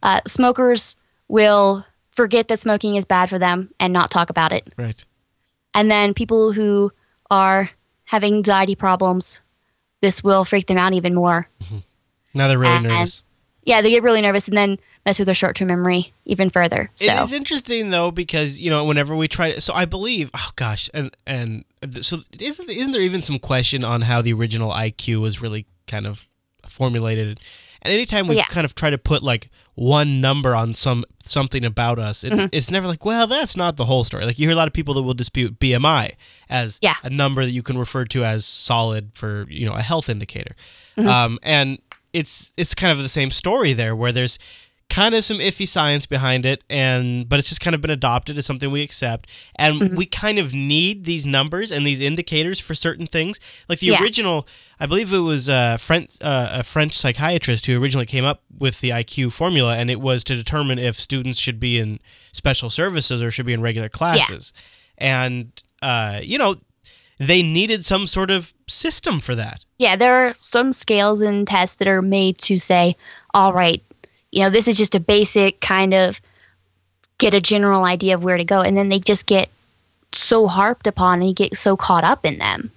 Uh, 0.05 0.21
smokers 0.27 0.97
will 1.29 1.87
forget 2.11 2.49
that 2.49 2.59
smoking 2.59 2.97
is 2.97 3.05
bad 3.05 3.29
for 3.29 3.39
them 3.39 3.71
and 3.79 3.93
not 3.93 4.11
talk 4.11 4.31
about 4.31 4.51
it. 4.51 4.67
Right. 4.77 5.05
And 5.75 5.89
then 5.89 6.13
people 6.13 6.51
who 6.51 6.91
are 7.31 7.71
having 8.03 8.35
anxiety 8.35 8.75
problems, 8.75 9.41
this 10.03 10.23
will 10.23 10.45
freak 10.45 10.67
them 10.67 10.77
out 10.77 10.93
even 10.93 11.15
more. 11.15 11.49
Mm-hmm. 11.65 11.79
Now 12.35 12.49
they're 12.49 12.59
really 12.59 12.75
And- 12.75 12.85
nervous. 12.85 13.25
Yeah, 13.65 13.81
they 13.81 13.91
get 13.91 14.03
really 14.03 14.21
nervous 14.21 14.49
and 14.49 14.57
then 14.57 14.79
mess 15.07 15.21
with 15.21 15.27
their 15.27 15.37
short-term 15.37 15.69
memory 15.69 16.13
even 16.25 16.51
further. 16.51 16.91
So 16.97 17.13
It 17.13 17.21
is 17.21 17.33
interesting 17.33 17.91
though 17.91 18.11
because 18.11 18.59
you 18.59 18.71
know 18.71 18.85
whenever 18.85 19.15
we 19.15 19.29
try 19.29 19.53
to, 19.53 19.61
so 19.61 19.73
I 19.73 19.85
believe, 19.85 20.31
oh 20.35 20.51
gosh, 20.57 20.91
and 20.93 21.17
and 21.29 21.65
so 22.01 22.19
isn't 22.41 22.69
isn't 22.71 22.91
there 22.91 23.01
even 23.01 23.23
some 23.23 23.39
question 23.39 23.85
on 23.85 24.03
how 24.03 24.21
the 24.21 24.33
original 24.33 24.73
IQ 24.73 25.21
was 25.21 25.41
really 25.41 25.67
kind 25.87 26.09
of 26.09 26.29
formulated? 26.67 27.39
And 27.83 27.93
anytime 27.93 28.29
we 28.29 28.37
Yeah. 28.37 28.45
kind 28.45 28.65
of 28.65 28.75
try 28.75 28.91
to 28.91 28.99
put 28.99 29.23
like 29.23 29.51
one 29.75 30.21
number 30.21 30.55
on 30.55 30.75
some 30.75 31.05
something 31.25 31.65
about 31.65 31.99
us, 31.99 32.25
it, 32.25 32.33
Mm-hmm. 32.33 32.47
it's 32.53 32.71
never 32.71 32.87
like, 32.87 33.05
well, 33.05 33.27
that's 33.27 33.57
not 33.57 33.77
the 33.77 33.85
whole 33.85 34.05
story. 34.05 34.25
Like 34.25 34.39
you 34.39 34.47
hear 34.49 34.55
a 34.55 34.59
lot 34.59 34.69
of 34.69 34.75
people 34.75 34.95
that 34.95 35.03
will 35.03 35.15
dispute 35.15 35.59
BMI 35.59 36.13
as 36.49 36.79
Yeah. 36.81 36.95
a 37.03 37.11
number 37.11 37.45
that 37.45 37.51
you 37.53 37.63
can 37.63 37.77
refer 37.79 38.05
to 38.07 38.25
as 38.25 38.47
solid 38.47 39.11
for 39.15 39.47
you 39.51 39.67
know 39.67 39.75
a 39.75 39.83
health 39.83 40.09
indicator, 40.09 40.55
Mm-hmm. 40.97 41.09
um, 41.09 41.39
and 41.43 41.79
it's 42.13 42.53
it's 42.57 42.75
kind 42.75 42.93
of 42.97 43.03
the 43.03 43.09
same 43.09 43.31
story 43.31 43.73
there 43.73 43.97
where 43.97 44.13
there's 44.13 44.39
kind 44.93 45.15
of 45.15 45.25
some 45.25 45.39
iffy 45.39 45.67
science 45.67 46.05
behind 46.07 46.45
it 46.45 46.63
and 46.69 47.27
but 47.29 47.39
it's 47.39 47.49
just 47.49 47.61
kind 47.63 47.75
of 47.75 47.81
been 47.81 47.91
adopted 47.91 48.37
as 48.37 48.45
something 48.47 48.71
we 48.71 48.83
accept. 48.83 49.29
And 49.57 49.81
Mm-hmm. 49.81 49.95
we 49.97 50.07
kind 50.07 50.39
of 50.39 50.53
need 50.53 51.05
these 51.07 51.25
numbers 51.25 51.73
and 51.73 51.87
these 51.87 52.01
indicators 52.01 52.61
for 52.61 52.75
certain 52.75 53.07
things. 53.07 53.41
Like 53.69 53.79
the 53.81 53.87
Yeah. 53.87 54.03
original 54.03 54.47
i 54.79 54.87
believe 54.87 55.13
it 55.13 55.19
was 55.19 55.49
a 55.49 55.79
french 55.79 56.11
uh, 56.21 56.49
a 56.61 56.63
french 56.63 56.95
psychiatrist 56.97 57.67
who 57.67 57.81
originally 57.83 58.07
came 58.07 58.25
up 58.25 58.43
with 58.59 58.81
the 58.83 58.91
iq 58.91 59.33
formula 59.33 59.77
and 59.77 59.91
it 59.91 60.01
was 60.01 60.23
to 60.25 60.35
determine 60.37 60.79
if 60.79 60.95
students 60.99 61.39
should 61.39 61.59
be 61.61 61.79
in 61.79 61.99
special 62.33 62.69
services 62.71 63.23
or 63.23 63.31
should 63.31 63.47
be 63.47 63.53
in 63.55 63.63
regular 63.63 63.89
classes. 63.89 64.53
And 64.99 65.63
uh, 65.81 66.21
you 66.23 66.37
know 66.39 66.57
they 67.19 67.43
needed 67.43 67.85
some 67.85 68.07
sort 68.07 68.31
of 68.31 68.53
system 68.69 69.21
for 69.21 69.35
that. 69.37 69.65
Yeah, 69.79 69.97
there 69.97 70.15
are 70.15 70.35
some 70.39 70.73
scales 70.73 71.23
and 71.23 71.47
tests 71.47 71.77
that 71.77 71.87
are 71.89 72.03
made 72.03 72.39
to 72.41 72.57
say, 72.59 72.97
all 73.33 73.53
right, 73.53 73.83
you 74.33 74.41
know, 74.41 74.51
this 74.51 74.67
is 74.67 74.77
just 74.77 74.95
a 74.95 75.01
basic 75.01 75.61
kind 75.61 75.95
of 75.95 76.21
get 77.19 77.35
a 77.35 77.41
general 77.41 77.85
idea 77.85 78.15
of 78.15 78.25
where 78.25 78.39
to 78.39 78.45
go. 78.45 78.63
And 78.63 78.77
then 78.77 78.89
they 78.89 78.99
just 78.99 79.27
get 79.27 79.49
so 80.13 80.49
harped 80.49 80.87
upon 80.87 81.21
and 81.21 81.29
you 81.29 81.35
get 81.35 81.57
so 81.57 81.77
caught 81.77 82.03
up 82.03 82.27
in 82.27 82.39
them. 82.39 82.73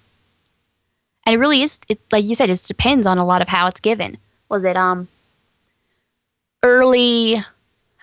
And 1.26 1.34
it 1.34 1.40
really 1.40 1.64
is, 1.64 1.80
it, 1.88 2.00
like 2.12 2.26
you 2.26 2.36
said, 2.36 2.50
it 2.52 2.64
depends 2.68 3.08
on 3.08 3.18
a 3.18 3.26
lot 3.26 3.42
of 3.42 3.48
how 3.48 3.68
it's 3.68 3.80
given. 3.80 4.18
Was 4.50 4.64
it 4.64 4.78
um 4.78 5.08
early, 6.62 7.44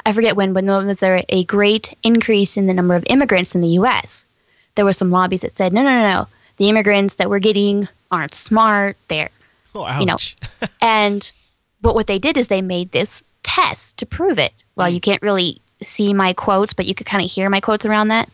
I 0.04 0.12
forget 0.12 0.34
when, 0.34 0.52
but 0.52 0.64
there 0.64 0.78
was 0.78 1.02
a, 1.02 1.24
a 1.28 1.44
great 1.44 1.96
increase 2.02 2.56
in 2.56 2.66
the 2.66 2.74
number 2.74 2.94
of 2.94 3.04
immigrants 3.08 3.54
in 3.54 3.60
the 3.60 3.68
U.S. 3.68 4.26
There 4.74 4.84
were 4.84 4.92
some 4.92 5.10
lobbies 5.10 5.42
that 5.42 5.54
said, 5.54 5.72
no, 5.72 5.82
no, 5.82 5.90
no, 5.90 6.10
no. 6.10 6.28
The 6.56 6.68
immigrants 6.68 7.16
that 7.16 7.28
we're 7.28 7.38
getting 7.38 7.88
aren't 8.10 8.34
smart. 8.34 8.96
They're 9.08 9.30
oh 9.74 9.98
You 9.98 10.06
know, 10.06 10.16
and 10.80 11.32
but 11.80 11.94
what 11.94 12.06
they 12.06 12.18
did 12.18 12.36
is 12.36 12.48
they 12.48 12.62
made 12.62 12.92
this 12.92 13.22
test 13.54 13.96
to 13.98 14.06
prove 14.06 14.38
it. 14.38 14.52
Well, 14.76 14.88
you 14.88 15.00
mm. 15.00 15.04
can't 15.04 15.22
really 15.22 15.60
see 15.80 16.14
my 16.14 16.32
quotes, 16.32 16.72
but 16.72 16.86
you 16.86 16.94
could 16.94 17.06
kind 17.06 17.24
of 17.24 17.30
hear 17.30 17.50
my 17.50 17.60
quotes 17.60 17.84
around 17.84 18.08
that. 18.08 18.28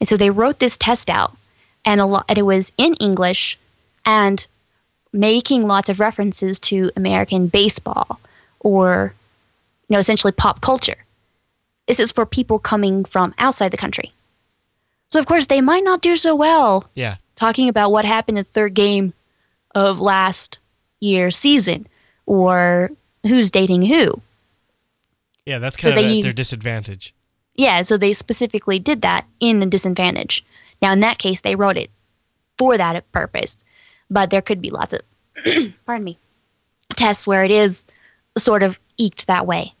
And 0.00 0.08
so 0.08 0.16
they 0.16 0.30
wrote 0.30 0.58
this 0.58 0.78
test 0.78 1.10
out, 1.10 1.36
and 1.84 2.00
a 2.00 2.06
lot, 2.06 2.24
and 2.28 2.38
it 2.38 2.42
was 2.42 2.72
in 2.76 2.94
English, 2.94 3.58
and 4.04 4.46
making 5.12 5.66
lots 5.66 5.88
of 5.88 6.00
references 6.00 6.60
to 6.60 6.90
American 6.96 7.48
baseball 7.48 8.20
or, 8.60 9.14
you 9.88 9.94
know, 9.94 9.98
essentially 9.98 10.32
pop 10.32 10.60
culture. 10.60 11.04
This 11.86 11.98
is 11.98 12.12
for 12.12 12.26
people 12.26 12.58
coming 12.58 13.04
from 13.04 13.34
outside 13.38 13.70
the 13.70 13.76
country. 13.76 14.12
So 15.10 15.18
of 15.18 15.26
course 15.26 15.46
they 15.46 15.62
might 15.62 15.84
not 15.84 16.02
do 16.02 16.16
so 16.16 16.36
well 16.36 16.84
yeah 16.94 17.16
talking 17.34 17.68
about 17.68 17.92
what 17.92 18.04
happened 18.04 18.36
in 18.36 18.44
the 18.44 18.50
third 18.50 18.74
game 18.74 19.14
of 19.74 20.00
last 20.00 20.58
year's 21.00 21.36
season 21.36 21.86
or 22.26 22.90
who's 23.26 23.50
dating 23.50 23.82
who. 23.82 24.20
Yeah 25.48 25.58
that's 25.58 25.76
kind 25.76 25.96
they 25.96 26.00
of 26.00 26.04
at 26.06 26.08
their 26.08 26.24
used- 26.26 26.36
disadvantage 26.36 27.14
Yeah, 27.54 27.82
so 27.82 27.96
they 27.98 28.12
specifically 28.12 28.78
did 28.78 29.02
that 29.02 29.26
in 29.40 29.60
a 29.62 29.66
disadvantage. 29.66 30.44
Now, 30.80 30.92
in 30.92 31.00
that 31.00 31.18
case, 31.18 31.40
they 31.40 31.56
wrote 31.56 31.76
it 31.76 31.90
for 32.56 32.78
that 32.78 33.10
purpose, 33.10 33.56
but 34.08 34.30
there 34.30 34.42
could 34.42 34.60
be 34.62 34.70
lots 34.70 34.92
of, 34.94 35.00
pardon 35.86 36.04
me, 36.04 36.18
tests 36.94 37.26
where 37.26 37.42
it 37.42 37.50
is 37.50 37.86
sort 38.36 38.62
of 38.62 38.78
eked 38.96 39.26
that 39.26 39.44
way 39.44 39.74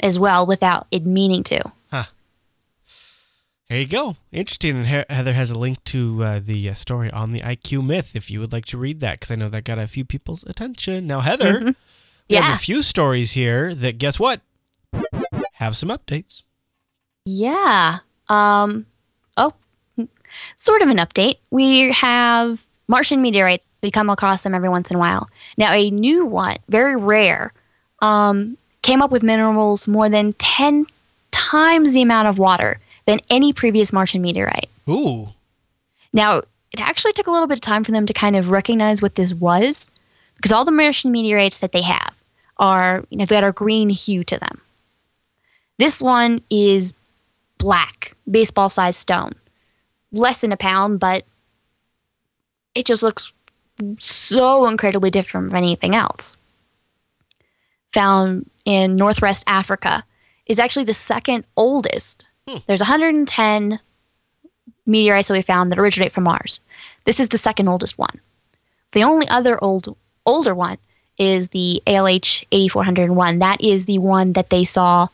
as 0.00 0.18
well 0.18 0.46
without 0.46 0.86
it 0.90 1.04
meaning 1.04 1.42
to. 1.44 1.60
Huh. 1.92 2.04
There 3.68 3.80
you 3.80 3.86
go. 3.86 4.16
Interesting. 4.32 4.76
And 4.76 4.86
He- 4.86 5.04
Heather 5.14 5.32
has 5.34 5.50
a 5.50 5.58
link 5.58 5.82
to 5.84 6.24
uh, 6.24 6.40
the 6.42 6.68
uh, 6.70 6.74
story 6.74 7.10
on 7.10 7.32
the 7.32 7.40
IQ 7.40 7.84
myth 7.84 8.14
if 8.14 8.30
you 8.30 8.40
would 8.40 8.52
like 8.52 8.66
to 8.66 8.78
read 8.78 9.00
that, 9.00 9.20
because 9.20 9.30
I 9.30 9.36
know 9.36 9.48
that 9.48 9.64
got 9.64 9.78
a 9.78 9.86
few 9.86 10.04
people's 10.04 10.42
attention. 10.44 11.06
Now, 11.06 11.20
Heather, 11.20 11.74
we 12.28 12.36
have 12.36 12.54
a 12.54 12.58
few 12.58 12.82
stories 12.82 13.32
here 13.32 13.74
that, 13.74 13.98
guess 13.98 14.18
what? 14.20 14.40
Have 15.64 15.76
some 15.78 15.88
updates. 15.88 16.42
Yeah. 17.24 18.00
Um. 18.28 18.84
Oh, 19.38 19.54
sort 20.56 20.82
of 20.82 20.90
an 20.90 20.98
update. 20.98 21.36
We 21.50 21.90
have 21.92 22.66
Martian 22.86 23.22
meteorites. 23.22 23.70
We 23.82 23.90
come 23.90 24.10
across 24.10 24.42
them 24.42 24.54
every 24.54 24.68
once 24.68 24.90
in 24.90 24.96
a 24.96 24.98
while. 24.98 25.26
Now, 25.56 25.72
a 25.72 25.90
new 25.90 26.26
one, 26.26 26.58
very 26.68 26.96
rare, 26.96 27.54
um, 28.02 28.58
came 28.82 29.00
up 29.00 29.10
with 29.10 29.22
minerals 29.22 29.88
more 29.88 30.10
than 30.10 30.34
ten 30.34 30.86
times 31.30 31.94
the 31.94 32.02
amount 32.02 32.28
of 32.28 32.36
water 32.38 32.78
than 33.06 33.20
any 33.30 33.54
previous 33.54 33.90
Martian 33.90 34.20
meteorite. 34.20 34.68
Ooh. 34.86 35.30
Now, 36.12 36.42
it 36.72 36.80
actually 36.80 37.12
took 37.14 37.26
a 37.26 37.30
little 37.30 37.48
bit 37.48 37.56
of 37.56 37.62
time 37.62 37.84
for 37.84 37.92
them 37.92 38.04
to 38.04 38.12
kind 38.12 38.36
of 38.36 38.50
recognize 38.50 39.00
what 39.00 39.14
this 39.14 39.32
was, 39.32 39.90
because 40.36 40.52
all 40.52 40.66
the 40.66 40.72
Martian 40.72 41.10
meteorites 41.10 41.58
that 41.60 41.72
they 41.72 41.82
have 41.82 42.12
are, 42.58 43.06
you 43.08 43.16
know, 43.16 43.24
they've 43.24 43.40
got 43.40 43.48
a 43.48 43.52
green 43.52 43.88
hue 43.88 44.24
to 44.24 44.38
them. 44.38 44.60
This 45.78 46.00
one 46.00 46.42
is 46.50 46.92
black, 47.58 48.16
baseball 48.30 48.68
sized 48.68 48.98
stone. 48.98 49.32
Less 50.12 50.40
than 50.40 50.52
a 50.52 50.56
pound, 50.56 51.00
but 51.00 51.24
it 52.74 52.86
just 52.86 53.02
looks 53.02 53.32
so 53.98 54.66
incredibly 54.66 55.10
different 55.10 55.50
from 55.50 55.56
anything 55.56 55.94
else. 55.94 56.36
Found 57.92 58.50
in 58.64 58.96
Northwest 58.96 59.44
Africa 59.46 60.04
is 60.46 60.58
actually 60.58 60.84
the 60.84 60.94
second 60.94 61.44
oldest. 61.56 62.26
Hmm. 62.48 62.58
There's 62.66 62.80
110 62.80 63.80
meteorites 64.86 65.28
that 65.28 65.34
we 65.34 65.42
found 65.42 65.70
that 65.70 65.78
originate 65.78 66.12
from 66.12 66.24
Mars. 66.24 66.60
This 67.04 67.18
is 67.18 67.28
the 67.28 67.38
second 67.38 67.68
oldest 67.68 67.98
one. 67.98 68.20
The 68.92 69.04
only 69.04 69.26
other 69.28 69.62
old 69.62 69.96
older 70.26 70.54
one 70.54 70.78
is 71.18 71.48
the 71.48 71.82
ALH 71.86 72.44
8401. 72.50 73.38
That 73.38 73.60
is 73.60 73.86
the 73.86 73.98
one 73.98 74.32
that 74.32 74.50
they 74.50 74.64
saw 74.64 75.08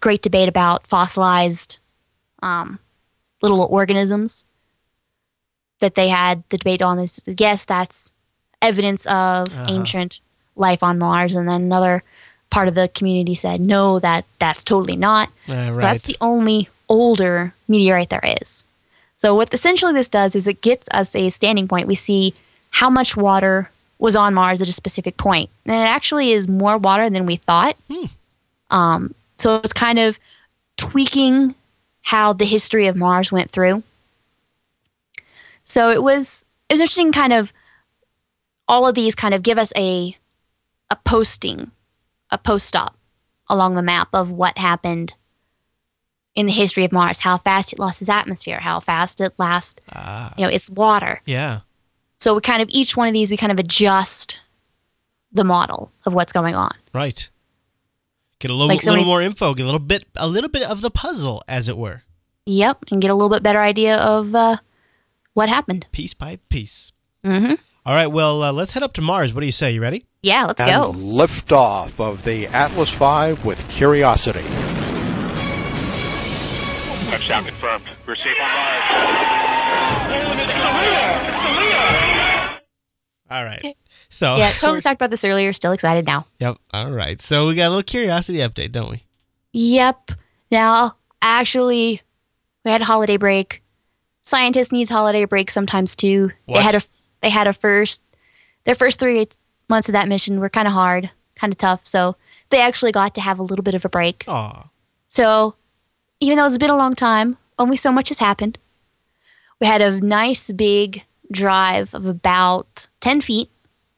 great 0.00 0.22
debate 0.22 0.48
about 0.48 0.86
fossilized 0.86 1.78
um, 2.42 2.78
little 3.42 3.62
organisms 3.70 4.44
that 5.80 5.94
they 5.94 6.08
had 6.08 6.42
the 6.50 6.58
debate 6.58 6.82
on 6.82 6.98
is 6.98 7.22
yes 7.26 7.64
that's 7.64 8.12
evidence 8.60 9.06
of 9.06 9.46
ancient 9.68 10.20
life 10.56 10.82
on 10.82 10.98
Mars 10.98 11.34
and 11.34 11.48
then 11.48 11.62
another 11.62 12.02
part 12.50 12.68
of 12.68 12.74
the 12.74 12.88
community 12.88 13.34
said 13.34 13.60
no 13.60 13.98
that 13.98 14.24
that's 14.38 14.62
totally 14.62 14.96
not 14.96 15.28
Uh, 15.48 15.70
so 15.70 15.76
right. 15.76 15.80
that's 15.80 16.02
the 16.04 16.16
only 16.20 16.68
older 16.88 17.54
meteorite 17.68 18.10
there 18.10 18.36
is. 18.40 18.64
So 19.16 19.34
what 19.34 19.52
essentially 19.54 19.92
this 19.92 20.08
does 20.08 20.34
is 20.36 20.46
it 20.46 20.60
gets 20.60 20.88
us 20.92 21.14
a 21.16 21.28
standing 21.30 21.66
point. 21.68 21.86
We 21.88 21.94
see 21.94 22.34
how 22.70 22.90
much 22.90 23.16
water 23.16 23.70
was 23.98 24.14
on 24.16 24.34
Mars 24.34 24.60
at 24.60 24.68
a 24.68 24.72
specific 24.72 25.16
point, 25.16 25.48
and 25.64 25.74
it 25.74 25.78
actually 25.86 26.32
is 26.32 26.48
more 26.48 26.76
water 26.76 27.08
than 27.08 27.24
we 27.24 27.36
thought. 27.36 27.76
Um, 28.70 29.14
so 29.42 29.56
it's 29.56 29.72
kind 29.72 29.98
of 29.98 30.18
tweaking 30.76 31.54
how 32.02 32.32
the 32.32 32.44
history 32.44 32.86
of 32.86 32.96
Mars 32.96 33.30
went 33.32 33.50
through. 33.50 33.82
So 35.64 35.90
it 35.90 36.02
was 36.02 36.46
it 36.68 36.74
was 36.74 36.80
interesting, 36.80 37.12
kind 37.12 37.32
of 37.32 37.52
all 38.68 38.86
of 38.86 38.94
these 38.94 39.14
kind 39.14 39.34
of 39.34 39.42
give 39.42 39.58
us 39.58 39.72
a 39.76 40.16
a 40.90 40.96
posting, 41.04 41.70
a 42.30 42.38
post 42.38 42.66
stop 42.66 42.96
along 43.48 43.74
the 43.74 43.82
map 43.82 44.08
of 44.12 44.30
what 44.30 44.56
happened 44.58 45.14
in 46.34 46.46
the 46.46 46.52
history 46.52 46.84
of 46.84 46.92
Mars, 46.92 47.20
how 47.20 47.36
fast 47.38 47.72
it 47.72 47.78
lost 47.78 48.00
its 48.00 48.08
atmosphere, 48.08 48.60
how 48.60 48.80
fast 48.80 49.20
it 49.20 49.32
lost, 49.38 49.80
Ah. 49.94 50.32
you 50.36 50.44
know, 50.44 50.50
its 50.50 50.70
water. 50.70 51.20
Yeah. 51.26 51.60
So 52.16 52.34
we 52.34 52.40
kind 52.40 52.62
of 52.62 52.68
each 52.70 52.96
one 52.96 53.08
of 53.08 53.12
these 53.14 53.30
we 53.30 53.36
kind 53.36 53.52
of 53.52 53.58
adjust 53.58 54.40
the 55.32 55.44
model 55.44 55.90
of 56.06 56.12
what's 56.14 56.32
going 56.32 56.54
on. 56.54 56.72
Right. 56.94 57.28
Get 58.42 58.50
a 58.50 58.54
little, 58.54 58.66
Like 58.68 58.82
so 58.82 58.90
little 58.90 59.04
many- 59.04 59.12
more 59.12 59.22
info. 59.22 59.54
Get 59.54 59.62
a 59.62 59.66
little 59.66 59.78
bit, 59.78 60.04
a 60.16 60.26
little 60.26 60.50
bit 60.50 60.64
of 60.64 60.80
the 60.80 60.90
puzzle, 60.90 61.44
as 61.46 61.68
it 61.68 61.76
were. 61.78 62.02
Yep, 62.46 62.86
and 62.90 63.00
get 63.00 63.08
a 63.08 63.14
little 63.14 63.28
bit 63.30 63.44
better 63.44 63.60
idea 63.62 63.96
of 63.98 64.34
uh, 64.34 64.56
what 65.34 65.48
happened. 65.48 65.86
Piece 65.92 66.12
by 66.12 66.40
piece. 66.48 66.90
Mm-hmm. 67.24 67.54
All 67.86 67.94
right, 67.94 68.08
well, 68.08 68.42
uh, 68.42 68.50
let's 68.52 68.72
head 68.72 68.82
up 68.82 68.94
to 68.94 69.00
Mars. 69.00 69.32
What 69.32 69.40
do 69.42 69.46
you 69.46 69.52
say? 69.52 69.70
You 69.70 69.80
ready? 69.80 70.06
Yeah, 70.24 70.46
let's 70.46 70.60
and 70.60 70.70
go. 70.70 70.92
liftoff 70.92 72.00
of 72.00 72.24
the 72.24 72.48
Atlas 72.48 72.90
V 72.90 73.34
with 73.46 73.64
Curiosity. 73.68 74.42
Touchdown 77.10 77.44
confirmed. 77.44 77.84
We're 78.08 78.16
safe 78.16 78.34
on 78.40 78.48
Mars. 78.48 80.32
All 83.30 83.44
right. 83.44 83.76
So 84.12 84.36
Yeah, 84.36 84.50
totally 84.52 84.82
talked 84.82 84.96
about 84.96 85.10
this 85.10 85.24
earlier. 85.24 85.54
Still 85.54 85.72
excited 85.72 86.04
now. 86.04 86.26
Yep. 86.38 86.58
All 86.74 86.90
right. 86.90 87.20
So 87.20 87.48
we 87.48 87.54
got 87.54 87.68
a 87.68 87.70
little 87.70 87.82
curiosity 87.82 88.38
update, 88.38 88.70
don't 88.70 88.90
we? 88.90 89.04
Yep. 89.54 90.12
Now, 90.50 90.96
actually, 91.22 92.02
we 92.62 92.70
had 92.70 92.82
a 92.82 92.84
holiday 92.84 93.16
break. 93.16 93.62
Scientists 94.20 94.70
needs 94.70 94.90
holiday 94.90 95.24
break 95.24 95.50
sometimes 95.50 95.96
too. 95.96 96.30
What? 96.44 96.58
They 96.58 96.62
had 96.62 96.74
a 96.74 96.82
they 97.22 97.30
had 97.30 97.48
a 97.48 97.54
first 97.54 98.02
their 98.64 98.74
first 98.74 99.00
three 99.00 99.26
months 99.70 99.88
of 99.88 99.94
that 99.94 100.08
mission 100.08 100.40
were 100.40 100.50
kind 100.50 100.68
of 100.68 100.74
hard, 100.74 101.10
kind 101.34 101.50
of 101.50 101.56
tough. 101.56 101.86
So 101.86 102.16
they 102.50 102.60
actually 102.60 102.92
got 102.92 103.14
to 103.14 103.22
have 103.22 103.38
a 103.38 103.42
little 103.42 103.62
bit 103.62 103.74
of 103.74 103.86
a 103.86 103.88
break. 103.88 104.24
Aw. 104.28 104.68
So 105.08 105.54
even 106.20 106.36
though 106.36 106.46
it's 106.46 106.58
been 106.58 106.68
a 106.68 106.76
long 106.76 106.94
time, 106.94 107.38
only 107.58 107.76
so 107.78 107.90
much 107.90 108.10
has 108.10 108.18
happened. 108.18 108.58
We 109.58 109.66
had 109.66 109.80
a 109.80 110.00
nice 110.00 110.52
big 110.52 111.04
drive 111.30 111.94
of 111.94 112.04
about 112.04 112.88
10 113.00 113.22
feet 113.22 113.48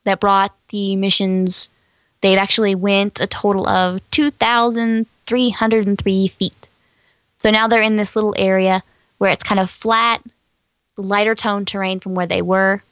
that 0.04 0.20
brought 0.20 0.54
the 0.68 0.96
missions. 0.96 1.68
They've 2.20 2.38
actually 2.38 2.74
went 2.74 3.20
a 3.20 3.26
total 3.26 3.66
of 3.68 4.00
2,303 4.10 6.28
feet. 6.28 6.68
So 7.38 7.50
now 7.50 7.68
they're 7.68 7.82
in 7.82 7.96
this 7.96 8.16
little 8.16 8.34
area 8.38 8.82
where 9.18 9.32
it's 9.32 9.44
kind 9.44 9.60
of 9.60 9.70
flat, 9.70 10.22
lighter 10.96 11.34
tone 11.34 11.64
terrain 11.64 12.00
from 12.00 12.14
where 12.14 12.26
they 12.26 12.42
were, 12.42 12.82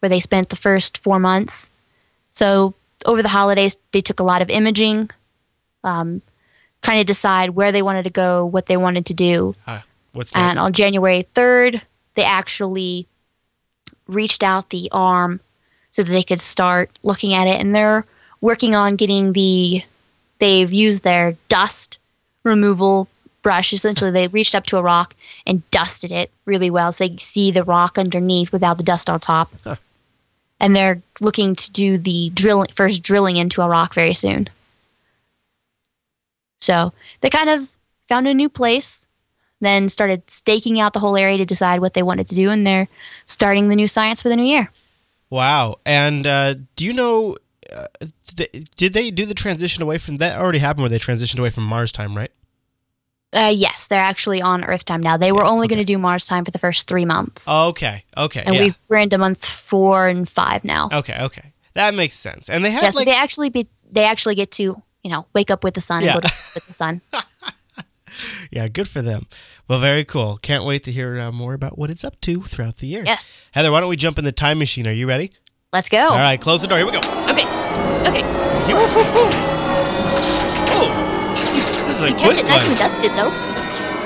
where 0.00 0.08
they 0.08 0.20
spent 0.20 0.48
the 0.48 0.56
first 0.56 0.98
four 0.98 1.18
months. 1.18 1.70
So 2.30 2.74
over 3.04 3.22
the 3.22 3.28
holidays, 3.28 3.78
they 3.92 4.00
took 4.00 4.20
a 4.20 4.24
lot 4.24 4.42
of 4.42 4.50
imaging, 4.50 5.10
um, 5.82 6.22
kind 6.82 7.00
of 7.00 7.06
decide 7.06 7.50
where 7.50 7.72
they 7.72 7.82
wanted 7.82 8.04
to 8.04 8.10
go, 8.10 8.44
what 8.44 8.66
they 8.66 8.76
wanted 8.76 9.06
to 9.06 9.14
do. 9.14 9.54
Uh, 9.66 9.80
what's 10.12 10.34
And 10.34 10.58
on 10.58 10.72
January 10.72 11.26
3rd, 11.34 11.82
they 12.14 12.24
actually 12.24 13.06
reached 14.06 14.42
out 14.42 14.70
the 14.70 14.88
arm 14.92 15.40
so 15.90 16.02
that 16.02 16.10
they 16.10 16.22
could 16.22 16.40
start 16.40 16.90
looking 17.02 17.34
at 17.34 17.46
it. 17.46 17.60
And 17.60 17.74
they're 17.74 18.04
working 18.40 18.74
on 18.74 18.96
getting 18.96 19.32
the, 19.32 19.84
they've 20.38 20.72
used 20.72 21.02
their 21.02 21.36
dust 21.48 21.98
removal 22.44 23.08
brush. 23.42 23.72
Essentially, 23.72 24.10
they 24.10 24.28
reached 24.28 24.54
up 24.54 24.66
to 24.66 24.76
a 24.76 24.82
rock 24.82 25.14
and 25.46 25.68
dusted 25.70 26.12
it 26.12 26.30
really 26.44 26.70
well 26.70 26.92
so 26.92 27.06
they 27.06 27.16
see 27.16 27.50
the 27.50 27.64
rock 27.64 27.98
underneath 27.98 28.52
without 28.52 28.76
the 28.78 28.84
dust 28.84 29.10
on 29.10 29.20
top. 29.20 29.52
Huh. 29.64 29.76
And 30.58 30.76
they're 30.76 31.02
looking 31.20 31.56
to 31.56 31.72
do 31.72 31.96
the 31.96 32.30
drilling, 32.30 32.68
first 32.74 33.02
drilling 33.02 33.36
into 33.36 33.62
a 33.62 33.68
rock 33.68 33.94
very 33.94 34.12
soon. 34.14 34.48
So 36.58 36.92
they 37.22 37.30
kind 37.30 37.48
of 37.48 37.70
found 38.06 38.28
a 38.28 38.34
new 38.34 38.50
place 38.50 39.06
then 39.60 39.88
started 39.88 40.22
staking 40.28 40.80
out 40.80 40.92
the 40.92 41.00
whole 41.00 41.16
area 41.16 41.36
to 41.36 41.44
decide 41.44 41.80
what 41.80 41.94
they 41.94 42.02
wanted 42.02 42.26
to 42.28 42.34
do, 42.34 42.50
and 42.50 42.66
they're 42.66 42.88
starting 43.26 43.68
the 43.68 43.76
new 43.76 43.86
science 43.86 44.22
for 44.22 44.28
the 44.28 44.36
new 44.36 44.44
year. 44.44 44.70
Wow. 45.30 45.76
And 45.86 46.26
uh, 46.26 46.54
do 46.76 46.84
you 46.84 46.92
know? 46.92 47.36
Uh, 47.72 47.86
did 48.34 48.92
they 48.92 49.10
do 49.10 49.24
the 49.24 49.34
transition 49.34 49.82
away 49.82 49.98
from 49.98 50.16
that? 50.18 50.38
Already 50.38 50.58
happened 50.58 50.82
where 50.82 50.88
they 50.90 50.98
transitioned 50.98 51.38
away 51.38 51.50
from 51.50 51.64
Mars 51.64 51.92
time, 51.92 52.16
right? 52.16 52.32
Uh, 53.32 53.52
yes, 53.54 53.86
they're 53.86 54.00
actually 54.00 54.42
on 54.42 54.64
Earth 54.64 54.84
time 54.84 55.00
now. 55.00 55.16
They 55.16 55.30
were 55.30 55.44
only 55.44 55.66
okay. 55.66 55.76
going 55.76 55.86
to 55.86 55.92
do 55.92 55.98
Mars 55.98 56.26
time 56.26 56.44
for 56.44 56.50
the 56.50 56.58
first 56.58 56.88
three 56.88 57.04
months, 57.04 57.48
Okay. 57.48 58.04
Okay. 58.16 58.42
and 58.44 58.56
yeah. 58.56 58.60
we've 58.60 58.78
we're 58.88 58.96
into 58.98 59.18
month 59.18 59.46
four 59.46 60.08
and 60.08 60.28
five 60.28 60.64
now. 60.64 60.88
Okay. 60.92 61.16
Okay. 61.20 61.52
That 61.74 61.94
makes 61.94 62.16
sense. 62.16 62.50
And 62.50 62.64
they 62.64 62.72
had 62.72 62.82
yeah, 62.82 62.90
so 62.90 62.98
like 62.98 63.06
they 63.06 63.14
actually 63.14 63.50
be 63.50 63.68
they 63.88 64.04
actually 64.04 64.34
get 64.34 64.50
to 64.52 64.62
you 65.04 65.10
know 65.10 65.26
wake 65.32 65.50
up 65.52 65.62
with 65.62 65.74
the 65.74 65.80
sun 65.80 66.02
Yeah. 66.02 66.14
and 66.14 66.22
go 66.22 66.28
to 66.28 66.28
sleep 66.28 66.54
with 66.56 66.66
the 66.66 66.72
sun. 66.72 67.00
yeah, 68.50 68.68
good 68.68 68.88
for 68.88 69.02
them. 69.02 69.26
Well, 69.68 69.78
very 69.80 70.04
cool. 70.04 70.38
Can't 70.42 70.64
wait 70.64 70.84
to 70.84 70.92
hear 70.92 71.18
uh, 71.20 71.32
more 71.32 71.54
about 71.54 71.78
what 71.78 71.90
it's 71.90 72.04
up 72.04 72.20
to 72.22 72.42
throughout 72.42 72.78
the 72.78 72.86
year. 72.86 73.02
yes, 73.04 73.48
Heather, 73.52 73.70
why 73.72 73.80
don't 73.80 73.88
we 73.90 73.96
jump 73.96 74.18
in 74.18 74.24
the 74.24 74.32
time 74.32 74.58
machine? 74.58 74.86
Are 74.86 74.92
you 74.92 75.06
ready? 75.08 75.32
let's 75.72 75.88
go. 75.88 75.98
All 76.08 76.16
right, 76.16 76.40
close 76.40 76.62
the 76.62 76.66
door. 76.68 76.78
Here 76.78 76.86
we 76.86 76.92
go. 76.92 76.98
Okay, 76.98 77.44
okay. 78.08 78.22
Oh, 80.72 81.84
this 81.86 81.96
is 81.96 82.02
a 82.02 82.08
You 82.08 82.14
kept 82.14 82.24
quick 82.24 82.38
it 82.38 82.44
nice 82.44 82.62
one. 82.62 82.70
and 82.70 82.78
dusted 82.78 83.10
though. 83.12 83.30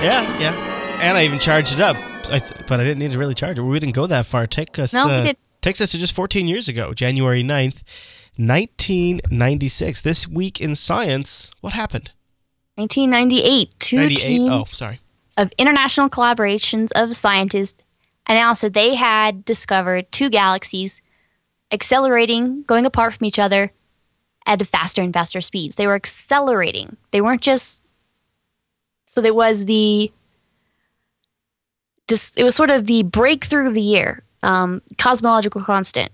Yeah, 0.02 0.38
yeah. 0.40 1.00
And 1.02 1.16
I 1.16 1.24
even 1.24 1.38
charged 1.38 1.72
it 1.72 1.80
up, 1.80 1.96
I, 2.30 2.40
but 2.68 2.80
I 2.80 2.84
didn't 2.84 2.98
need 2.98 3.10
to 3.12 3.18
really 3.18 3.34
charge 3.34 3.58
it. 3.58 3.62
We 3.62 3.78
didn't 3.78 3.94
go 3.94 4.06
that 4.06 4.26
far. 4.26 4.46
Take 4.46 4.78
us. 4.78 4.92
No, 4.92 5.06
we 5.06 5.12
uh, 5.12 5.22
did. 5.24 5.36
Takes 5.60 5.80
us 5.80 5.92
to 5.92 5.98
just 5.98 6.14
14 6.14 6.46
years 6.46 6.68
ago, 6.68 6.92
January 6.92 7.42
9th, 7.42 7.82
1996. 8.36 10.00
This 10.02 10.28
week 10.28 10.60
in 10.60 10.74
science, 10.74 11.50
what 11.60 11.72
happened? 11.72 12.12
1998. 12.76 13.74
Two 13.78 13.96
98. 13.96 14.16
teams 14.24 14.50
Oh, 14.50 14.62
sorry. 14.62 15.00
of 15.36 15.52
international 15.58 16.08
collaborations 16.08 16.90
of 16.94 17.14
scientists 17.14 17.82
announced 18.26 18.62
that 18.62 18.72
they 18.74 18.94
had 18.94 19.44
discovered 19.44 20.10
two 20.10 20.28
galaxies 20.30 21.02
accelerating, 21.70 22.62
going 22.62 22.86
apart 22.86 23.14
from 23.14 23.26
each 23.26 23.38
other 23.38 23.72
at 24.46 24.64
faster 24.66 25.02
and 25.02 25.12
faster 25.12 25.40
speeds. 25.40 25.76
They 25.76 25.86
were 25.86 25.94
accelerating. 25.94 26.96
They 27.10 27.20
weren't 27.20 27.42
just 27.42 27.86
so 29.06 29.20
there 29.20 29.34
was 29.34 29.64
the 29.66 30.10
just 32.08 32.38
it 32.38 32.44
was 32.44 32.54
sort 32.54 32.70
of 32.70 32.86
the 32.86 33.02
breakthrough 33.04 33.68
of 33.68 33.74
the 33.74 33.80
year, 33.80 34.22
um, 34.42 34.82
cosmological 34.98 35.62
constant. 35.62 36.10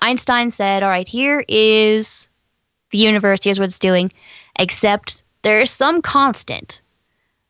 Einstein 0.00 0.50
said, 0.50 0.82
"All 0.82 0.88
right, 0.88 1.06
here 1.08 1.44
is 1.48 2.28
the 2.92 2.98
universe. 2.98 3.40
Here's 3.44 3.58
what 3.58 3.66
it's 3.66 3.78
doing, 3.78 4.10
except 4.58 5.22
there 5.42 5.60
is 5.60 5.70
some 5.70 6.02
constant 6.02 6.80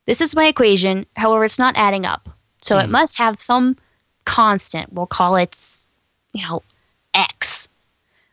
this 0.09 0.21
is 0.21 0.35
my 0.35 0.47
equation. 0.47 1.05
However, 1.17 1.45
it's 1.45 1.59
not 1.59 1.77
adding 1.77 2.03
up. 2.03 2.29
So 2.63 2.79
it 2.79 2.85
hmm. 2.85 2.93
must 2.93 3.19
have 3.19 3.39
some 3.39 3.77
constant. 4.25 4.91
We'll 4.91 5.05
call 5.05 5.35
it, 5.35 5.85
you 6.33 6.41
know, 6.41 6.63
x, 7.13 7.69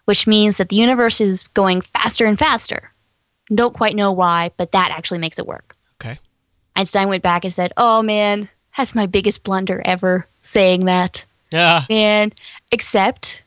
which 0.07 0.27
means 0.27 0.57
that 0.57 0.71
the 0.71 0.77
universe 0.77 1.21
is 1.21 1.43
going 1.49 1.83
faster 1.83 2.25
and 2.25 2.39
faster. 2.39 2.93
Don't 3.55 3.75
quite 3.75 3.95
know 3.95 4.11
why, 4.11 4.53
but 4.57 4.73
that 4.73 4.91
actually 4.91 5.19
makes 5.19 5.39
it 5.39 5.47
work. 5.47 5.77
Okay. 6.01 6.19
Einstein 6.77 7.09
went 7.09 7.23
back 7.23 7.45
and 7.45 7.53
said, 7.53 7.75
"Oh 7.77 8.01
man, 8.03 8.49
that's 8.75 8.95
my 8.95 9.05
biggest 9.05 9.43
blunder 9.43 9.83
ever 9.85 10.27
saying 10.41 10.87
that." 10.87 11.27
Yeah. 11.53 11.85
And 11.91 12.35
except 12.73 13.43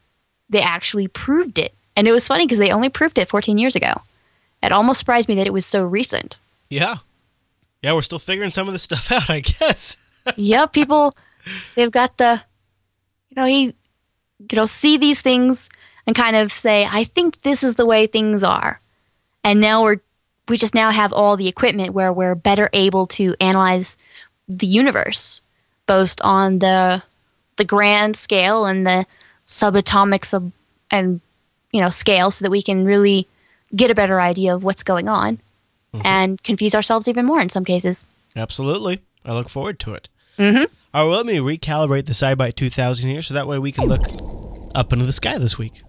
they 0.51 0.61
actually 0.61 1.07
proved 1.07 1.57
it. 1.57 1.73
And 1.95 2.07
it 2.07 2.11
was 2.11 2.27
funny 2.27 2.45
because 2.45 2.59
they 2.59 2.71
only 2.71 2.89
proved 2.89 3.17
it 3.17 3.27
14 3.27 3.57
years 3.57 3.75
ago. 3.75 4.03
It 4.61 4.71
almost 4.71 4.99
surprised 4.99 5.29
me 5.29 5.35
that 5.35 5.47
it 5.47 5.53
was 5.53 5.65
so 5.65 5.85
recent. 5.85 6.37
Yeah. 6.69 6.95
Yeah, 7.81 7.93
we're 7.93 8.01
still 8.01 8.19
figuring 8.19 8.51
some 8.51 8.67
of 8.67 8.73
this 8.73 8.83
stuff 8.83 9.11
out, 9.11 9.29
I 9.29 9.39
guess. 9.39 9.97
yeah, 10.35 10.65
people 10.65 11.11
they've 11.75 11.91
got 11.91 12.17
the 12.17 12.41
you 13.29 13.35
know, 13.35 13.45
he 13.45 13.73
you 14.49 14.55
know, 14.55 14.65
see 14.65 14.97
these 14.97 15.21
things 15.21 15.69
and 16.07 16.15
kind 16.15 16.35
of 16.35 16.51
say, 16.51 16.87
I 16.89 17.03
think 17.03 17.41
this 17.41 17.63
is 17.63 17.75
the 17.75 17.85
way 17.85 18.07
things 18.07 18.43
are. 18.43 18.81
And 19.43 19.61
now 19.61 19.83
we're 19.83 19.97
we 20.47 20.57
just 20.57 20.73
now 20.73 20.89
have 20.89 21.13
all 21.13 21.37
the 21.37 21.47
equipment 21.47 21.93
where 21.93 22.11
we're 22.11 22.33
better 22.33 22.69
able 22.73 23.05
to 23.05 23.35
analyze 23.39 23.95
the 24.47 24.65
universe, 24.65 25.41
both 25.85 26.15
on 26.21 26.59
the 26.59 27.03
the 27.57 27.65
grand 27.65 28.15
scale 28.15 28.65
and 28.65 28.85
the 28.85 29.05
subatomic 29.45 30.25
sub 30.25 30.51
and 30.89 31.21
you 31.71 31.81
know 31.81 31.89
scale 31.89 32.31
so 32.31 32.43
that 32.43 32.51
we 32.51 32.61
can 32.61 32.83
really 32.83 33.27
get 33.75 33.91
a 33.91 33.95
better 33.95 34.19
idea 34.19 34.53
of 34.53 34.63
what's 34.63 34.83
going 34.83 35.07
on 35.07 35.39
and 36.03 36.41
confuse 36.43 36.75
ourselves 36.75 37.07
even 37.07 37.25
more 37.25 37.39
in 37.39 37.49
some 37.49 37.65
cases. 37.65 38.05
Absolutely. 38.35 39.01
I 39.25 39.33
look 39.33 39.49
forward 39.49 39.79
to 39.81 39.93
it. 39.93 40.07
Mm-hmm. 40.37 40.63
All 40.93 41.03
right, 41.03 41.09
well, 41.09 41.17
let 41.17 41.25
me 41.25 41.37
recalibrate 41.37 42.05
the 42.05 42.13
SciByte 42.13 42.55
2000 42.55 43.09
here 43.09 43.21
so 43.21 43.33
that 43.33 43.47
way 43.47 43.59
we 43.59 43.71
can 43.71 43.85
look 43.85 44.03
up 44.73 44.93
into 44.93 45.05
the 45.05 45.13
sky 45.13 45.37
this 45.37 45.57
week. 45.57 45.81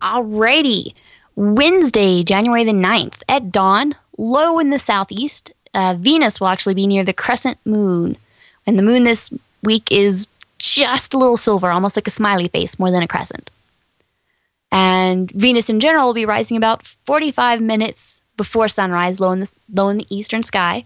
Alrighty. 0.00 0.94
Wednesday, 1.34 2.22
January 2.22 2.64
the 2.64 2.72
9th, 2.72 3.22
at 3.28 3.52
dawn, 3.52 3.94
low 4.16 4.58
in 4.58 4.70
the 4.70 4.78
southeast, 4.78 5.52
uh, 5.74 5.94
Venus 5.98 6.40
will 6.40 6.48
actually 6.48 6.74
be 6.74 6.86
near 6.86 7.04
the 7.04 7.12
crescent 7.12 7.58
moon. 7.66 8.16
And 8.66 8.78
the 8.78 8.82
moon 8.82 9.04
this 9.04 9.30
week 9.62 9.92
is 9.92 10.26
just 10.58 11.12
a 11.12 11.18
little 11.18 11.36
silver, 11.36 11.70
almost 11.70 11.96
like 11.96 12.06
a 12.06 12.10
smiley 12.10 12.48
face 12.48 12.78
more 12.78 12.90
than 12.90 13.02
a 13.02 13.08
crescent. 13.08 13.50
And 14.72 15.30
Venus 15.30 15.70
in 15.70 15.80
general 15.80 16.06
will 16.06 16.14
be 16.14 16.26
rising 16.26 16.56
about 16.56 16.86
45 16.86 17.60
minutes 17.60 18.22
before 18.36 18.68
sunrise, 18.68 19.20
low 19.20 19.32
in 19.32 19.40
the, 19.40 19.52
low 19.72 19.88
in 19.88 19.98
the 19.98 20.06
eastern 20.14 20.42
sky. 20.42 20.84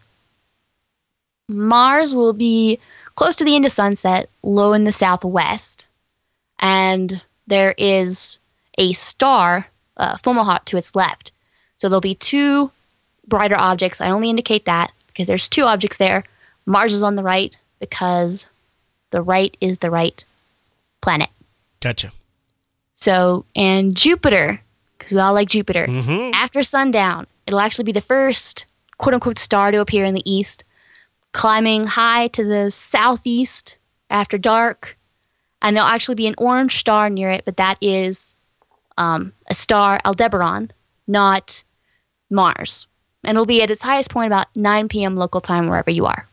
Mars 1.48 2.14
will 2.14 2.32
be 2.32 2.78
close 3.14 3.34
to 3.36 3.44
the 3.44 3.56
end 3.56 3.64
of 3.64 3.72
sunset, 3.72 4.28
low 4.42 4.72
in 4.72 4.84
the 4.84 4.92
southwest. 4.92 5.86
And 6.58 7.22
there 7.46 7.74
is 7.76 8.38
a 8.78 8.92
star, 8.92 9.66
uh, 9.96 10.16
Fomalhaut, 10.16 10.64
to 10.66 10.76
its 10.76 10.94
left. 10.94 11.32
So 11.76 11.88
there'll 11.88 12.00
be 12.00 12.14
two 12.14 12.70
brighter 13.26 13.58
objects. 13.58 14.00
I 14.00 14.10
only 14.10 14.30
indicate 14.30 14.66
that 14.66 14.92
because 15.08 15.26
there's 15.26 15.48
two 15.48 15.64
objects 15.64 15.96
there 15.96 16.24
Mars 16.66 16.94
is 16.94 17.02
on 17.02 17.16
the 17.16 17.22
right 17.22 17.56
because 17.80 18.46
the 19.10 19.22
right 19.22 19.56
is 19.60 19.78
the 19.78 19.90
right 19.90 20.24
planet. 21.00 21.30
Gotcha. 21.80 22.12
So, 23.00 23.46
and 23.56 23.96
Jupiter, 23.96 24.60
because 24.98 25.12
we 25.12 25.18
all 25.18 25.32
like 25.34 25.48
Jupiter, 25.48 25.86
Mm-hmm. 25.86 26.34
after 26.34 26.62
sundown, 26.62 27.26
it'll 27.46 27.60
actually 27.60 27.84
be 27.84 27.92
the 27.92 28.00
first 28.00 28.66
quote 28.98 29.14
unquote 29.14 29.38
star 29.38 29.70
to 29.70 29.80
appear 29.80 30.04
in 30.04 30.14
the 30.14 30.30
east, 30.30 30.64
climbing 31.32 31.86
high 31.86 32.28
to 32.28 32.44
the 32.44 32.70
southeast 32.70 33.78
after 34.10 34.36
dark. 34.36 34.98
And 35.62 35.76
there'll 35.76 35.88
actually 35.88 36.14
be 36.14 36.26
an 36.26 36.34
orange 36.38 36.78
star 36.78 37.08
near 37.10 37.30
it, 37.30 37.44
but 37.44 37.56
that 37.56 37.78
is 37.80 38.36
um, 38.98 39.32
a 39.48 39.54
star 39.54 39.98
Aldebaran, 40.04 40.70
not 41.06 41.62
Mars. 42.30 42.86
And 43.24 43.36
it'll 43.36 43.46
be 43.46 43.62
at 43.62 43.70
its 43.70 43.82
highest 43.82 44.10
point 44.10 44.26
about 44.26 44.46
9 44.56 44.88
p.m. 44.88 45.16
local 45.16 45.40
time, 45.40 45.68
wherever 45.68 45.90
you 45.90 46.06
are. 46.06 46.26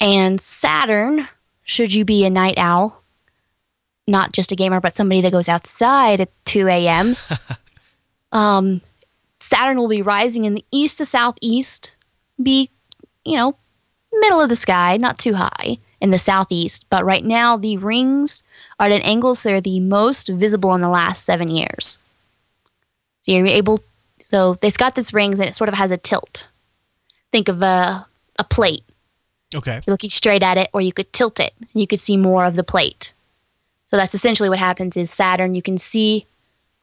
And 0.00 0.40
Saturn, 0.40 1.28
should 1.64 1.94
you 1.94 2.04
be 2.04 2.24
a 2.24 2.30
night 2.30 2.54
owl, 2.56 3.02
not 4.06 4.32
just 4.32 4.52
a 4.52 4.56
gamer, 4.56 4.80
but 4.80 4.94
somebody 4.94 5.20
that 5.20 5.32
goes 5.32 5.48
outside 5.48 6.20
at 6.20 6.30
2 6.44 6.68
a.m., 6.68 7.16
um, 8.32 8.80
Saturn 9.40 9.78
will 9.78 9.88
be 9.88 10.02
rising 10.02 10.44
in 10.44 10.54
the 10.54 10.64
east 10.70 10.98
to 10.98 11.04
southeast, 11.04 11.94
be, 12.42 12.70
you 13.24 13.36
know, 13.36 13.56
middle 14.12 14.40
of 14.40 14.48
the 14.48 14.56
sky, 14.56 14.96
not 14.96 15.18
too 15.18 15.34
high 15.34 15.78
in 16.00 16.10
the 16.10 16.18
southeast. 16.18 16.86
But 16.90 17.04
right 17.04 17.24
now, 17.24 17.56
the 17.56 17.76
rings 17.76 18.42
are 18.78 18.86
at 18.86 18.92
an 18.92 19.02
angle 19.02 19.34
so 19.34 19.48
they're 19.48 19.60
the 19.60 19.80
most 19.80 20.28
visible 20.28 20.74
in 20.74 20.80
the 20.80 20.88
last 20.88 21.24
seven 21.24 21.48
years. 21.48 21.98
So 23.20 23.32
you're 23.32 23.46
able, 23.46 23.80
so 24.20 24.58
it's 24.62 24.76
got 24.76 24.94
this 24.94 25.14
rings 25.14 25.40
and 25.40 25.48
it 25.48 25.54
sort 25.54 25.68
of 25.68 25.74
has 25.74 25.90
a 25.90 25.96
tilt. 25.96 26.46
Think 27.32 27.48
of 27.48 27.62
a, 27.62 28.06
a 28.38 28.44
plate. 28.44 28.84
Okay. 29.56 29.80
You're 29.86 29.94
looking 29.94 30.10
straight 30.10 30.42
at 30.42 30.58
it, 30.58 30.68
or 30.72 30.80
you 30.80 30.92
could 30.92 31.12
tilt 31.12 31.38
it 31.40 31.54
you 31.74 31.86
could 31.86 32.00
see 32.00 32.16
more 32.16 32.44
of 32.44 32.54
the 32.54 32.64
plate. 32.64 33.13
So 33.94 33.98
that's 33.98 34.12
essentially 34.12 34.48
what 34.48 34.58
happens 34.58 34.96
is 34.96 35.08
Saturn, 35.08 35.54
you 35.54 35.62
can 35.62 35.78
see 35.78 36.26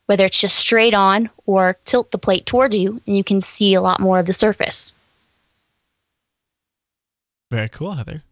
whether 0.06 0.24
it's 0.24 0.40
just 0.40 0.56
straight 0.56 0.94
on 0.94 1.30
or 1.46 1.78
tilt 1.84 2.12
the 2.12 2.18
plate 2.18 2.46
towards 2.46 2.78
you, 2.78 3.02
and 3.06 3.18
you 3.18 3.24
can 3.26 3.42
see 3.42 3.74
a 3.74 3.82
lot 3.82 4.00
more 4.00 4.18
of 4.18 4.28
the 4.28 4.32
surface. 4.32 4.94
Very 7.50 7.68
cool, 7.68 7.92
Heather. 7.96 8.24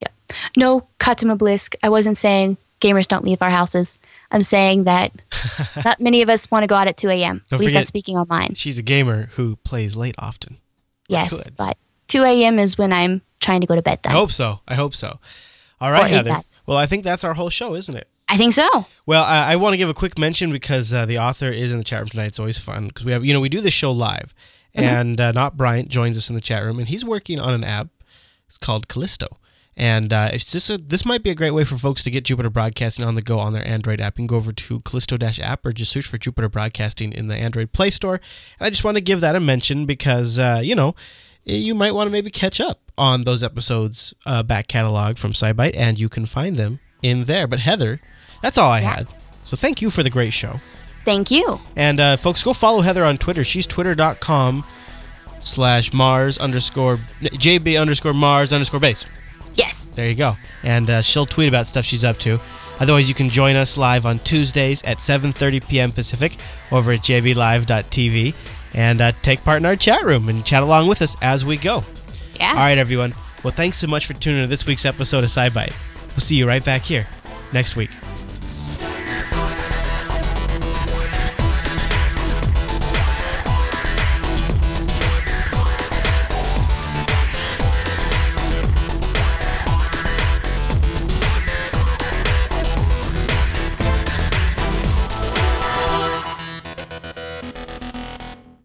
Yeah. 0.00 0.08
No, 0.56 0.88
Katama 0.98 1.36
Blisk, 1.36 1.74
I 1.82 1.90
wasn't 1.90 2.16
saying 2.16 2.56
gamers 2.80 3.06
don't 3.06 3.22
leave 3.22 3.42
our 3.42 3.50
houses. 3.50 4.00
I'm 4.30 4.42
saying 4.42 4.84
that 4.84 5.12
not 5.84 6.00
many 6.00 6.22
of 6.22 6.30
us 6.30 6.50
want 6.50 6.62
to 6.62 6.68
go 6.68 6.74
out 6.74 6.88
at 6.88 6.96
2 6.96 7.10
a.m. 7.10 7.42
Don't 7.50 7.58
At 7.58 7.60
least 7.60 7.74
that's 7.74 7.88
speaking 7.88 8.16
online. 8.16 8.54
She's 8.54 8.78
a 8.78 8.82
gamer 8.82 9.26
who 9.34 9.56
plays 9.56 9.94
late 9.94 10.14
often. 10.16 10.56
Yes, 11.06 11.50
but 11.50 11.76
2 12.08 12.22
a.m. 12.22 12.58
is 12.58 12.78
when 12.78 12.94
I'm 12.94 13.20
trying 13.40 13.60
to 13.60 13.66
go 13.66 13.74
to 13.74 13.82
bed 13.82 13.98
Then. 14.02 14.12
I 14.12 14.16
hope 14.16 14.30
so. 14.30 14.60
I 14.66 14.74
hope 14.74 14.94
so. 14.94 15.18
All 15.82 15.92
right, 15.92 16.06
Or 16.06 16.08
Heather. 16.08 16.42
Well, 16.64 16.78
I 16.78 16.86
think 16.86 17.04
that's 17.04 17.24
our 17.24 17.34
whole 17.34 17.50
show, 17.50 17.74
isn't 17.74 17.94
it? 17.94 18.08
I 18.32 18.38
think 18.38 18.54
so. 18.54 18.86
Well, 19.04 19.22
I, 19.24 19.52
I 19.52 19.56
want 19.56 19.74
to 19.74 19.76
give 19.76 19.90
a 19.90 19.94
quick 19.94 20.18
mention 20.18 20.50
because 20.52 20.94
uh, 20.94 21.04
the 21.04 21.18
author 21.18 21.50
is 21.50 21.70
in 21.70 21.76
the 21.78 21.84
chat 21.84 22.00
room 22.00 22.08
tonight. 22.08 22.26
It's 22.26 22.38
always 22.38 22.58
fun 22.58 22.88
because 22.88 23.04
we 23.04 23.12
have, 23.12 23.24
you 23.24 23.34
know, 23.34 23.40
we 23.40 23.48
do 23.50 23.60
this 23.60 23.74
show 23.74 23.92
live, 23.92 24.34
Mm-hmm. 24.74 24.88
and 24.88 25.20
uh, 25.20 25.32
Not 25.32 25.58
Bryant 25.58 25.90
joins 25.90 26.16
us 26.16 26.30
in 26.30 26.34
the 26.34 26.40
chat 26.40 26.64
room, 26.64 26.78
and 26.78 26.88
he's 26.88 27.04
working 27.04 27.38
on 27.38 27.52
an 27.52 27.62
app. 27.62 27.88
It's 28.46 28.56
called 28.56 28.88
Callisto, 28.88 29.26
and 29.76 30.10
uh, 30.14 30.30
it's 30.32 30.50
just 30.50 30.70
a, 30.70 30.78
this 30.78 31.04
might 31.04 31.22
be 31.22 31.28
a 31.28 31.34
great 31.34 31.50
way 31.50 31.62
for 31.64 31.76
folks 31.76 32.02
to 32.04 32.10
get 32.10 32.24
Jupiter 32.24 32.48
Broadcasting 32.48 33.04
on 33.04 33.14
the 33.14 33.20
go 33.20 33.38
on 33.38 33.52
their 33.52 33.68
Android 33.68 34.00
app. 34.00 34.14
You 34.14 34.22
can 34.22 34.26
go 34.28 34.36
over 34.36 34.50
to 34.50 34.80
Callisto-app 34.80 35.66
or 35.66 35.72
just 35.72 35.92
search 35.92 36.06
for 36.06 36.16
Jupiter 36.16 36.48
Broadcasting 36.48 37.12
in 37.12 37.28
the 37.28 37.36
Android 37.36 37.72
Play 37.74 37.90
Store. 37.90 38.14
And 38.58 38.66
I 38.66 38.70
just 38.70 38.82
want 38.82 38.96
to 38.96 39.02
give 39.02 39.20
that 39.20 39.36
a 39.36 39.40
mention 39.40 39.84
because 39.84 40.38
uh, 40.38 40.62
you 40.64 40.74
know 40.74 40.94
you 41.44 41.74
might 41.74 41.94
want 41.94 42.06
to 42.08 42.10
maybe 42.12 42.30
catch 42.30 42.58
up 42.58 42.80
on 42.96 43.24
those 43.24 43.42
episodes 43.42 44.14
uh, 44.24 44.42
back 44.42 44.68
catalog 44.68 45.18
from 45.18 45.34
SciByte, 45.34 45.76
and 45.76 46.00
you 46.00 46.08
can 46.08 46.24
find 46.24 46.56
them 46.56 46.80
in 47.02 47.24
there. 47.24 47.46
But 47.46 47.58
Heather, 47.58 48.00
that's 48.42 48.58
all 48.58 48.70
I 48.70 48.80
Yeah. 48.80 48.94
had. 48.96 49.08
So 49.44 49.56
thank 49.56 49.80
you 49.80 49.88
for 49.90 50.02
the 50.02 50.10
great 50.10 50.32
show. 50.32 50.60
Thank 51.04 51.30
you. 51.30 51.60
And 51.74 51.98
uh, 51.98 52.16
folks, 52.16 52.42
go 52.42 52.52
follow 52.52 52.80
Heather 52.82 53.04
on 53.04 53.18
Twitter. 53.18 53.42
She's 53.44 53.66
twitter.com 53.66 54.64
slash 55.40 55.92
Mars 55.92 56.38
underscore 56.38 56.98
JB 57.22 57.80
underscore 57.80 58.12
Mars 58.12 58.52
underscore 58.52 58.78
base. 58.80 59.04
Yes. 59.54 59.86
There 59.86 60.06
you 60.08 60.14
go. 60.14 60.36
And 60.62 60.88
uh, 60.88 61.02
she'll 61.02 61.26
tweet 61.26 61.48
about 61.48 61.66
stuff 61.66 61.84
she's 61.84 62.04
up 62.04 62.18
to. 62.20 62.40
Otherwise, 62.80 63.08
you 63.08 63.14
can 63.14 63.28
join 63.28 63.54
us 63.56 63.76
live 63.76 64.06
on 64.06 64.18
Tuesdays 64.20 64.82
at 64.84 64.98
7.30 64.98 65.68
p.m. 65.68 65.92
Pacific 65.92 66.36
over 66.70 66.92
at 66.92 67.00
jblive.tv 67.00 68.34
and 68.74 69.00
uh, 69.00 69.12
take 69.22 69.44
part 69.44 69.58
in 69.58 69.66
our 69.66 69.76
chat 69.76 70.02
room 70.04 70.28
and 70.28 70.44
chat 70.46 70.62
along 70.62 70.86
with 70.88 71.02
us 71.02 71.14
as 71.20 71.44
we 71.44 71.56
go. 71.58 71.84
Yeah. 72.40 72.50
All 72.50 72.56
right, 72.56 72.78
everyone. 72.78 73.12
Well, 73.44 73.52
thanks 73.52 73.76
so 73.76 73.86
much 73.88 74.06
for 74.06 74.14
tuning 74.14 74.38
in 74.38 74.44
to 74.44 74.48
this 74.48 74.64
week's 74.66 74.84
episode 74.86 75.24
of 75.24 75.30
SciByte. 75.30 75.74
We'll 76.10 76.20
see 76.20 76.36
you 76.36 76.46
right 76.46 76.64
back 76.64 76.82
here 76.82 77.06
next 77.52 77.76
week. 77.76 77.90